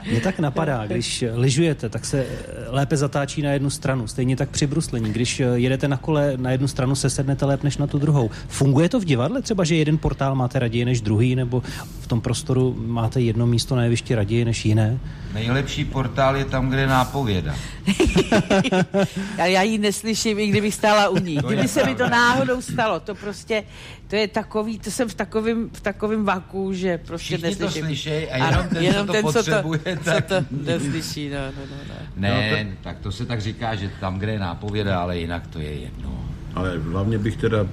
Mě 0.10 0.20
tak 0.22 0.40
napadá, 0.40 0.86
když 0.86 1.24
lyžujete, 1.34 1.90
tak 1.90 2.06
se 2.06 2.26
lépe 2.68 2.98
zatáčí 2.98 3.42
na 3.42 3.52
jednu 3.52 3.70
stranu. 3.70 4.08
Stejně 4.08 4.36
tak 4.36 4.50
při 4.50 4.68
bruslení. 4.68 5.12
Když 5.12 5.42
jedete 5.54 5.88
na 5.88 5.98
kole 5.98 6.34
na 6.38 6.52
jednu 6.52 6.68
stranu, 6.68 6.96
se 6.96 7.10
sednete 7.10 7.46
lépe 7.46 7.64
než 7.64 7.78
na 7.78 7.88
tu 7.88 8.00
druhou. 8.00 8.30
Funguje 8.48 8.90
to 8.90 9.00
v 9.00 9.06
divadle 9.06 9.42
třeba, 9.42 9.64
že 9.64 9.76
jeden 9.76 9.98
portál 9.98 10.36
máte 10.36 10.60
raději 10.60 10.86
než 10.86 11.02
druhý, 11.02 11.36
nebo 11.36 11.64
v 12.02 12.08
tom 12.08 12.22
prostoru 12.22 12.76
máte 12.88 13.22
jedno 13.22 13.48
místo 13.48 13.76
na 13.76 13.84
jevišti 13.84 14.16
raději 14.16 14.46
než 14.46 14.66
jiné? 14.66 15.00
Nejlepší 15.34 15.86
portál 15.86 16.38
je 16.38 16.46
tam, 16.46 16.70
kde 16.70 16.88
nápověda. 16.94 17.56
Ale 19.40 19.52
já 19.52 19.62
ji 19.62 19.78
neslyším, 19.78 20.40
i 20.40 20.48
kdybych 20.48 20.74
stála 20.74 21.10
u 21.10 21.18
ní. 21.18 21.38
To 21.38 21.48
Kdyby 21.48 21.68
se 21.68 21.84
mi 21.86 21.96
to 21.96 22.10
náhodou 22.10 22.62
stalo, 22.62 23.00
to 23.00 23.16
prostě, 23.16 23.64
to 24.08 24.16
je 24.16 24.28
takový, 24.28 24.80
to 24.80 24.92
jsem 24.92 25.10
v 25.10 25.14
takovém 25.14 25.70
v 25.74 25.82
takovým 25.82 26.26
vaku, 26.26 26.74
že 26.74 26.98
prostě 26.98 27.38
Všichni 27.38 27.56
to 27.56 27.64
neslyším. 27.66 27.86
slyšejí 27.86 28.28
a 28.28 28.38
jenom 28.80 29.08
ten, 29.08 29.24
co 29.24 29.34
to 29.34 29.34
potřebuje, 29.34 29.80
co 29.98 30.04
tak- 30.04 30.26
to 30.26 30.36
neslyší, 30.52 31.30
no, 31.30 31.38
no, 31.38 31.62
no, 31.72 31.78
no. 31.90 31.96
Ne, 32.16 32.68
tak 32.82 33.00
to 33.00 33.12
se 33.12 33.26
tak 33.26 33.42
říká, 33.42 33.76
že 33.76 33.92
tam, 34.00 34.20
kde 34.20 34.32
je 34.32 34.40
nápověda, 34.40 35.00
ale 35.02 35.18
jinak 35.18 35.48
to 35.48 35.60
je 35.60 35.72
jedno. 35.74 36.20
Ale 36.56 36.78
hlavně 36.92 37.18
bych 37.18 37.38
teda 37.38 37.58
e, 37.64 37.70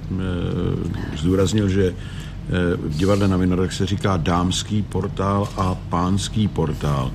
zdůraznil, 1.17 1.69
že 1.69 1.87
e, 1.87 1.93
v 2.75 2.97
divadle 2.97 3.27
na 3.27 3.37
Vinohradech 3.37 3.73
se 3.73 3.85
říká 3.85 4.17
dámský 4.17 4.81
portál 4.81 5.49
a 5.57 5.75
pánský 5.75 6.47
portál. 6.47 7.11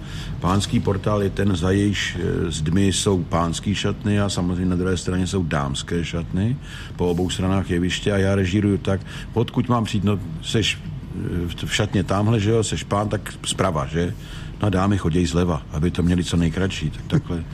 Pánský 0.47 0.81
portál 0.81 1.23
je 1.23 1.31
ten, 1.31 1.57
za 1.57 1.71
jejíž 1.71 2.17
e, 2.17 2.51
zdmi 2.51 2.87
jsou 2.87 3.23
pánský 3.23 3.75
šatny 3.75 4.21
a 4.21 4.29
samozřejmě 4.29 4.67
na 4.71 4.77
druhé 4.77 4.97
straně 4.97 5.27
jsou 5.27 5.43
dámské 5.43 6.05
šatny 6.05 6.57
po 6.97 7.11
obou 7.11 7.31
stranách 7.31 7.71
jeviště 7.71 8.13
a 8.13 8.17
já 8.17 8.35
režíruju 8.35 8.79
tak, 8.79 9.01
odkud 9.35 9.69
mám 9.69 9.85
přijít, 9.85 10.05
no 10.05 10.19
seš 10.43 10.79
e, 10.79 11.47
v- 11.47 11.65
v 11.65 11.75
šatně 11.75 12.05
tamhle, 12.05 12.41
že 12.41 12.51
jo, 12.51 12.65
seš 12.65 12.83
pán, 12.83 13.09
tak 13.09 13.35
zprava, 13.47 13.87
že? 13.87 14.15
No 14.63 14.67
a 14.67 14.71
dámy 14.71 14.99
chodí 14.99 15.27
zleva, 15.27 15.63
aby 15.73 15.91
to 15.91 16.03
měli 16.03 16.25
co 16.25 16.37
nejkratší, 16.37 16.91
tak 16.91 17.03
takhle. 17.07 17.45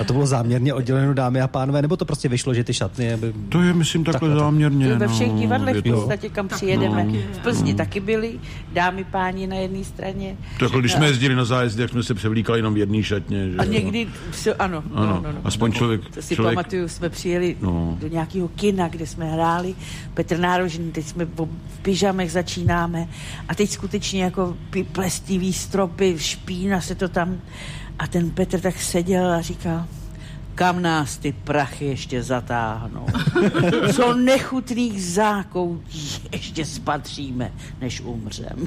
A 0.00 0.04
to 0.04 0.12
bylo 0.12 0.26
záměrně 0.26 0.74
odděleno 0.74 1.14
dámy 1.14 1.40
a 1.40 1.48
pánové, 1.48 1.82
nebo 1.82 1.96
to 1.96 2.04
prostě 2.04 2.28
vyšlo, 2.28 2.54
že 2.54 2.64
ty 2.64 2.74
šatny 2.74 3.12
aby... 3.12 3.32
To 3.48 3.62
je, 3.62 3.72
myslím, 3.74 4.04
takhle, 4.04 4.28
Takhle 4.28 4.40
záměrně. 4.44 4.88
To 4.88 4.98
ve 4.98 5.08
všech 5.08 5.32
no, 5.32 5.38
divadlech 5.38 5.74
je 5.74 5.82
v 5.92 5.94
podstatě, 5.94 6.28
kam 6.28 6.48
přijedeme. 6.48 7.06
V 7.32 7.38
Plzni 7.38 7.74
taky 7.74 8.00
byli 8.00 8.40
dámy, 8.72 9.04
páni 9.04 9.46
na 9.46 9.56
jedné 9.56 9.84
straně. 9.84 10.36
Tak 10.60 10.70
když 10.72 10.92
jsme 10.92 11.06
jezdili 11.06 11.34
na 11.34 11.44
zájezdy, 11.44 11.82
jak 11.82 11.90
jsme 11.90 12.02
se 12.02 12.14
převlíkali 12.14 12.58
jenom 12.58 12.74
v 12.74 12.78
jedné 12.78 13.02
šatně. 13.02 13.50
Že 13.50 13.56
A 13.56 13.64
někdy, 13.64 14.08
se- 14.32 14.54
ano, 14.54 14.82
Ano, 14.94 15.06
no, 15.06 15.20
no, 15.22 15.32
no. 15.32 15.40
aspoň 15.44 15.72
člověk... 15.72 16.00
To 16.14 16.22
si 16.22 16.34
člověk 16.34 16.54
pamatuju, 16.54 16.88
jsme 16.88 17.08
přijeli 17.08 17.56
No. 17.60 17.70
no. 17.72 17.96
do 18.00 18.08
nějakého 18.08 18.48
kina, 18.48 18.88
kde 18.88 19.06
jsme 19.06 19.24
hráli. 19.24 19.74
Petr 20.14 20.38
Nárožný, 20.38 20.90
teď 20.92 21.06
jsme 21.06 21.24
v 21.24 21.48
v 21.68 21.84
pyžamech 21.84 22.32
začínáme. 22.32 23.08
A 23.48 23.54
teď 23.54 23.70
skutečně 23.70 24.01
jako 24.12 24.56
pi- 24.70 24.84
plestivý 24.84 25.52
stropy, 25.52 26.14
špína 26.18 26.80
se 26.80 26.94
to 26.94 27.08
tam... 27.08 27.40
A 27.98 28.06
ten 28.06 28.30
Petr 28.30 28.60
tak 28.60 28.80
seděl 28.80 29.32
a 29.32 29.40
říkal, 29.40 29.86
kam 30.54 30.82
nás 30.82 31.18
ty 31.18 31.32
prachy 31.32 31.84
ještě 31.84 32.22
zatáhnou. 32.22 33.06
Co 33.94 34.14
nechutných 34.14 35.04
zákoutí 35.04 36.28
ještě 36.32 36.64
spatříme, 36.64 37.52
než 37.80 38.00
umřem. 38.00 38.66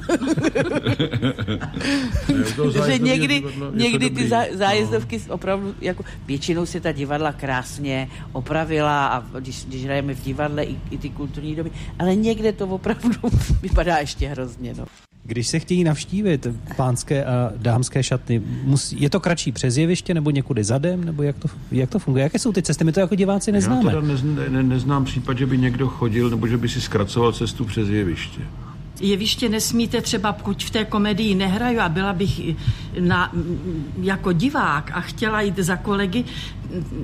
Že 2.86 2.98
někdy, 2.98 3.44
někdy 3.72 4.10
ty 4.10 4.28
zá, 4.28 4.42
zájezdovky 4.52 5.20
opravdu, 5.28 5.74
jako 5.80 6.04
většinou 6.26 6.66
se 6.66 6.80
ta 6.80 6.92
divadla 6.92 7.32
krásně 7.32 8.08
opravila 8.32 9.06
a 9.06 9.40
když, 9.40 9.64
když 9.64 9.84
hrajeme 9.84 10.14
v 10.14 10.22
divadle 10.22 10.64
i, 10.64 10.78
i 10.90 10.98
ty 10.98 11.10
kulturní 11.10 11.54
domy, 11.54 11.70
ale 11.98 12.16
někde 12.16 12.52
to 12.52 12.66
opravdu 12.66 13.10
vypadá 13.62 13.98
ještě 13.98 14.28
hrozně. 14.28 14.74
No. 14.78 14.86
Když 15.26 15.46
se 15.46 15.58
chtějí 15.58 15.84
navštívit 15.84 16.46
pánské 16.76 17.24
a 17.24 17.52
dámské 17.56 18.02
šatny, 18.02 18.42
musí, 18.62 19.00
je 19.00 19.10
to 19.10 19.20
kratší 19.20 19.52
přes 19.52 19.76
jeviště 19.76 20.14
nebo 20.14 20.30
někudy 20.30 20.64
zadem, 20.64 21.04
nebo 21.04 21.22
jak 21.22 21.38
to, 21.38 21.48
jak 21.72 21.90
to 21.90 21.98
funguje? 21.98 22.22
Jaké 22.22 22.38
jsou 22.38 22.52
ty 22.52 22.62
cesty? 22.62 22.84
My 22.84 22.92
to 22.92 23.00
jako 23.00 23.14
diváci 23.14 23.50
Já 23.50 23.54
neznáme. 23.54 23.90
teda 23.90 24.00
nezn, 24.00 24.38
ne, 24.48 24.62
neznám 24.62 25.04
případ, 25.04 25.38
že 25.38 25.46
by 25.46 25.58
někdo 25.58 25.88
chodil, 25.88 26.30
nebo 26.30 26.46
že 26.46 26.56
by 26.56 26.68
si 26.68 26.80
zkracoval 26.80 27.32
cestu 27.32 27.64
přes 27.64 27.88
jeviště. 27.88 28.40
Jeviště 29.00 29.48
nesmíte 29.48 30.00
třeba, 30.00 30.32
pokud 30.32 30.62
v 30.62 30.70
té 30.70 30.84
komedii 30.84 31.34
nehraju 31.34 31.80
a 31.80 31.88
byla 31.88 32.12
bych 32.12 32.40
na, 33.00 33.32
jako 34.02 34.32
divák 34.32 34.90
a 34.94 35.00
chtěla 35.00 35.40
jít 35.40 35.58
za 35.58 35.76
kolegy, 35.76 36.24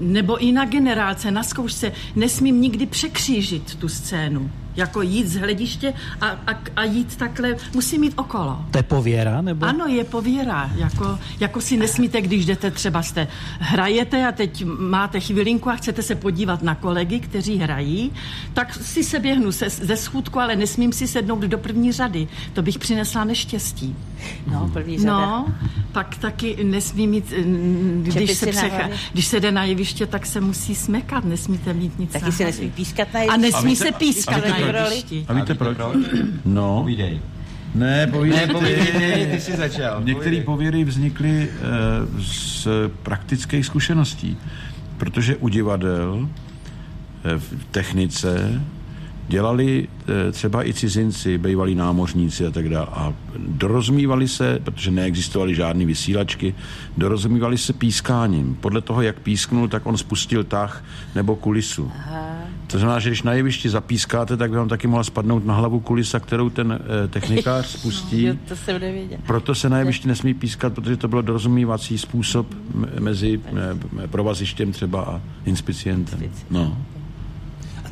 nebo 0.01 0.39
i 0.39 0.53
na 0.53 0.65
generálce, 0.65 1.31
na 1.31 1.43
zkoušce, 1.43 1.93
nesmím 2.17 2.61
nikdy 2.61 2.87
překřížit 2.87 3.75
tu 3.75 3.89
scénu. 3.89 4.51
Jako 4.77 5.03
jít 5.03 5.29
z 5.29 5.37
hlediště 5.37 5.95
a, 6.21 6.27
a, 6.27 6.61
a 6.77 6.85
jít 6.85 7.17
takhle, 7.17 7.57
musím 7.75 8.05
jít 8.05 8.13
okolo. 8.17 8.59
To 8.71 8.79
je 8.79 8.83
pověra? 8.83 9.43
Nebo? 9.43 9.67
Ano, 9.67 9.87
je 9.87 10.05
pověra. 10.05 10.71
Jako, 10.77 11.19
jako 11.41 11.61
si 11.61 11.77
nesmíte, 11.77 12.21
když 12.21 12.47
jdete 12.47 12.71
třeba 12.71 13.03
jste 13.03 13.29
hrajete 13.59 14.27
a 14.27 14.33
teď 14.33 14.65
máte 14.79 15.21
chvilinku 15.21 15.71
a 15.71 15.77
chcete 15.77 16.03
se 16.03 16.15
podívat 16.15 16.63
na 16.63 16.75
kolegy, 16.75 17.21
kteří 17.21 17.59
hrají, 17.59 18.13
tak 18.55 18.75
si 18.75 19.05
se 19.05 19.19
běhnu 19.19 19.53
se, 19.53 19.69
ze 19.69 19.97
schůdku, 19.97 20.41
ale 20.41 20.57
nesmím 20.57 20.93
si 20.93 21.09
sednout 21.09 21.41
do 21.41 21.59
první 21.59 21.93
řady. 21.93 22.29
To 22.53 22.63
bych 22.63 22.79
přinesla 22.79 23.25
neštěstí. 23.25 23.97
No, 24.53 24.71
první 24.73 24.99
řada. 24.99 25.27
No, 25.27 25.47
pak 25.93 26.17
taky 26.17 26.65
nesmí 26.65 27.07
mít, 27.07 27.33
když 28.03 28.33
se, 28.33 28.47
přecha, 28.47 28.89
když 29.13 29.27
se 29.27 29.41
jde 29.41 29.53
na 29.53 29.65
jeviště, 29.65 30.07
tak 30.07 30.27
se 30.27 30.41
musí 30.41 30.75
smekat, 30.75 31.25
nesmíte 31.25 31.73
mít 31.73 31.99
nic 31.99 32.13
Taky 32.13 32.33
se 32.33 32.45
nesmí 32.45 32.71
pískat 32.71 33.09
na 33.15 33.21
A 33.21 33.23
jevišti. 33.23 33.41
nesmí 33.41 33.77
se 33.77 33.93
pískat 33.93 34.45
a 34.45 34.49
na 34.49 34.57
proč? 34.67 35.05
A 35.29 35.33
víte 35.33 35.55
proč? 35.55 35.77
No, 36.45 36.79
Povídej. 36.81 37.21
ne, 37.75 38.07
povídej. 38.07 38.47
Ne, 38.47 38.53
povídej, 38.53 39.27
ty 39.31 39.41
jsi 39.41 39.57
začal. 39.57 40.03
Některé 40.05 40.41
pověry 40.41 40.85
vznikly 40.85 41.49
eh, 41.51 41.59
z 42.19 42.69
praktických 43.03 43.67
zkušeností, 43.67 44.37
protože 44.99 45.37
u 45.37 45.49
divadel 45.49 46.29
eh, 47.25 47.39
v 47.39 47.65
technice 47.71 48.63
dělali 49.33 49.89
eh, 50.29 50.33
třeba 50.33 50.67
i 50.67 50.75
cizinci, 50.75 51.39
bývalí 51.39 51.75
námořníci 51.75 52.47
a 52.47 52.51
tak 52.51 52.69
dále. 52.69 52.87
A 52.93 53.13
dorozmívali 53.39 54.29
se, 54.29 54.61
protože 54.65 54.91
neexistovaly 54.91 55.55
žádné 55.55 55.85
vysílačky, 55.85 56.55
dorozmívali 56.97 57.59
se 57.59 57.73
pískáním. 57.73 58.55
Podle 58.61 58.81
toho, 58.81 59.03
jak 59.03 59.21
písknul, 59.21 59.69
tak 59.69 59.87
on 59.87 59.97
spustil 59.97 60.45
tah 60.45 60.85
nebo 61.15 61.37
kulisu. 61.37 61.91
To 62.67 62.79
znamená, 62.79 63.01
že 63.01 63.11
když 63.11 63.23
na 63.23 63.33
jevišti 63.33 63.69
zapískáte, 63.69 64.37
tak 64.37 64.51
by 64.51 64.57
vám 64.57 64.69
taky 64.69 64.87
mohla 64.87 65.05
spadnout 65.05 65.47
na 65.47 65.55
hlavu 65.55 65.81
kulisa, 65.81 66.21
kterou 66.21 66.51
ten 66.51 66.73
eh, 66.73 67.09
technikář 67.09 67.67
spustí. 67.79 68.25
Jo, 68.25 68.35
to 68.49 68.57
jsem 68.57 68.81
nevěděl. 68.81 69.19
Proto 69.27 69.55
se 69.55 69.69
na 69.69 69.79
jevišti 69.79 70.09
nesmí 70.09 70.35
pískat, 70.35 70.73
protože 70.73 70.97
to 70.97 71.09
bylo 71.09 71.23
dorozumívací 71.23 71.99
způsob 71.99 72.47
mezi 73.01 73.41
eh, 73.47 74.09
provazištěm 74.09 74.73
třeba 74.73 75.01
a 75.03 75.21
inspicientem. 75.45 76.21
No. 76.51 76.77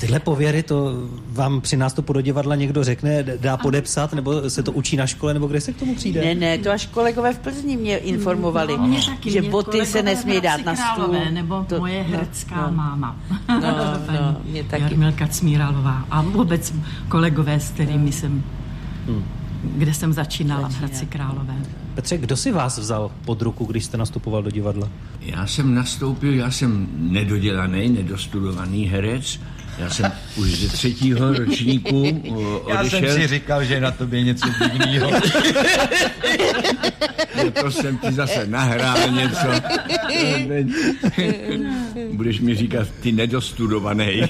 Tyhle 0.00 0.20
pověry, 0.20 0.62
to 0.62 0.92
vám 1.32 1.60
při 1.60 1.76
nástupu 1.76 2.12
do 2.12 2.20
divadla 2.20 2.54
někdo 2.54 2.84
řekne, 2.84 3.22
dá 3.22 3.56
podepsat, 3.56 4.12
nebo 4.12 4.50
se 4.50 4.62
to 4.62 4.72
učí 4.72 4.96
na 4.96 5.06
škole, 5.06 5.34
nebo 5.34 5.46
kde 5.46 5.60
se 5.60 5.72
k 5.72 5.76
tomu 5.76 5.94
přijde? 5.94 6.20
Ne, 6.24 6.34
ne, 6.34 6.58
to 6.58 6.70
až 6.70 6.86
kolegové 6.86 7.32
v 7.34 7.38
Plzni 7.38 7.76
mě 7.76 7.96
informovali, 7.98 8.76
No, 8.78 8.86
mě 8.86 9.00
taky, 9.06 9.30
že 9.30 9.40
mě 9.40 9.50
boty 9.50 9.86
se 9.86 10.02
nesmí 10.02 10.40
dát 10.40 10.64
na 10.64 10.76
stůl. 10.76 11.04
Králové, 11.04 11.30
nebo 11.30 11.64
To- 11.68 11.78
moje 11.78 12.04
no, 12.04 12.10
herecká 12.16 12.66
no. 12.70 12.76
máma. 12.76 13.16
no, 13.48 13.60
Paní 14.06 14.36
mě 14.44 14.64
taky. 14.64 14.82
Jarmilka 14.82 15.26
Cmíralová. 15.26 16.04
A 16.10 16.22
vůbec 16.22 16.74
kolegové, 17.08 17.60
s 17.60 17.68
kterými 17.70 18.12
jsem, 18.12 18.42
kde 19.64 19.94
jsem 19.94 20.12
začínala 20.12 20.68
v 20.68 20.78
Hradci 20.78 21.06
Králové. 21.06 21.54
Petře, 21.94 22.18
kdo 22.18 22.36
si 22.36 22.52
vás 22.52 22.78
vzal 22.78 23.10
pod 23.24 23.42
ruku, 23.42 23.64
když 23.64 23.84
jste 23.84 23.96
nastupoval 23.96 24.42
do 24.42 24.50
divadla? 24.50 24.88
Já 25.20 25.46
jsem 25.46 25.74
nastoupil, 25.74 26.34
já 26.34 26.50
jsem 26.50 26.86
nedodělaný, 26.96 27.88
nedostudovaný 27.88 28.86
herec. 28.86 29.40
Já 29.80 29.90
jsem 29.90 30.12
už 30.36 30.58
ze 30.58 30.68
třetího 30.68 31.32
ročníku 31.34 32.02
o, 32.30 32.70
Já 32.70 32.80
odešel. 32.80 33.00
jsem 33.00 33.10
si 33.22 33.26
říkal, 33.26 33.64
že 33.64 33.80
na 33.80 33.90
tobě 33.90 34.22
něco 34.22 34.48
divného. 34.48 35.10
No 37.44 37.50
to 37.50 37.70
jsem 37.70 37.98
ti 37.98 38.12
zase 38.12 38.46
nahrál 38.46 38.98
něco. 39.10 39.46
Budeš 42.12 42.40
mi 42.40 42.54
říkat, 42.54 42.88
ty 43.00 43.12
nedostudovaný. 43.12 44.22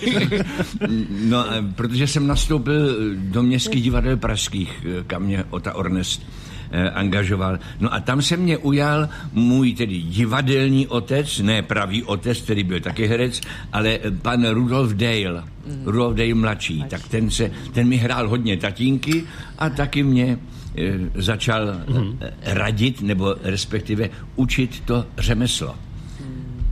No, 1.25 1.45
eh, 1.53 1.63
protože 1.75 2.07
jsem 2.07 2.27
nastoupil 2.27 2.97
do 3.15 3.43
městských 3.43 3.83
divadel 3.83 4.17
pražských, 4.17 4.87
eh, 5.01 5.05
kam 5.07 5.23
mě 5.23 5.45
Ota 5.51 5.75
Ornest 5.75 6.23
eh, 6.71 6.91
angažoval. 6.91 7.59
No 7.81 7.95
a 7.95 8.01
tam 8.01 8.23
se 8.23 8.37
mě 8.37 8.59
ujal 8.59 9.09
můj 9.33 9.75
tedy 9.75 9.99
divadelní 9.99 10.87
otec, 10.87 11.39
ne 11.39 11.63
pravý 11.63 12.03
otec, 12.03 12.41
který 12.41 12.65
byl 12.65 12.81
taky 12.81 13.07
herec, 13.07 13.41
ale 13.73 13.99
eh, 14.03 14.11
pan 14.11 14.49
Rudolf 14.49 14.93
Dale, 14.93 15.45
Rudolf 15.85 16.17
Dale 16.17 16.35
mladší. 16.35 16.85
Tak 16.91 17.09
ten, 17.09 17.31
se, 17.31 17.51
ten 17.73 17.89
mi 17.89 17.97
hrál 17.97 18.29
hodně 18.29 18.57
tatínky 18.57 19.25
a 19.59 19.71
taky 19.71 20.03
mě 20.03 20.39
eh, 20.77 20.93
začal 21.15 21.69
eh, 21.69 22.55
radit, 22.55 23.03
nebo 23.03 23.35
respektive 23.43 24.11
učit 24.37 24.83
to 24.85 25.07
řemeslo. 25.19 25.75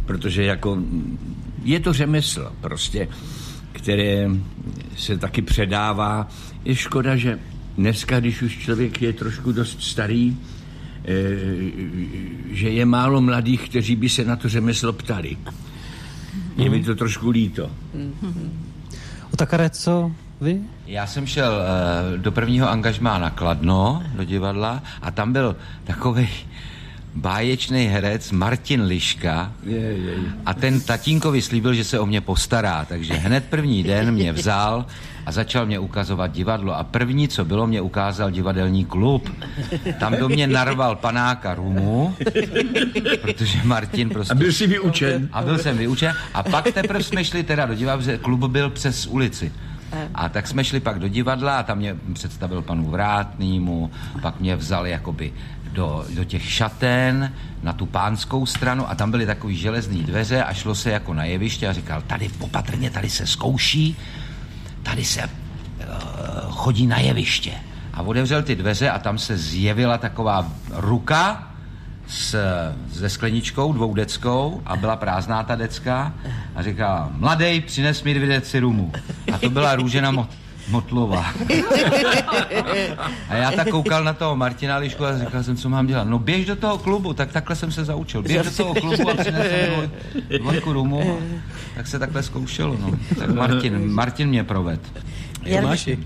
Protože 0.07 0.45
jako 0.45 0.77
mm, 0.77 1.19
je 1.65 1.81
to 1.81 1.93
řemeslo 1.93 2.53
prostě, 2.61 3.09
které 3.73 4.31
se 4.97 5.19
taky 5.19 5.43
předává. 5.43 6.29
Je 6.65 6.75
škoda, 6.75 7.17
že 7.17 7.39
dneska, 7.79 8.21
když 8.21 8.43
už 8.43 8.59
člověk 8.59 9.03
je 9.03 9.13
trošku 9.13 9.53
dost 9.53 9.83
starý, 9.83 10.37
eh, 11.05 11.15
že 12.51 12.69
je 12.69 12.85
málo 12.85 13.21
mladých, 13.21 13.69
kteří 13.69 13.97
by 13.97 14.09
se 14.09 14.25
na 14.25 14.37
to 14.37 14.49
řemeslo 14.49 14.93
ptali. 14.93 15.37
Je 16.57 16.71
mi 16.71 16.85
to 16.85 16.95
trošku 16.95 17.31
líto. 17.31 17.71
Otakare, 19.33 19.71
co 19.71 20.13
vy? 20.41 20.61
Já 20.87 21.07
jsem 21.07 21.27
šel 21.27 21.53
uh, 21.53 22.19
do 22.19 22.33
prvního 22.33 22.71
angažmá 22.71 23.19
na 23.19 23.31
Kladno, 23.31 24.03
do 24.17 24.25
divadla, 24.25 24.83
a 25.03 25.11
tam 25.11 25.33
byl 25.33 25.57
takový 25.85 26.29
báječný 27.19 27.87
herec 27.87 28.31
Martin 28.31 28.83
Liška 28.83 29.53
a 30.47 30.55
ten 30.55 30.81
tatínkovi 30.81 31.43
slíbil, 31.43 31.75
že 31.75 31.85
se 31.85 31.99
o 31.99 32.07
mě 32.07 32.21
postará, 32.21 32.85
takže 32.85 33.15
hned 33.15 33.45
první 33.51 33.83
den 33.83 34.11
mě 34.15 34.33
vzal 34.33 34.87
a 35.27 35.33
začal 35.33 35.67
mě 35.67 35.79
ukazovat 35.79 36.33
divadlo 36.33 36.77
a 36.77 36.85
první, 36.85 37.29
co 37.29 37.45
bylo, 37.45 37.67
mě 37.67 37.81
ukázal 37.81 38.31
divadelní 38.31 38.85
klub. 38.85 39.31
Tam 40.01 40.17
do 40.17 40.29
mě 40.29 40.47
narval 40.47 40.97
panáka 40.97 41.55
rumu, 41.55 42.15
protože 43.23 43.59
Martin 43.65 44.09
prostě... 44.09 44.33
A 44.33 44.35
byl 44.35 44.53
jsi 44.53 44.67
vyučen. 44.67 45.29
A 45.33 45.43
byl 45.43 45.59
jsem 45.59 45.79
vyučen. 45.79 46.15
A 46.35 46.43
pak 46.43 46.73
teprve 46.73 47.03
jsme 47.03 47.25
šli 47.25 47.43
teda 47.43 47.67
do 47.67 47.75
divadla, 47.75 47.99
protože 47.99 48.19
klub 48.19 48.45
byl 48.51 48.71
přes 48.71 49.07
ulici. 49.07 49.53
A 50.15 50.29
tak 50.29 50.47
jsme 50.47 50.65
šli 50.65 50.81
pak 50.81 50.99
do 50.99 51.09
divadla 51.09 51.59
a 51.59 51.63
tam 51.63 51.79
mě 51.79 51.97
představil 52.13 52.63
panu 52.63 52.91
Vrátnýmu, 52.91 53.91
pak 54.23 54.41
mě 54.41 54.57
vzal 54.57 54.87
jakoby 54.87 55.33
do, 55.73 56.05
do 56.15 56.25
těch 56.25 56.51
šaten 56.51 57.33
na 57.63 57.73
tu 57.73 57.87
pánskou 57.87 58.47
stranu 58.47 58.91
a 58.91 58.95
tam 58.95 59.11
byly 59.11 59.27
takový 59.27 59.57
železný 59.57 60.03
dveře 60.03 60.45
a 60.45 60.53
šlo 60.55 60.75
se 60.75 60.91
jako 60.91 61.15
na 61.15 61.25
jeviště 61.25 61.69
a 61.69 61.73
říkal, 61.73 62.03
tady 62.03 62.31
opatrně, 62.39 62.91
tady 62.91 63.11
se 63.11 63.27
zkouší, 63.27 63.97
tady 64.83 65.05
se 65.05 65.23
uh, 65.23 66.51
chodí 66.51 66.87
na 66.87 66.99
jeviště. 66.99 67.53
A 67.95 68.03
otevřel 68.03 68.43
ty 68.43 68.57
dveře 68.57 68.91
a 68.91 68.99
tam 68.99 69.19
se 69.19 69.37
zjevila 69.37 69.99
taková 69.99 70.53
ruka 70.71 71.49
s, 72.09 72.37
se 72.93 73.09
skleničkou 73.09 73.73
dvoudeckou 73.73 74.63
a 74.67 74.77
byla 74.77 74.97
prázdná 74.97 75.43
ta 75.43 75.55
decka 75.55 76.13
a 76.55 76.63
říkala, 76.63 77.11
mladej, 77.13 77.61
přines 77.61 78.03
mi 78.03 78.15
dvě 78.15 78.29
deci 78.29 78.59
rumu. 78.59 78.93
A 79.33 79.39
to 79.39 79.51
byla 79.51 79.77
Růžena 79.77 80.13
Mot- 80.13 80.29
Motlová. 80.71 81.35
A 83.29 83.35
já 83.35 83.53
tak 83.53 83.69
koukal 83.69 84.05
na 84.05 84.13
toho 84.13 84.37
Martina 84.37 84.77
Lišku 84.77 85.05
a 85.05 85.19
říkal 85.19 85.43
jsem, 85.43 85.57
co 85.57 85.69
mám 85.69 85.87
dělat. 85.87 86.09
No 86.09 86.19
běž 86.19 86.47
do 86.47 86.57
toho 86.57 86.79
klubu, 86.79 87.15
tak 87.15 87.33
takhle 87.33 87.57
jsem 87.57 87.73
se 87.73 87.85
zaučil. 87.85 88.23
Běž 88.23 88.47
do 88.47 88.51
toho 88.51 88.75
klubu 88.75 89.11
a 89.11 89.15
přines 89.15 89.47
mi 89.53 89.69
dvoj, 89.75 89.89
dvojku 90.39 90.73
rumu. 90.73 91.19
A 91.19 91.23
tak 91.75 91.87
se 91.87 91.99
takhle 91.99 92.23
zkoušelo. 92.23 92.77
No. 92.81 92.91
Tak 93.19 93.35
Martin, 93.35 93.93
Martin 93.93 94.29
mě 94.29 94.45
proved. 94.45 94.81
Tomáši. 95.57 95.99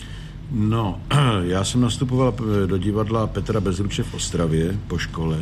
No, 0.50 1.00
já 1.42 1.64
jsem 1.64 1.80
nastupoval 1.80 2.34
eh, 2.38 2.66
do 2.66 2.78
divadla 2.78 3.26
Petra 3.26 3.60
Bezruče 3.60 4.02
v 4.02 4.14
Ostravě 4.14 4.78
po 4.86 4.98
škole, 4.98 5.38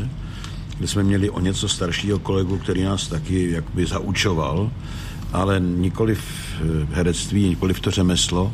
kde 0.78 0.88
jsme 0.88 1.02
měli 1.02 1.30
o 1.30 1.40
něco 1.40 1.68
staršího 1.68 2.18
kolegu, 2.18 2.58
který 2.58 2.82
nás 2.82 3.08
taky 3.08 3.50
jakoby 3.50 3.86
zaučoval, 3.86 4.70
ale 5.32 5.60
nikoli 5.60 6.14
v 6.14 6.60
herectví, 6.92 7.48
nikoli 7.48 7.74
v 7.74 7.80
to 7.80 7.90
řemeslo, 7.90 8.52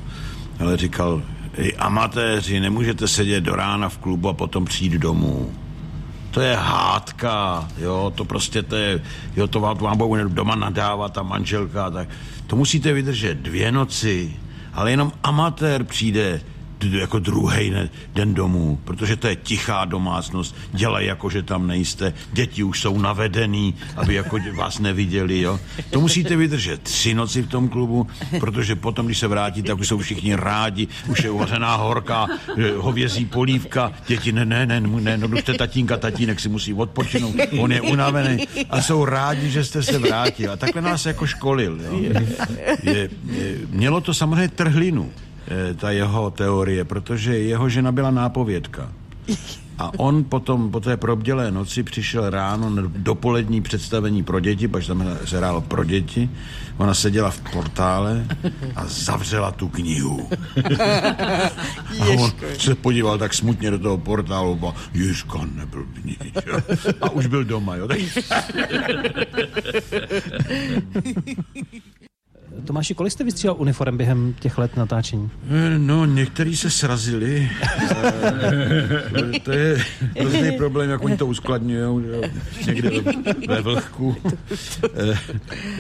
ale 0.61 0.77
říkal, 0.77 1.23
Ej, 1.57 1.73
amatéři, 1.79 2.61
nemůžete 2.61 3.09
sedět 3.09 3.41
do 3.41 3.57
rána 3.57 3.89
v 3.89 3.99
klubu 3.99 4.29
a 4.29 4.33
potom 4.33 4.65
přijít 4.65 4.93
domů. 4.93 5.53
To 6.31 6.41
je 6.41 6.57
hádka, 6.57 7.69
jo, 7.79 8.13
to 8.15 8.25
prostě 8.25 8.63
to 8.63 8.77
je, 8.77 9.03
jo, 9.37 9.47
to 9.47 9.61
vám, 9.61 9.77
vám 9.77 9.99
budou 9.99 10.29
doma 10.29 10.55
nadávat 10.55 11.13
ta 11.13 11.23
manželka, 11.23 11.91
tak 11.91 12.09
to 12.47 12.57
musíte 12.57 12.93
vydržet 12.93 13.39
dvě 13.39 13.73
noci, 13.73 14.37
ale 14.75 14.91
jenom 14.91 15.13
amatér 15.23 15.85
přijde 15.85 16.41
jako 16.83 17.19
druhý 17.19 17.73
den 18.15 18.35
domů, 18.35 18.79
protože 18.85 19.17
to 19.17 19.27
je 19.27 19.37
tichá 19.37 19.85
domácnost, 19.85 20.57
dělají 20.73 21.07
jako, 21.07 21.31
že 21.31 21.43
tam 21.43 21.67
nejste, 21.67 22.15
děti 22.33 22.63
už 22.63 22.81
jsou 22.81 22.99
navedený, 22.99 23.75
aby 23.97 24.15
jako 24.15 24.39
vás 24.57 24.79
neviděli, 24.79 25.41
jo. 25.41 25.61
To 25.91 26.01
musíte 26.01 26.37
vydržet 26.37 26.83
tři 26.83 27.15
noci 27.15 27.43
v 27.43 27.49
tom 27.49 27.69
klubu, 27.69 28.07
protože 28.41 28.77
potom, 28.77 29.07
když 29.07 29.19
se 29.19 29.29
vrátí, 29.29 29.63
tak 29.63 29.79
už 29.79 29.89
jsou 29.89 29.99
všichni 29.99 30.35
rádi, 30.35 30.89
už 31.09 31.25
je 31.25 31.31
uvařená 31.31 31.77
horká, 31.77 32.27
hovězí 32.77 33.25
polívka, 33.25 33.93
děti, 34.07 34.33
ne, 34.33 34.45
ne, 34.45 34.67
ne, 34.67 34.81
ne, 34.81 35.19
no 35.19 35.39
jste 35.39 35.55
tatínka, 35.55 35.97
tatínek 35.97 36.41
si 36.41 36.49
musí 36.49 36.75
odpočinout, 36.75 37.35
on 37.59 37.73
je 37.73 37.81
unavený 37.81 38.47
a 38.71 38.83
jsou 38.83 39.05
rádi, 39.05 39.51
že 39.51 39.65
jste 39.65 39.83
se 39.83 39.99
vrátil. 39.99 40.53
A 40.53 40.57
takhle 40.57 40.83
nás 40.83 41.07
jako 41.07 41.27
školil, 41.27 41.81
jo. 41.85 41.99
Je, 42.83 43.09
je, 43.27 43.59
mělo 43.71 44.01
to 44.01 44.15
samozřejmě 44.15 44.49
trhlinu, 44.49 45.13
ta 45.77 45.91
jeho 45.91 46.31
teorie, 46.31 46.85
protože 46.85 47.39
jeho 47.39 47.69
žena 47.69 47.93
byla 47.93 48.11
nápovědka. 48.11 48.93
A 49.79 49.91
on 49.97 50.25
potom, 50.25 50.71
po 50.71 50.81
té 50.81 50.97
probdělé 50.97 51.51
noci 51.51 51.83
přišel 51.83 52.31
ráno 52.31 52.71
na 52.71 52.83
dopolední 52.87 53.61
představení 53.63 54.23
pro 54.23 54.41
děti, 54.41 54.69
protože 54.69 54.89
tam 54.89 55.19
se 55.25 55.37
hrálo 55.37 55.61
pro 55.61 55.85
děti. 55.85 56.31
Ona 56.77 56.95
seděla 56.95 57.31
v 57.31 57.41
portále 57.53 58.27
a 58.77 58.87
zavřela 58.87 59.53
tu 59.53 59.69
knihu. 59.69 60.29
A 62.01 62.07
on 62.19 62.33
se 62.59 62.75
podíval 62.75 63.19
tak 63.19 63.35
smutně 63.35 63.71
do 63.71 63.79
toho 63.79 63.99
portálu 63.99 64.61
a 64.69 64.75
Ježka 64.95 65.39
nebyl 65.55 65.87
nic. 66.05 66.19
jo. 66.47 66.59
A 67.01 67.11
už 67.11 67.27
byl 67.27 67.45
doma, 67.45 67.77
jo. 67.77 67.89
Tomáši, 72.65 72.95
kolik 72.95 73.13
jste 73.13 73.25
vystřílel 73.25 73.57
uniform 73.59 73.97
během 73.97 74.35
těch 74.41 74.59
let 74.59 74.77
natáčení? 74.77 75.31
No, 75.79 76.05
někteří 76.07 76.57
se 76.57 76.71
srazili. 76.71 77.51
Eh, 78.03 79.41
to 79.43 79.53
je 79.53 79.85
hrozný 80.21 80.53
problém, 80.53 80.91
jak 80.91 81.05
oni 81.05 81.17
to 81.17 81.27
uskladňují 81.27 82.07
někde 82.67 82.91
ve, 83.49 83.61
vlhku. 83.63 84.17
Eh, 84.95 85.19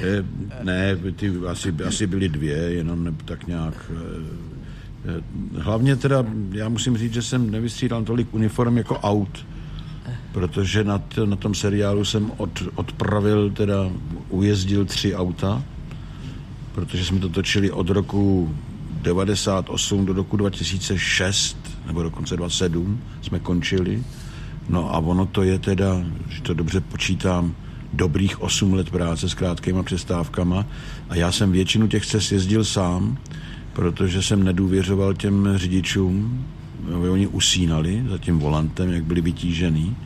eh, 0.03 0.25
Ne, 0.63 0.97
ty 1.17 1.33
asi, 1.49 1.75
asi 1.87 2.07
byly 2.07 2.29
dvě, 2.29 2.57
jenom 2.57 3.17
tak 3.25 3.47
nějak. 3.47 3.75
eh, 3.91 5.19
eh, 5.19 5.61
Hlavně 5.61 5.97
teda, 5.97 6.25
já 6.53 6.69
musím 6.69 6.97
říct, 6.99 7.15
že 7.15 7.23
jsem 7.23 7.51
nevystřídal 7.51 8.05
tolik 8.05 8.35
uniform 8.35 8.77
jako 8.79 8.95
aut, 8.99 9.47
protože 10.33 10.85
na, 10.85 10.99
t- 10.99 11.27
na 11.27 11.37
tom 11.37 11.55
seriálu 11.55 12.05
jsem 12.05 12.33
od, 12.37 12.63
odpravil, 12.75 13.51
teda 13.51 13.91
ujezdil 14.29 14.85
tři 14.85 15.15
auta, 15.15 15.63
protože 16.77 17.05
jsme 17.05 17.21
to 17.21 17.29
točili 17.29 17.71
od 17.71 17.91
roku 17.91 18.55
98 19.03 20.07
do 20.07 20.13
roku 20.13 20.37
2006, 20.37 21.57
nebo 21.87 22.03
dokonce 22.03 22.37
27 22.37 23.01
jsme 23.23 23.39
končili. 23.39 24.03
No 24.69 24.95
a 24.95 24.99
ono 24.99 25.27
to 25.27 25.43
je 25.43 25.59
teda, 25.59 26.05
že 26.29 26.43
to 26.43 26.55
dobře 26.55 26.81
počítám, 26.81 27.55
dobrých 27.93 28.43
8 28.43 28.75
let 28.75 28.91
práce 28.91 29.29
s 29.29 29.35
krátkýma 29.35 29.83
přestávkama. 29.83 30.67
A 31.09 31.17
já 31.17 31.33
jsem 31.33 31.53
většinu 31.53 31.89
těch 31.89 32.07
cest 32.07 32.33
jezdil 32.33 32.65
sám, 32.65 33.19
protože 33.73 34.23
jsem 34.23 34.45
nedůvěřoval 34.45 35.15
těm 35.15 35.49
řidičům, 35.57 36.45
oni 37.11 37.27
usínali 37.27 38.05
za 38.09 38.19
tím 38.19 38.39
volantem, 38.39 38.93
jak 38.93 39.05
byli 39.05 39.21
vytížený, 39.21 39.97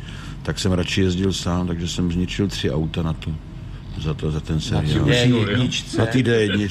tak 0.42 0.58
jsem 0.58 0.72
radši 0.72 1.00
jezdil 1.00 1.32
sám, 1.32 1.66
takže 1.66 1.88
jsem 1.88 2.12
zničil 2.12 2.48
tři 2.48 2.70
auta 2.70 3.02
na 3.02 3.12
to, 3.12 3.34
za, 3.98 4.14
to, 4.14 4.30
za 4.30 4.40
ten 4.40 4.60
seriál. 4.60 5.04
D1. 5.06 5.98
Na 5.98 6.06
té 6.06 6.18
D1. 6.18 6.68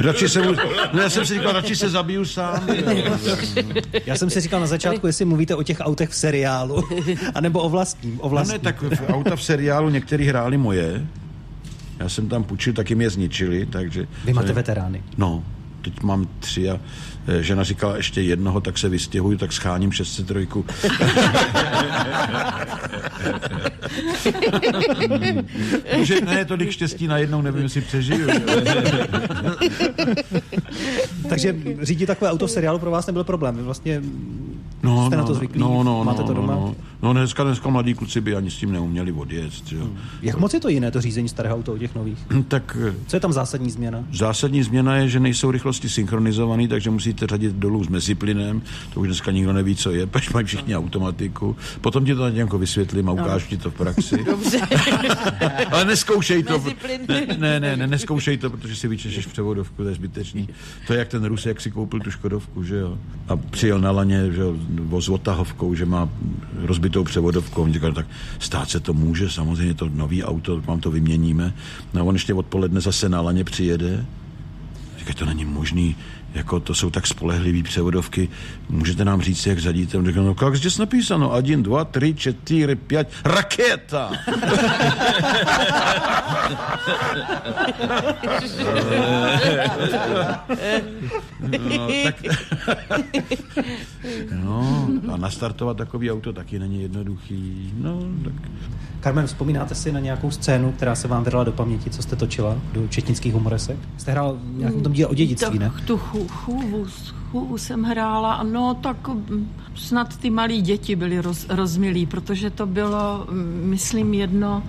Radši 0.00 0.28
se, 0.28 0.42
mu- 0.42 0.52
no 0.92 1.02
já 1.02 1.10
jsem 1.10 1.26
si 1.26 1.34
říkal, 1.34 1.52
radši 1.52 1.76
se 1.76 1.88
zabiju 1.90 2.24
sám. 2.24 2.66
Já 4.06 4.16
jsem 4.16 4.30
si 4.30 4.40
říkal 4.40 4.60
na 4.60 4.66
začátku, 4.66 5.06
jestli 5.06 5.24
mluvíte 5.24 5.54
o 5.54 5.62
těch 5.62 5.80
autech 5.80 6.10
v 6.10 6.14
seriálu, 6.14 6.82
anebo 7.34 7.60
o 7.60 7.68
vlastním. 7.68 8.20
O 8.20 8.24
No 8.24 8.28
vlastním. 8.30 8.52
ne, 8.54 8.58
tak 8.58 8.82
v- 8.82 9.08
auta 9.08 9.36
v 9.36 9.42
seriálu 9.42 9.90
některý 9.90 10.26
hráli 10.26 10.56
moje. 10.58 11.06
Já 11.98 12.08
jsem 12.08 12.28
tam 12.28 12.44
půjčil, 12.44 12.72
taky 12.72 12.94
mě 12.94 13.10
zničili, 13.10 13.66
takže... 13.66 14.06
Vy 14.24 14.32
máte 14.32 14.52
veterány. 14.52 15.02
No, 15.16 15.44
teď 15.82 16.02
mám 16.02 16.28
tři 16.40 16.70
a 16.70 16.80
žena 17.40 17.64
říkala 17.64 17.96
ještě 17.96 18.22
jednoho, 18.22 18.60
tak 18.60 18.78
se 18.78 18.88
vystěhuju, 18.88 19.38
tak 19.38 19.52
scháním 19.52 19.92
603. 19.92 20.48
že 26.02 26.20
ne, 26.20 26.44
tolik 26.44 26.70
štěstí 26.70 27.06
najednou, 27.06 27.42
nevím, 27.42 27.62
jestli 27.62 27.80
přežiju. 27.80 28.28
Takže 31.28 31.56
řídit 31.82 32.06
takové 32.06 32.30
auto 32.30 32.46
v 32.46 32.50
seriálu 32.50 32.78
pro 32.78 32.90
vás 32.90 33.06
nebyl 33.06 33.24
problém. 33.24 33.56
Vy 33.56 33.62
vlastně 33.62 34.02
No, 34.82 35.06
jste 35.06 35.16
no, 35.16 35.22
na 35.22 35.26
to 35.26 35.34
zvyklí, 35.34 35.60
no, 35.60 35.82
no, 35.82 36.04
máte 36.04 36.20
no, 36.20 36.26
to 36.26 36.34
doma. 36.34 36.54
No, 36.54 36.60
no, 36.60 36.74
dneska, 37.12 37.44
dneska 37.44 37.68
mladí 37.68 37.94
kluci 37.94 38.20
by 38.20 38.36
ani 38.36 38.50
s 38.50 38.56
tím 38.56 38.72
neuměli 38.72 39.12
odjet. 39.12 39.52
Jo. 39.72 39.88
Jak 40.22 40.36
moc 40.38 40.54
je 40.54 40.60
to 40.60 40.68
jiné, 40.68 40.90
to 40.90 41.00
řízení 41.00 41.28
starého 41.28 41.56
auta 41.56 41.72
od 41.72 41.78
těch 41.78 41.94
nových? 41.94 42.18
Tak 42.48 42.76
eh, 42.88 42.94
Co 43.06 43.16
je 43.16 43.20
tam 43.20 43.32
zásadní 43.32 43.70
změna? 43.70 44.04
Zásadní 44.12 44.62
změna 44.62 44.96
je, 44.96 45.08
že 45.08 45.20
nejsou 45.20 45.50
rychlosti 45.50 45.88
synchronizované, 45.88 46.68
takže 46.68 46.90
musíte 46.90 47.26
řadit 47.26 47.52
dolů 47.52 47.84
s 47.84 47.88
meziplynem. 47.88 48.62
To 48.94 49.00
už 49.00 49.06
dneska 49.06 49.30
nikdo 49.30 49.52
neví, 49.52 49.76
co 49.76 49.90
je, 49.90 50.06
protože 50.12 50.30
mají 50.34 50.46
všichni 50.46 50.76
automatiku. 50.76 51.56
Potom 51.80 52.04
ti 52.04 52.14
to 52.14 52.28
nějak 52.28 52.52
vysvětlím 52.52 53.08
a 53.08 53.12
ukážu 53.12 53.46
ti 53.46 53.56
to 53.56 53.70
v 53.70 53.74
praxi. 53.74 54.24
Dobře. 54.26 54.60
Ale 55.70 55.84
neskoušej 55.84 56.42
to. 56.42 56.64
Ne, 57.08 57.26
ne, 57.38 57.60
ne, 57.60 57.76
ne, 57.76 57.86
neskoušej 57.86 58.38
to, 58.38 58.50
protože 58.50 58.76
si 58.76 58.88
vyčešeš 58.88 59.26
převodovku, 59.26 59.82
to 59.82 59.88
je 59.88 59.94
zbytečný. 59.94 60.48
To 60.86 60.92
je 60.92 60.98
jak 60.98 61.08
ten 61.08 61.24
Rus, 61.24 61.46
jak 61.46 61.60
si 61.60 61.70
koupil 61.70 62.00
tu 62.00 62.10
Škodovku, 62.10 62.64
že 62.64 62.76
jo. 62.76 62.98
A 63.28 63.36
přijel 63.36 63.80
na 63.80 63.90
laně, 63.90 64.32
že 64.32 64.40
jo, 64.40 64.56
s 65.00 65.08
Otahovkou, 65.08 65.74
že 65.74 65.86
má 65.86 66.08
rozbitou 66.92 67.04
převodovku. 67.04 67.62
On 67.62 67.72
říkal, 67.72 67.92
tak 67.92 68.06
stát 68.38 68.70
se 68.70 68.80
to 68.80 68.92
může, 68.92 69.30
samozřejmě 69.30 69.74
to 69.74 69.88
nový 69.88 70.24
auto, 70.24 70.60
vám 70.60 70.80
to 70.80 70.90
vyměníme. 70.90 71.54
No 71.94 72.00
a 72.00 72.04
on 72.04 72.14
ještě 72.14 72.34
odpoledne 72.34 72.80
zase 72.80 73.08
na 73.08 73.20
laně 73.20 73.44
přijede. 73.44 74.04
Říká, 74.98 75.14
to 75.14 75.24
není 75.24 75.44
možný, 75.44 75.96
jako 76.34 76.60
to 76.60 76.74
jsou 76.74 76.90
tak 76.90 77.06
spolehlivý 77.06 77.62
převodovky, 77.62 78.28
můžete 78.68 79.04
nám 79.04 79.22
říct, 79.22 79.46
jak 79.46 79.58
řadíte? 79.58 79.98
On 79.98 80.06
říká, 80.06 80.20
no 80.20 80.34
jak 80.42 80.56
zde 80.56 80.70
napísáno? 80.78 81.32
1, 81.36 81.62
2, 81.62 81.84
3, 81.84 82.14
4, 82.14 82.76
5, 82.76 83.08
raketa! 83.24 84.12
No, 91.42 91.88
tak... 92.04 92.22
no, 94.44 94.88
a 95.12 95.16
nastartovat 95.16 95.76
takový 95.76 96.10
auto 96.10 96.32
taky 96.32 96.58
není 96.58 96.82
jednoduchý. 96.82 97.72
No, 97.78 98.02
tak... 98.24 98.32
Carmen, 99.00 99.26
vzpomínáte 99.26 99.74
si 99.74 99.92
na 99.92 100.00
nějakou 100.00 100.30
scénu, 100.30 100.72
která 100.72 100.94
se 100.94 101.08
vám 101.08 101.24
vydala 101.24 101.44
do 101.44 101.52
paměti, 101.52 101.90
co 101.90 102.02
jste 102.02 102.16
točila 102.16 102.56
do 102.72 102.88
četnických 102.88 103.32
humoresek? 103.32 103.76
Jste 103.96 104.12
hrál 104.12 104.38
v 104.42 104.58
nějakém 104.58 104.80
tom 104.80 104.92
díle 104.92 105.08
o 105.08 105.14
dědictví, 105.14 105.58
ne? 105.58 105.70
Tak 105.70 105.80
chůvu, 106.28 106.86
chůvu 107.30 107.58
jsem 107.58 107.82
hrála, 107.82 108.42
no 108.42 108.74
tak 108.74 109.08
mm, 109.08 109.50
snad 109.74 110.16
ty 110.16 110.30
malí 110.30 110.62
děti 110.62 110.96
byly 110.96 111.20
roz, 111.20 111.46
rozmilí, 111.48 112.06
protože 112.06 112.50
to 112.50 112.66
bylo, 112.66 113.26
mm, 113.30 113.60
myslím, 113.64 114.14
jedno, 114.14 114.62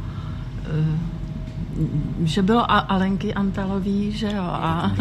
eh, 0.66 1.14
že 2.24 2.42
bylo 2.42 2.72
a 2.72 2.80
Alenky 2.80 3.34
Antalový, 3.34 4.12
že 4.12 4.26
jo, 4.26 4.44
a, 4.44 4.92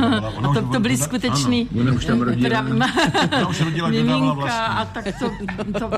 a 0.43 0.55
to, 0.55 0.63
to 0.73 0.81
byly 0.81 0.97
skutečný 0.97 1.69
ano, 1.73 1.81
ona 1.83 1.93
už 1.93 2.05
tam 2.05 2.21
rodila. 2.21 2.63
pra- 2.63 3.37
Ona 3.37 3.49
už 3.49 3.61
rodila, 3.61 3.91
kdo 3.91 3.99
dávala 4.05 4.19
miminka 4.21 4.35
vlastní. 4.35 4.77
a 4.77 4.85
tak 4.85 5.05
to, 5.19 5.31
to 5.79 5.91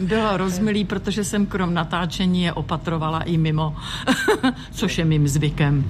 bylo 0.00 0.36
rozmilý, 0.36 0.84
protože 0.84 1.24
jsem 1.24 1.46
krom 1.46 1.74
natáčení 1.74 2.42
je 2.42 2.52
opatrovala 2.52 3.20
i 3.22 3.38
mimo, 3.38 3.76
což 4.70 4.98
je 4.98 5.04
mým 5.04 5.28
zvykem. 5.28 5.84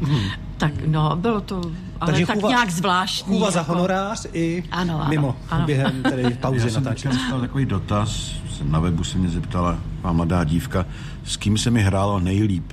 Tak 0.56 0.72
no, 0.86 1.16
bylo 1.16 1.40
to, 1.40 1.60
ale 2.00 2.12
Takže 2.12 2.26
tak 2.26 2.36
chůva- 2.36 2.48
nějak 2.48 2.70
zvláštní. 2.70 3.34
Chůva 3.34 3.50
za 3.50 3.58
jako- 3.58 3.72
honorář 3.72 4.26
i 4.32 4.64
Ano, 4.70 5.00
ano, 5.00 5.10
mimo, 5.10 5.36
ano. 5.50 5.66
během 5.66 6.02
tedy 6.02 6.22
Já 6.22 6.30
pauzy 6.40 6.60
jsem 6.60 6.68
teďka 6.68 6.80
natáčení. 6.80 7.14
dostal 7.14 7.40
takový 7.40 7.66
dotaz, 7.66 8.32
jsem 8.56 8.70
na 8.72 8.80
webu 8.80 9.04
se 9.04 9.18
mě 9.18 9.28
zeptala 9.28 9.78
má 10.04 10.12
mladá 10.12 10.44
dívka, 10.44 10.86
s 11.24 11.36
kým 11.36 11.58
se 11.58 11.70
mi 11.70 11.82
hrálo 11.82 12.20
nejlíp. 12.20 12.72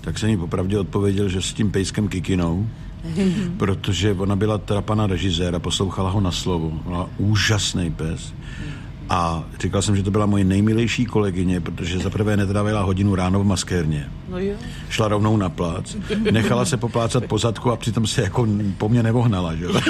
Tak 0.00 0.18
jsem 0.18 0.28
jí 0.30 0.36
popravdě 0.36 0.78
odpověděl, 0.78 1.28
že 1.28 1.42
s 1.42 1.52
tím 1.52 1.70
pejskem 1.70 2.08
Kikinou, 2.08 2.66
protože 3.56 4.12
ona 4.12 4.36
byla 4.36 4.58
teda 4.58 4.82
pana 4.82 5.06
režiséra, 5.06 5.58
poslouchala 5.58 6.10
ho 6.10 6.20
na 6.20 6.30
slovo. 6.30 6.70
Byla 6.84 7.08
úžasný 7.18 7.90
pes. 7.90 8.34
A 9.08 9.44
říkal 9.60 9.82
jsem, 9.82 9.96
že 9.96 10.02
to 10.02 10.10
byla 10.10 10.26
moje 10.26 10.44
nejmilejší 10.44 11.06
kolegyně, 11.06 11.60
protože 11.60 11.98
za 11.98 12.10
prvé 12.10 12.36
netrávila 12.36 12.82
hodinu 12.82 13.14
ráno 13.14 13.40
v 13.40 13.46
maskérně. 13.46 14.08
No 14.28 14.38
jo. 14.38 14.54
Šla 14.88 15.08
rovnou 15.08 15.36
na 15.36 15.48
plác, 15.48 15.96
nechala 16.30 16.64
se 16.64 16.76
poplácat 16.76 17.24
po 17.24 17.38
zadku 17.38 17.70
a 17.70 17.76
přitom 17.76 18.06
se 18.06 18.22
jako 18.22 18.46
po 18.78 18.88
mně 18.88 19.02
nevohnala. 19.02 19.54
Že? 19.54 19.64
jo. 19.64 19.72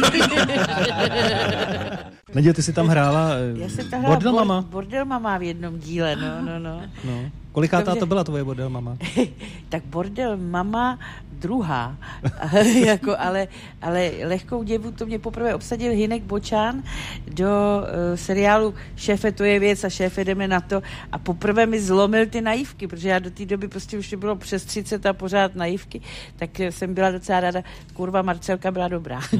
Naděl, 2.34 2.52
ty 2.52 2.62
jsi 2.62 2.72
tam 2.72 2.86
hrála 2.86 3.28
eh, 3.34 3.58
Já 3.62 3.68
jsem 3.68 3.90
tam 3.90 4.00
hrála 4.00 4.16
Bordel 4.16 4.32
bor- 4.32 4.36
Mama. 4.36 4.64
Bordel 4.70 5.04
mama 5.04 5.38
v 5.38 5.42
jednom 5.42 5.78
díle, 5.78 6.16
no, 6.16 6.28
no, 6.46 6.58
no. 6.58 6.82
No. 7.04 7.30
Kolikátá 7.56 7.84
Dobře. 7.84 8.00
to 8.00 8.06
byla 8.06 8.24
tvoje 8.24 8.44
Bordel 8.44 8.70
Mama? 8.70 8.96
tak 9.68 9.84
bordel 9.84 10.36
mama 10.36 10.98
druhá, 11.38 11.96
jako, 12.84 13.16
ale, 13.18 13.48
ale 13.82 14.10
lehkou 14.24 14.62
děvu 14.62 14.90
to 14.90 15.06
mě 15.06 15.18
poprvé 15.18 15.54
obsadil 15.54 15.92
Hinek 15.92 16.22
Bočán 16.22 16.82
do 17.26 17.46
uh, 17.46 18.16
seriálu 18.16 18.74
Šéfe, 18.96 19.32
to 19.32 19.44
je 19.44 19.58
věc 19.58 19.84
a 19.84 19.88
šéfe, 19.88 20.24
jdeme 20.24 20.48
na 20.48 20.60
to 20.60 20.82
a 21.12 21.18
poprvé 21.18 21.66
mi 21.66 21.80
zlomil 21.80 22.26
ty 22.26 22.40
naivky, 22.40 22.86
protože 22.86 23.08
já 23.08 23.18
do 23.18 23.30
té 23.30 23.46
doby 23.46 23.68
prostě 23.68 23.98
už 23.98 24.14
bylo 24.14 24.36
přes 24.36 24.64
30 24.64 25.06
a 25.06 25.12
pořád 25.12 25.54
naivky, 25.54 26.00
tak 26.36 26.60
eh, 26.60 26.72
jsem 26.72 26.94
byla 26.94 27.10
docela 27.10 27.40
ráda, 27.40 27.62
kurva 27.94 28.22
Marcelka 28.22 28.70
byla 28.70 28.88
dobrá. 28.88 29.20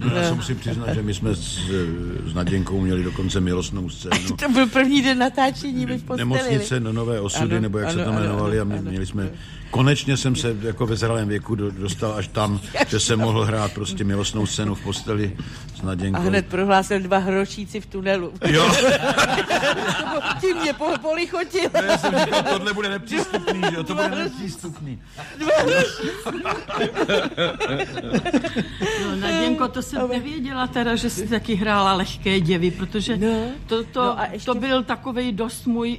No, 0.00 0.16
já 0.16 0.28
se 0.28 0.34
musím 0.34 0.56
přiznat, 0.56 0.94
že 0.94 1.02
my 1.02 1.14
jsme 1.14 1.34
s, 1.34 1.58
s 2.26 2.34
Naděnkou 2.34 2.80
měli 2.80 3.02
dokonce 3.02 3.40
milostnou 3.40 3.88
scénu. 3.88 4.36
to 4.36 4.48
byl 4.48 4.66
první 4.66 5.02
den 5.02 5.18
natáčení, 5.18 5.86
my 5.86 5.98
v 5.98 6.02
posteli. 6.02 6.18
Nemocnice 6.18 6.80
no 6.80 6.92
nové 6.92 7.20
osudy, 7.28 7.54
Ano, 7.56 7.62
nebo 7.62 7.78
jak 7.78 7.90
se 7.90 7.94
ano, 7.94 8.04
to 8.04 8.10
ano, 8.10 8.20
jmenovali, 8.20 8.58
a 8.58 8.62
ano, 8.62 8.70
my, 8.72 8.78
ano. 8.78 8.90
měli 8.90 9.06
jsme, 9.06 9.30
konečně 9.70 10.16
jsem 10.16 10.36
se 10.36 10.56
jako 10.60 10.86
ve 10.86 10.96
zralém 10.96 11.28
věku 11.28 11.54
do, 11.54 11.70
dostal 11.70 12.12
až 12.12 12.28
tam, 12.28 12.60
že 12.88 13.00
jsem 13.00 13.18
mohl 13.20 13.44
hrát 13.44 13.72
prostě 13.72 14.04
milostnou 14.04 14.46
scénu 14.46 14.74
v 14.74 14.80
posteli 14.82 15.36
s 15.76 15.80
A 15.82 15.86
Naděnkou. 15.86 16.20
hned 16.22 16.46
prohlásil 16.46 17.00
dva 17.00 17.18
hrošíci 17.18 17.80
v 17.80 17.86
tunelu. 17.86 18.32
Jo, 18.48 18.72
Tím 20.40 20.56
mě 20.56 20.72
po, 20.72 20.84
polichotil. 21.02 21.70
já 21.86 21.98
jsem 21.98 22.14
říkal, 22.24 22.42
tohle 22.42 22.74
bude 22.74 22.88
nepřístupný, 22.88 23.60
že 23.70 23.76
jo, 23.76 23.84
to 23.84 23.94
bude 23.94 24.08
nepřístupný. 24.08 24.98
No, 29.04 29.16
Naděnko, 29.20 29.68
to 29.68 29.82
jsem 29.82 30.08
nevěděla 30.08 30.66
teda, 30.66 30.96
že 30.96 31.10
jsi 31.10 31.28
taky 31.28 31.54
hrála 31.54 31.92
lehké 31.94 32.40
děvy, 32.40 32.70
protože 32.70 33.16
No. 33.16 33.26
to, 33.66 33.84
to, 33.84 34.02
No 34.02 34.18
a 34.20 34.26
ještě- 34.26 34.46
to 34.46 34.54
byl 34.54 34.82
takový 34.84 35.32
dost 35.32 35.66
můj 35.66 35.98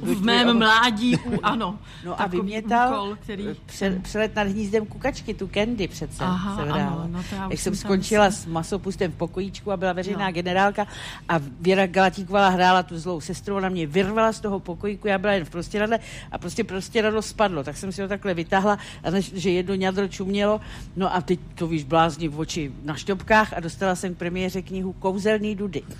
v 0.00 0.22
mém 0.24 0.58
mládí, 0.58 1.16
u, 1.16 1.38
ano. 1.42 1.78
No 2.04 2.20
a 2.20 2.24
takový 2.24 2.52
vymětal 2.88 3.04
úkol, 3.04 3.16
který... 3.22 3.46
pře, 3.66 3.98
přelet 4.02 4.36
nad 4.36 4.46
hnízdem 4.46 4.86
kukačky, 4.86 5.34
tu 5.34 5.48
Candy 5.54 5.88
přece 5.88 6.24
Aha, 6.24 6.56
jsem 6.56 6.64
ano, 6.64 6.74
hrála. 6.74 7.06
no 7.06 7.22
to 7.30 7.34
já 7.34 7.48
Jak 7.50 7.60
jsem 7.60 7.72
tam 7.72 7.78
skončila 7.80 8.30
s 8.30 8.46
masopustem 8.46 9.12
v 9.12 9.14
pokojíčku 9.14 9.72
a 9.72 9.76
byla 9.76 9.92
veřejná 9.92 10.26
No. 10.26 10.32
generálka 10.32 10.86
a 11.28 11.34
Věra 11.60 11.86
Galatíková 11.86 12.48
hrála 12.48 12.82
tu 12.82 12.98
zlou 12.98 13.20
sestru, 13.20 13.56
ona 13.56 13.68
mě 13.68 13.86
vyrvala 13.86 14.32
z 14.32 14.40
toho 14.40 14.60
pokojíku, 14.60 15.08
já 15.08 15.18
byla 15.18 15.32
jen 15.32 15.44
v 15.44 15.50
prostěradle 15.50 15.98
a 16.32 16.38
prostě 16.38 16.64
prostěradlo 16.64 17.22
spadlo, 17.22 17.64
tak 17.64 17.76
jsem 17.76 17.92
si 17.92 18.02
ho 18.02 18.08
takhle 18.08 18.34
vytáhla 18.34 18.78
a 19.04 19.10
než, 19.10 19.32
že 19.34 19.50
jedno 19.50 19.74
ňadro 19.74 20.08
čumělo, 20.08 20.60
no 20.96 21.14
a 21.14 21.20
teď 21.20 21.40
to 21.54 21.66
víš, 21.66 21.84
blázni 21.84 22.28
v 22.28 22.38
oči 22.38 22.72
na 22.84 22.94
šťopkách 22.94 23.52
a 23.56 23.60
dostala 23.60 23.94
jsem 23.94 24.14
k 24.14 24.18
premiéře 24.18 24.62
knihu 24.62 24.92
Kouzelný 24.92 25.54
dudy. 25.54 25.82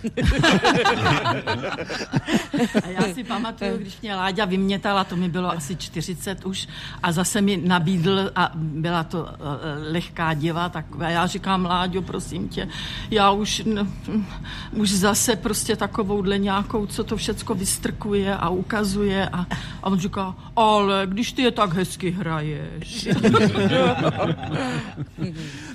A 2.85 2.89
já 2.89 3.15
si 3.15 3.25
pamatuju, 3.25 3.77
když 3.79 4.01
mě 4.01 4.15
Láďa 4.17 4.45
vymětala, 4.45 5.05
to 5.05 5.17
mi 5.17 5.29
bylo 5.29 5.51
asi 5.51 5.77
40 5.77 6.45
už, 6.45 6.69
a 7.03 7.13
zase 7.13 7.41
mi 7.41 7.57
nabídl, 7.57 8.31
a 8.37 8.53
byla 8.55 9.05
to 9.05 9.23
uh, 9.23 9.29
lehká 9.93 10.35
děva, 10.35 10.69
tak 10.69 10.85
a 11.01 11.09
já 11.09 11.27
říkám, 11.27 11.65
Láďo, 11.65 12.03
prosím 12.03 12.49
tě, 12.49 12.69
já 13.11 13.31
už, 13.31 13.63
n, 13.67 13.89
už 14.73 14.91
zase 14.91 15.37
prostě 15.37 15.77
takovouhle 15.77 16.39
nějakou, 16.39 16.87
co 16.87 17.05
to 17.05 17.17
všecko 17.17 17.55
vystrkuje 17.55 18.37
a 18.37 18.49
ukazuje 18.49 19.29
a, 19.29 19.47
a 19.83 19.87
on 19.87 19.99
říká, 19.99 20.35
ale 20.57 21.07
když 21.07 21.33
ty 21.33 21.43
je 21.43 21.51
tak 21.51 21.73
hezky 21.75 22.11
hraješ. 22.11 23.09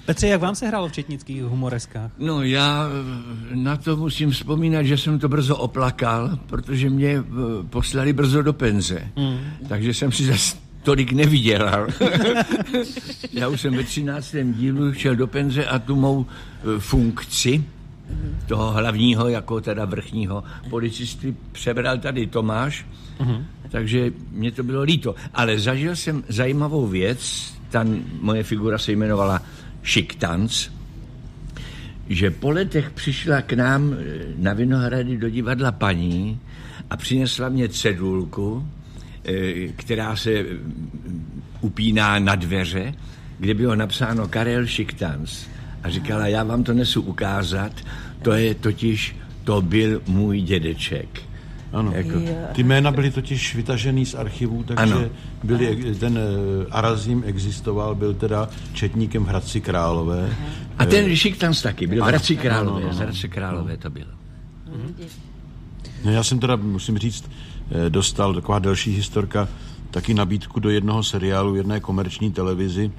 Petře, 0.05 0.27
jak 0.27 0.41
vám 0.41 0.55
se 0.55 0.67
hrálo 0.67 0.87
v 0.87 0.91
četnických 0.91 1.43
humoreskách? 1.43 2.11
No 2.17 2.43
já 2.43 2.87
eh, 3.51 3.55
na 3.55 3.77
to 3.77 3.97
musím 3.97 4.31
vzpomínat, 4.31 4.83
že 4.83 4.97
jsem 4.97 5.19
to 5.19 5.29
brzo 5.29 5.57
oplakal, 5.57 6.39
protože 6.47 6.89
mě 6.89 7.09
eh, 7.09 7.23
poslali 7.69 8.13
brzo 8.13 8.41
do 8.41 8.53
penze. 8.53 9.07
Mm. 9.15 9.37
Takže 9.69 9.93
jsem 9.93 10.11
si 10.11 10.25
zase 10.25 10.64
tolik 10.85 11.11
nevydělal. 11.11 11.87
já 13.33 13.47
už 13.47 13.61
jsem 13.61 13.75
ve 13.75 13.83
13. 13.83 14.35
dílu 14.43 14.93
šel 14.93 15.15
do 15.15 15.27
penze 15.27 15.65
a 15.65 15.79
tu 15.79 15.95
mou 15.95 16.25
eh, 16.25 16.79
funkci 16.79 17.63
toho 18.47 18.71
hlavního, 18.71 19.27
jako 19.27 19.61
teda 19.61 19.85
vrchního 19.85 20.43
policisty 20.69 21.35
přebral 21.51 21.97
tady 21.97 22.27
Tomáš, 22.27 22.85
takže 23.69 24.11
mě 24.31 24.51
to 24.51 24.63
bylo 24.63 24.81
líto. 24.81 25.15
Ale 25.33 25.59
zažil 25.59 25.95
jsem 25.95 26.23
zajímavou 26.29 26.87
věc, 26.87 27.53
ta 27.69 27.85
moje 28.21 28.43
figura 28.43 28.77
se 28.77 28.91
jmenovala 28.91 29.41
Šiktanc, 29.83 30.69
že 32.09 32.31
po 32.31 32.51
letech 32.51 32.91
přišla 32.91 33.41
k 33.41 33.53
nám 33.53 33.93
eh, 33.93 34.25
na 34.37 34.53
Vinohrady 34.53 35.17
do 35.17 35.29
divadla 35.29 35.71
paní 35.71 36.39
a 36.89 36.97
přinesla 36.97 37.49
mě 37.49 37.69
cedulku, 37.69 38.67
která 39.75 40.15
se 40.15 40.29
mm, 40.43 41.41
upíná 41.61 42.19
na 42.19 42.35
dveře, 42.35 42.93
kde 43.39 43.53
bylo 43.53 43.75
napsáno 43.75 44.27
Karel 44.27 44.65
Šiktanc. 44.65 45.45
A 45.83 45.89
říkala, 45.89 46.27
já 46.27 46.43
vám 46.43 46.63
to 46.63 46.73
nesu 46.73 47.01
ukázat, 47.01 47.71
to 48.21 48.33
je 48.33 48.55
totiž, 48.55 49.15
to 49.43 49.61
byl 49.61 50.01
můj 50.07 50.41
dědeček. 50.41 51.21
Ano. 51.73 51.91
Jako- 51.95 52.19
Ty 52.53 52.63
jména 52.63 52.91
byly 52.91 53.11
totiž 53.11 53.55
vytažený 53.55 54.05
z 54.05 54.15
archivů, 54.15 54.63
takže 54.63 54.93
Ano. 54.93 55.09
byly, 55.43 55.95
ten 55.99 56.17
eh, 56.17 56.67
Arazím 56.71 57.23
existoval, 57.25 57.95
byl 57.95 58.13
teda 58.13 58.49
četníkem 58.73 59.25
v 59.25 59.27
Hradci 59.27 59.61
Králové. 59.61 60.29
A 60.77 60.85
ten 60.85 61.15
Šiktanc 61.15 61.61
taky, 61.61 61.87
byl 61.87 62.03
v 62.03 62.07
Hradci 62.07 62.37
Králové, 62.37 62.81
no, 62.81 62.87
no, 62.87 62.93
z 62.93 62.99
no. 62.99 63.03
Hradce 63.03 63.27
Králové 63.27 63.77
to 63.77 63.89
bylo. 63.89 64.11
No 66.05 66.11
já 66.11 66.23
jsem 66.23 66.39
teda, 66.39 66.55
musím 66.55 66.97
říct, 66.97 67.29
eh, 67.29 67.44
dostal 67.89 68.33
taková 68.33 68.59
delší 68.59 68.91
historka, 68.91 69.47
taky 69.91 70.13
nabídku 70.13 70.59
do 70.59 70.69
jednoho 70.69 71.03
seriálu, 71.03 71.55
jedné 71.55 71.79
komerční 71.79 72.31
televizi. 72.31 72.91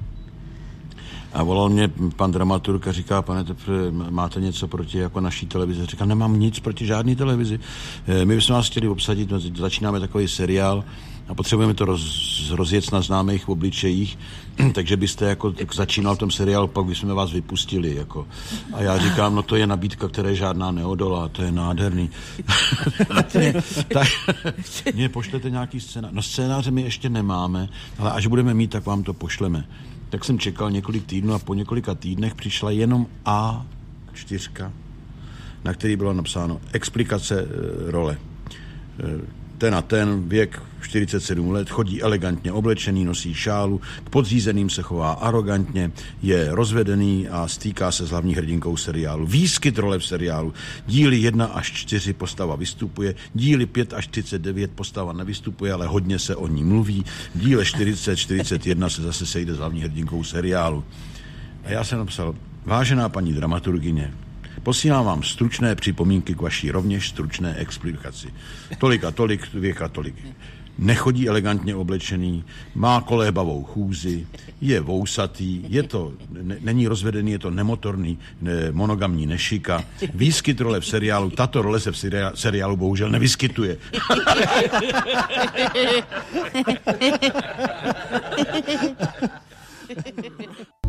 A 1.33 1.43
volal 1.43 1.69
mě 1.69 1.87
pan 2.15 2.31
dramaturg 2.31 2.87
a 2.87 2.91
říká, 2.91 3.21
pane 3.21 3.43
Tepře, 3.43 3.71
máte 3.91 4.41
něco 4.41 4.67
proti 4.67 4.97
jako 4.97 5.21
naší 5.21 5.45
televizi? 5.45 5.85
Říká, 5.85 6.05
nemám 6.05 6.39
nic 6.39 6.59
proti 6.59 6.85
žádné 6.85 7.15
televizi. 7.15 7.59
Eh, 8.07 8.25
My 8.25 8.35
bychom 8.35 8.55
vás 8.55 8.67
chtěli 8.67 8.87
obsadit, 8.87 9.31
no, 9.31 9.39
začínáme 9.39 9.99
takový 9.99 10.27
seriál 10.27 10.83
a 11.27 11.33
potřebujeme 11.33 11.73
to 11.73 11.85
roz, 11.85 12.51
rozjet 12.51 12.91
na 12.91 13.01
známých 13.01 13.49
obličejích, 13.49 14.17
takže 14.73 14.97
byste 14.97 15.25
jako 15.25 15.51
tak 15.51 15.75
začínal 15.75 16.15
v 16.15 16.19
tom 16.19 16.31
seriálu, 16.31 16.67
pak 16.67 16.85
bychom 16.85 17.09
vás 17.09 17.31
vypustili. 17.31 17.95
Jako. 17.95 18.27
A 18.73 18.81
já 18.81 18.97
říkám, 18.97 19.35
no 19.35 19.43
to 19.43 19.55
je 19.55 19.67
nabídka, 19.67 20.07
která 20.07 20.29
je 20.29 20.35
žádná 20.35 20.71
neodolá, 20.71 21.27
to 21.27 21.41
je 21.41 21.51
nádherný. 21.51 22.09
tak 23.93 24.07
mě 24.93 25.09
pošlete 25.09 25.49
nějaký 25.49 25.79
scénář. 25.79 26.11
No 26.13 26.21
scénáře 26.21 26.71
my 26.71 26.81
ještě 26.81 27.09
nemáme, 27.09 27.69
ale 27.97 28.11
až 28.11 28.27
budeme 28.27 28.53
mít, 28.53 28.71
tak 28.71 28.85
vám 28.85 29.03
to 29.03 29.13
pošleme. 29.13 29.67
Tak 30.09 30.25
jsem 30.25 30.39
čekal 30.39 30.71
několik 30.71 31.05
týdnů 31.05 31.33
a 31.33 31.39
po 31.39 31.53
několika 31.53 31.95
týdnech 31.95 32.35
přišla 32.35 32.71
jenom 32.71 33.07
A4, 33.25 34.71
na 35.63 35.73
který 35.73 35.95
bylo 35.95 36.13
napsáno 36.13 36.59
explikace 36.73 37.41
e, 37.41 37.45
role. 37.91 38.17
Ten 39.57 39.75
a 39.75 39.81
ten, 39.81 40.29
věk 40.29 40.61
47 40.81 41.51
let, 41.51 41.69
chodí 41.69 42.01
elegantně 42.01 42.51
oblečený, 42.51 43.05
nosí 43.05 43.33
šálu, 43.33 43.81
k 44.03 44.09
podřízeným 44.09 44.69
se 44.69 44.81
chová 44.81 45.11
arrogantně, 45.11 45.91
je 46.21 46.47
rozvedený 46.51 47.27
a 47.27 47.47
stýká 47.47 47.91
se 47.91 48.05
s 48.05 48.09
hlavní 48.09 48.35
hrdinkou 48.35 48.77
seriálu. 48.77 49.25
Výskyt 49.25 49.77
role 49.77 49.99
v 49.99 50.05
seriálu. 50.05 50.53
Díly 50.87 51.17
1 51.17 51.45
až 51.45 51.71
4 51.71 52.13
postava 52.13 52.55
vystupuje, 52.55 53.15
díly 53.33 53.65
5 53.65 53.93
až 53.93 54.07
39 54.07 54.71
postava 54.71 55.13
nevystupuje, 55.13 55.73
ale 55.73 55.87
hodně 55.87 56.19
se 56.19 56.35
o 56.35 56.47
ní 56.47 56.63
mluví. 56.63 57.05
Díle 57.35 57.63
40-41 57.63 58.87
se 58.87 59.01
zase 59.01 59.25
sejde 59.25 59.53
s 59.53 59.57
hlavní 59.57 59.81
hrdinkou 59.81 60.23
seriálu. 60.23 60.83
A 61.63 61.71
já 61.71 61.83
jsem 61.83 61.99
napsal, 61.99 62.35
vážená 62.65 63.09
paní 63.09 63.33
dramaturgině, 63.33 64.13
posílám 64.63 65.05
vám 65.05 65.23
stručné 65.23 65.75
připomínky 65.75 66.35
k 66.35 66.41
vaší 66.41 66.71
rovněž 66.71 67.09
stručné 67.09 67.55
explikaci. 67.55 68.27
Tolik 68.77 69.03
a 69.03 69.11
tolik, 69.11 69.53
věk 69.53 69.81
a 69.81 69.87
tolik. 69.87 70.15
Nechodí 70.79 71.29
elegantně 71.29 71.75
oblečený, 71.75 72.43
má 72.75 73.01
kolébavou 73.01 73.63
chůzi, 73.63 74.27
je 74.61 74.81
vousatý, 74.81 75.65
je 75.67 75.83
to, 75.83 76.13
ne, 76.41 76.57
není 76.59 76.87
rozvedený, 76.87 77.31
je 77.31 77.39
to 77.39 77.49
nemotorný, 77.49 78.19
ne, 78.41 78.71
monogamní 78.71 79.25
nešika. 79.25 79.83
Výskyt 80.13 80.61
role 80.61 80.79
v 80.79 80.85
seriálu, 80.85 81.29
tato 81.29 81.61
role 81.61 81.79
se 81.79 81.91
v 81.91 81.97
seriálu, 81.97 82.35
seriálu 82.35 82.77
bohužel 82.77 83.09
nevyskytuje. 83.09 83.77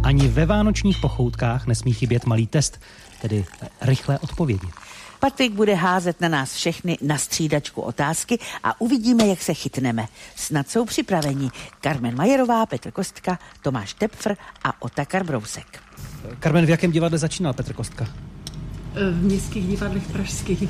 Ani 0.03 0.29
ve 0.29 0.47
vánočních 0.47 0.99
pochoutkách 0.99 1.67
nesmí 1.67 1.93
chybět 1.93 2.27
malý 2.27 2.47
test, 2.47 2.81
tedy 3.23 3.45
rychlé 3.81 4.19
odpovědi. 4.19 4.69
Patrik 5.21 5.53
bude 5.53 5.75
házet 5.75 6.21
na 6.21 6.29
nás 6.29 6.55
všechny 6.55 6.99
na 7.03 7.19
střídačku 7.19 7.81
otázky 7.81 8.39
a 8.65 8.81
uvidíme, 8.81 9.27
jak 9.27 9.43
se 9.43 9.55
chytneme. 9.55 10.07
Snad 10.37 10.71
jsou 10.71 10.85
připraveni 10.85 11.51
Carmen 11.83 12.17
Majerová, 12.17 12.67
Petr 12.67 12.91
Kostka, 12.91 13.39
Tomáš 13.63 13.95
Tepfr 13.95 14.35
a 14.65 14.83
Otakar 14.83 15.25
Brousek. 15.25 15.83
Carmen, 16.41 16.67
v 16.67 16.71
jakém 16.71 16.93
divadle 16.93 17.19
začínal 17.19 17.53
Petr 17.53 17.73
Kostka? 17.73 18.07
V 18.95 19.23
městských 19.23 19.67
divadlech 19.67 20.09
pražských. 20.13 20.69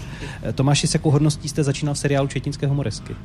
Tomáši, 0.55 0.87
s 0.87 0.95
jakou 0.95 1.11
hodností 1.11 1.49
jste 1.49 1.65
začínal 1.65 1.95
v 1.95 1.99
seriálu 1.99 2.29
Četinské 2.29 2.67
humoresky? 2.67 3.17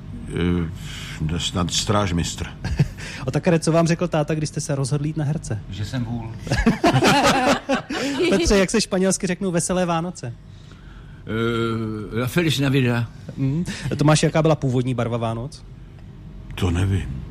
E, 1.35 1.39
snad 1.39 1.71
strážmistr. 1.71 2.47
O 3.25 3.31
takhle, 3.31 3.59
co 3.59 3.71
vám 3.71 3.87
řekl 3.87 4.07
táta, 4.07 4.35
když 4.35 4.49
jste 4.49 4.61
se 4.61 4.75
rozhodli 4.75 5.09
jít 5.09 5.17
na 5.17 5.25
herce? 5.25 5.59
Že 5.69 5.85
jsem 5.85 6.05
vůl. 6.05 6.31
Petře, 8.29 8.57
jak 8.57 8.69
se 8.69 8.81
španělsky 8.81 9.27
řeknou 9.27 9.51
veselé 9.51 9.85
Vánoce? 9.85 10.33
Uh, 12.13 12.19
La 12.19 12.27
Feliz 12.27 12.59
Navidad. 12.59 13.07
Mm. 13.37 13.65
Tomáš, 13.97 14.23
jaká 14.23 14.41
byla 14.41 14.55
původní 14.55 14.93
barva 14.93 15.17
Vánoc? 15.17 15.63
To 16.55 16.71
nevím. 16.71 17.23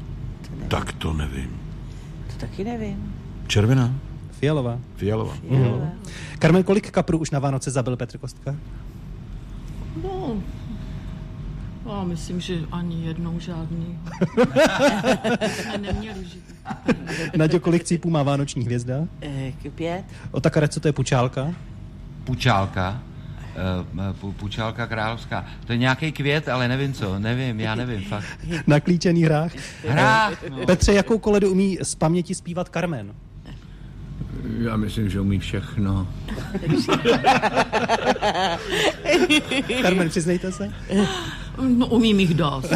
Tak 0.69 0.93
to 0.93 1.13
nevím. 1.13 1.61
To 2.27 2.47
taky 2.47 2.65
nevím. 2.65 3.15
Červená? 3.47 3.95
Fialová. 4.43 4.79
Fialová. 4.97 5.35
Mm. 5.49 5.91
Carmen, 6.39 6.63
kolik 6.63 6.91
kaprů 6.91 7.19
už 7.19 7.31
na 7.31 7.39
Vánoce 7.39 7.71
zabil 7.71 7.97
Petr 7.97 8.19
Kostka? 8.19 8.55
No, 10.03 10.43
já 11.87 12.05
myslím, 12.05 12.41
že 12.41 12.59
ani 12.73 13.07
jednou 13.07 13.41
žádný. 13.41 13.99
A 15.75 15.77
neměli 15.81 16.25
žít. 16.25 16.55
Kolik 17.61 17.85
cípů 17.85 18.11
má 18.11 18.23
vánoční 18.23 18.65
hvězda? 18.65 18.95
E, 19.23 19.53
pět. 19.75 20.05
O 20.31 20.41
takare, 20.41 20.69
co 20.69 20.81
to 20.81 20.89
je 20.89 20.93
pučálka? 20.93 21.55
Pučálka. 22.25 23.03
Pu, 24.21 24.33
pučálka 24.33 24.87
královská. 24.87 25.47
To 25.67 25.73
je 25.73 25.79
nějaký 25.79 26.13
květ, 26.13 26.49
ale 26.49 26.69
nevím 26.69 26.93
co, 26.93 27.19
nevím, 27.19 27.61
já 27.61 27.75
nevím, 27.75 28.03
fakt. 28.03 28.27
Na 28.67 28.81
klíčených 28.81 29.25
hrách? 29.25 29.53
Hrách, 29.89 30.49
no. 30.51 30.67
Petře, 30.67 30.93
jakou 30.93 31.19
koledu 31.19 31.51
umí 31.51 31.79
z 31.83 31.95
paměti 31.95 32.35
zpívat 32.35 32.69
Carmen? 32.69 33.15
Já 34.59 34.77
myslím, 34.77 35.09
že 35.09 35.21
umí 35.21 35.39
všechno. 35.39 36.09
Carmen, 39.83 40.09
přiznejte 40.09 40.53
se. 40.53 40.73
No, 41.61 41.87
umím 41.87 42.21
jich 42.21 42.35
dost. 42.35 42.73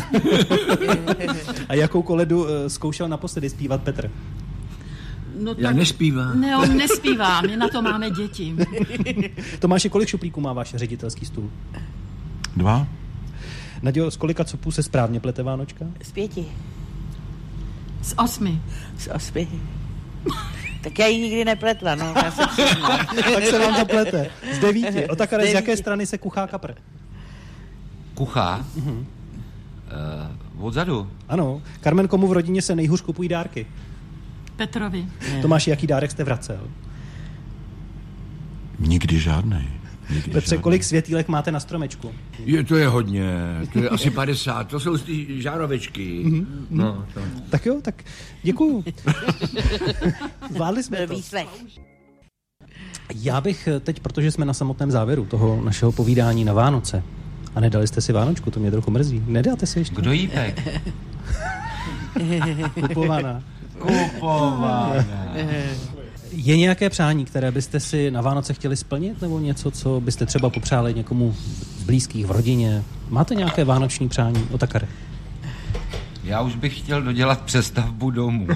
A 1.68 1.74
jakou 1.74 2.03
koledu 2.03 2.47
eh, 2.49 2.70
zkoušel 2.70 3.09
naposledy 3.09 3.51
zpívat 3.51 3.82
Petr? 3.82 4.11
No, 5.40 5.55
Já 5.59 5.72
nespívám. 5.72 6.40
Ne, 6.40 6.57
on 6.57 6.76
nespívá, 6.76 7.40
my 7.40 7.57
na 7.57 7.68
to 7.68 7.82
máme 7.82 8.11
děti. 8.11 8.57
Tomáši, 9.59 9.90
kolik 9.90 10.09
šuplíků 10.09 10.40
má 10.40 10.53
váš 10.53 10.74
ředitelský 10.74 11.26
stůl? 11.26 11.51
Dva? 12.57 12.86
Nadějo, 13.82 14.11
z 14.11 14.16
kolika 14.16 14.44
copů 14.44 14.70
se 14.70 14.82
správně 14.82 15.20
plete 15.20 15.42
Vánočka? 15.42 15.84
Z 16.03 16.12
pěti. 16.12 16.47
Z 18.03 18.14
osmi. 18.24 18.61
Z 18.99 19.09
osmi. 19.14 19.49
Tak 20.87 20.99
já 20.99 21.07
ji 21.07 21.20
nikdy 21.20 21.45
nepletla, 21.45 21.95
no. 21.95 22.14
Já 22.16 22.30
tak 23.34 23.45
se 23.45 23.59
vám 23.59 23.74
to 23.74 23.87
plete. 23.87 24.30
Z 24.53 24.59
devíti. 24.59 25.07
O 25.09 25.16
takare, 25.16 25.47
z, 25.47 25.51
Z 25.51 25.53
jaké 25.53 25.76
strany 25.76 26.07
se 26.07 26.18
kuchá 26.18 26.47
kapr? 26.47 26.74
Kuchá. 28.14 28.64
Uh, 28.76 30.66
odzadu. 30.66 31.11
Ano. 31.28 31.62
Carmen, 31.80 32.09
komu 32.09 32.28
v 32.28 32.32
rodině 32.32 32.62
se 32.62 32.74
nejhůř 32.74 33.01
kupují 33.01 33.28
dárky? 33.28 33.66
Petrovi. 34.57 35.07
Tomáši, 35.43 35.70
jaký 35.70 35.87
dárek 35.87 36.11
jste 36.11 36.24
vracel? 36.24 36.68
Nikdy 38.78 39.20
žádnej. 39.20 39.76
Nikdy 40.11 40.30
Petře, 40.32 40.50
žádnej. 40.50 40.62
kolik 40.62 40.84
světýlek 40.84 41.28
máte 41.28 41.52
na 41.52 41.61
stromečku? 41.61 42.12
Je, 42.44 42.64
to 42.64 42.76
je 42.76 42.88
hodně, 42.88 43.24
to 43.72 43.78
je 43.78 43.88
asi 43.88 44.11
50, 44.11 44.68
to 44.68 44.80
jsou 44.80 44.98
ty 44.98 45.42
žárovečky. 45.42 46.24
No, 46.70 47.07
to. 47.14 47.20
Tak 47.50 47.66
jo, 47.66 47.80
tak 47.82 48.04
děkuju. 48.42 48.84
Zvládli 50.50 50.82
jsme 50.82 51.07
to. 51.07 51.14
výslech. 51.14 51.48
Já 53.14 53.40
bych 53.40 53.68
teď, 53.80 54.00
protože 54.00 54.32
jsme 54.32 54.44
na 54.44 54.54
samotném 54.54 54.90
závěru 54.90 55.24
toho 55.24 55.61
našeho 55.64 55.92
povídání 55.92 56.44
na 56.44 56.52
Vánoce, 56.52 57.02
a 57.54 57.61
nedali 57.61 57.86
jste 57.86 58.00
si 58.00 58.12
Vánočku, 58.12 58.50
to 58.50 58.61
mě 58.61 58.70
trochu 58.70 58.90
mrzí. 58.90 59.22
Nedáte 59.26 59.66
si 59.66 59.78
ještě? 59.78 59.94
Kdo 59.94 60.12
jí 60.12 60.28
pek? 60.28 60.80
Kupovaná. 62.74 63.42
Kupovaná. 63.78 64.92
Je 66.39 66.57
nějaké 66.57 66.91
přání, 66.91 67.24
které 67.24 67.51
byste 67.51 67.80
si 67.80 68.11
na 68.11 68.20
Vánoce 68.20 68.55
chtěli 68.55 68.76
splnit, 68.76 69.22
nebo 69.22 69.39
něco, 69.39 69.70
co 69.70 70.01
byste 70.01 70.26
třeba 70.26 70.51
popřáli 70.51 70.95
někomu 70.95 71.37
z 71.78 71.82
blízkých 71.82 72.26
v 72.26 72.30
rodině? 72.30 72.82
Máte 73.09 73.34
nějaké 73.34 73.64
vánoční 73.64 74.09
přání, 74.09 74.49
Otakary? 74.51 74.87
Já 76.24 76.41
už 76.41 76.57
bych 76.57 76.78
chtěl 76.78 77.03
dodělat 77.03 77.41
přestavbu 77.43 78.11
domu. 78.11 78.49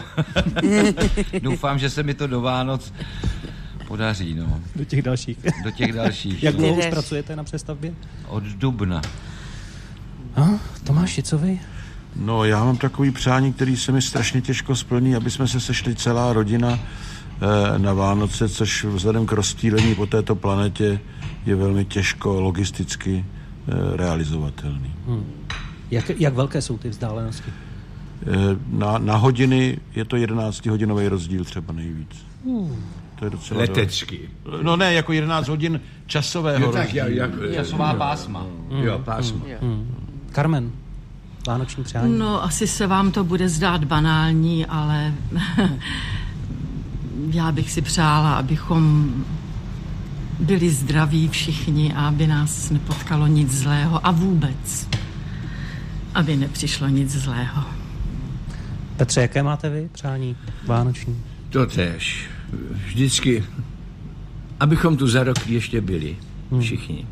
Doufám, 1.42 1.78
že 1.78 1.90
se 1.90 2.02
mi 2.02 2.14
to 2.14 2.26
do 2.26 2.40
Vánoc 2.40 2.92
podaří, 3.88 4.34
no. 4.34 4.60
Do 4.76 4.84
těch 4.84 5.02
dalších. 5.02 5.38
Do 5.64 5.70
těch 5.70 5.92
dalších. 5.92 6.42
Jak 6.42 6.54
no. 6.54 6.60
dlouho 6.60 6.78
už 6.78 6.86
pracujete 6.86 7.36
na 7.36 7.44
přestavbě? 7.44 7.94
Od 8.28 8.42
dubna. 8.42 9.02
A, 10.36 10.48
Tomáši, 10.84 11.22
co 11.22 11.38
vy? 11.38 11.60
No, 12.16 12.44
já 12.44 12.64
mám 12.64 12.76
takový 12.76 13.10
přání, 13.10 13.52
který 13.52 13.76
se 13.76 13.92
mi 13.92 14.02
strašně 14.02 14.40
těžko 14.40 14.76
splní, 14.76 15.16
aby 15.16 15.30
jsme 15.30 15.48
se 15.48 15.60
sešli 15.60 15.94
celá 15.94 16.32
rodina 16.32 16.78
na 17.78 17.92
Vánoce, 17.92 18.48
což 18.48 18.84
vzhledem 18.84 19.26
k 19.26 19.32
rozstýlení 19.32 19.94
po 19.94 20.06
této 20.06 20.34
planetě 20.34 21.00
je 21.46 21.56
velmi 21.56 21.84
těžko 21.84 22.40
logisticky 22.40 23.24
eh, 23.68 23.96
realizovatelný. 23.96 24.92
Hmm. 25.06 25.24
Jak, 25.90 26.10
jak 26.20 26.34
velké 26.34 26.62
jsou 26.62 26.78
ty 26.78 26.88
vzdálenosti? 26.88 27.50
Eh, 28.22 28.56
Na, 28.66 28.98
na 28.98 29.16
hodiny 29.16 29.78
je 29.94 30.04
to 30.04 30.16
11-hodinový 30.16 31.08
rozdíl 31.08 31.44
třeba 31.44 31.72
nejvíc. 31.72 32.26
Hmm. 32.46 32.76
To 33.18 33.24
je 33.24 33.30
docela 33.30 33.60
Letecky. 33.60 34.20
Do... 34.44 34.62
No 34.62 34.76
ne, 34.76 34.92
jako 34.94 35.12
11 35.12 35.48
hodin 35.48 35.80
časového 36.06 36.64
Jo, 36.66 36.72
tak 36.72 36.82
rozdílu. 36.84 37.06
jak, 37.08 37.30
jak, 37.40 37.54
Časová 37.54 37.94
pásma. 37.94 38.46
Jo, 38.82 39.00
pásma. 39.04 39.40
Hmm. 39.60 39.94
Carmen, 40.32 40.70
vánoční 41.46 41.84
přání? 41.84 42.18
No, 42.18 42.44
asi 42.44 42.66
se 42.66 42.86
vám 42.86 43.12
to 43.12 43.24
bude 43.24 43.48
zdát 43.48 43.84
banální, 43.84 44.66
ale 44.66 45.14
já 47.34 47.52
bych 47.52 47.70
si 47.72 47.82
přála, 47.82 48.34
abychom 48.34 49.14
byli 50.40 50.70
zdraví 50.70 51.28
všichni 51.28 51.92
a 51.92 52.08
aby 52.08 52.26
nás 52.26 52.70
nepotkalo 52.70 53.26
nic 53.26 53.52
zlého 53.52 54.06
a 54.06 54.10
vůbec, 54.10 54.88
aby 56.14 56.36
nepřišlo 56.36 56.88
nic 56.88 57.10
zlého. 57.10 57.64
Petře, 58.96 59.20
jaké 59.20 59.42
máte 59.42 59.68
vy 59.68 59.88
přání 59.92 60.36
vánoční? 60.66 61.22
To 61.50 61.66
tež. 61.66 62.28
Vždycky, 62.86 63.44
abychom 64.60 64.96
tu 64.96 65.08
za 65.08 65.24
rok 65.24 65.46
ještě 65.46 65.80
byli. 65.80 66.16
Všichni. 66.60 67.06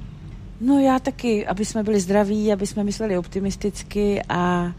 No 0.61 0.79
já 0.79 0.99
taky, 0.99 1.47
aby 1.47 1.65
jsme 1.65 1.83
byli 1.83 2.01
zdraví, 2.01 2.53
aby 2.53 2.67
jsme 2.67 2.85
mysleli 2.85 3.19
optimisticky 3.19 4.23
a 4.29 4.73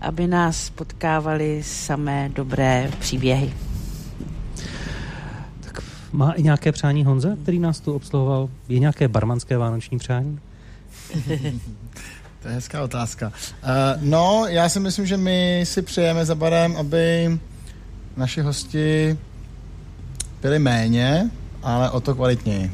aby 0.00 0.26
nás 0.26 0.70
potkávali 0.70 1.62
samé 1.62 2.30
dobré 2.34 2.90
příběhy. 2.98 3.52
Má 6.12 6.32
i 6.32 6.42
nějaké 6.42 6.72
přání 6.72 7.04
Honza, 7.04 7.28
který 7.42 7.58
nás 7.58 7.80
tu 7.80 7.92
obsluhoval? 7.92 8.48
Je 8.68 8.78
nějaké 8.78 9.08
barmanské 9.08 9.58
vánoční 9.58 9.98
přání? 9.98 10.38
To 12.42 12.48
je 12.48 12.54
hezká 12.54 12.82
otázka. 12.82 13.26
Uh, 13.26 14.02
no, 14.02 14.44
já 14.48 14.68
si 14.68 14.80
myslím, 14.80 15.06
že 15.06 15.16
my 15.16 15.60
si 15.64 15.82
přejeme 15.82 16.24
za 16.24 16.34
barem, 16.34 16.76
aby 16.76 17.38
naši 18.16 18.40
hosti 18.40 19.18
byli 20.42 20.58
méně, 20.58 21.30
ale 21.62 21.90
o 21.90 22.00
to 22.00 22.14
kvalitněji. 22.14 22.72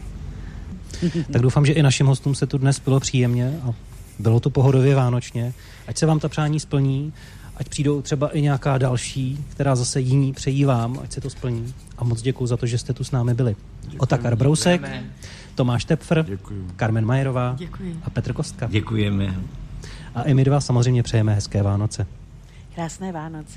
Tak 1.33 1.43
doufám, 1.43 1.67
že 1.67 1.73
i 1.73 1.83
našim 1.83 2.07
hostům 2.07 2.35
se 2.35 2.47
tu 2.47 2.59
dnes 2.59 2.81
bylo 2.81 3.01
příjemně 3.01 3.61
a 3.63 3.75
bylo 4.19 4.41
to 4.41 4.51
pohodově 4.51 4.95
vánočně. 4.95 5.53
Ať 5.87 5.99
se 5.99 6.07
vám 6.07 6.21
ta 6.21 6.29
přání 6.29 6.61
splní, 6.61 7.13
ať 7.57 7.69
přijdou 7.69 8.03
třeba 8.03 8.29
i 8.29 8.43
nějaká 8.43 8.79
další, 8.79 9.45
která 9.49 9.77
zase 9.77 10.01
jiní 10.01 10.33
přejí 10.33 10.65
vám, 10.65 10.99
ať 11.03 11.13
se 11.13 11.21
to 11.21 11.31
splní. 11.31 11.75
A 12.05 12.07
moc 12.07 12.23
děkuji 12.23 12.47
za 12.47 12.57
to, 12.57 12.67
že 12.67 12.79
jste 12.79 12.93
tu 12.93 13.05
s 13.05 13.11
námi 13.11 13.35
byli. 13.35 13.57
Otakar 13.99 14.37
Brousek, 14.37 14.81
Děkujeme. 14.81 15.07
Tomáš 15.55 15.85
Tepfr, 15.85 16.23
Děkuji. 16.29 16.69
Carmen 16.79 17.07
Majerová 17.07 17.55
Děkuji. 17.59 18.01
a 18.05 18.11
Petr 18.11 18.33
Kostka. 18.33 18.67
Děkujeme. 18.67 19.35
A 20.15 20.23
i 20.23 20.35
my 20.35 20.45
dva 20.45 20.61
samozřejmě 20.61 21.03
přejeme 21.03 21.35
hezké 21.35 21.63
Vánoce. 21.63 22.07
Krásné 22.75 23.13
Vánoce. 23.13 23.53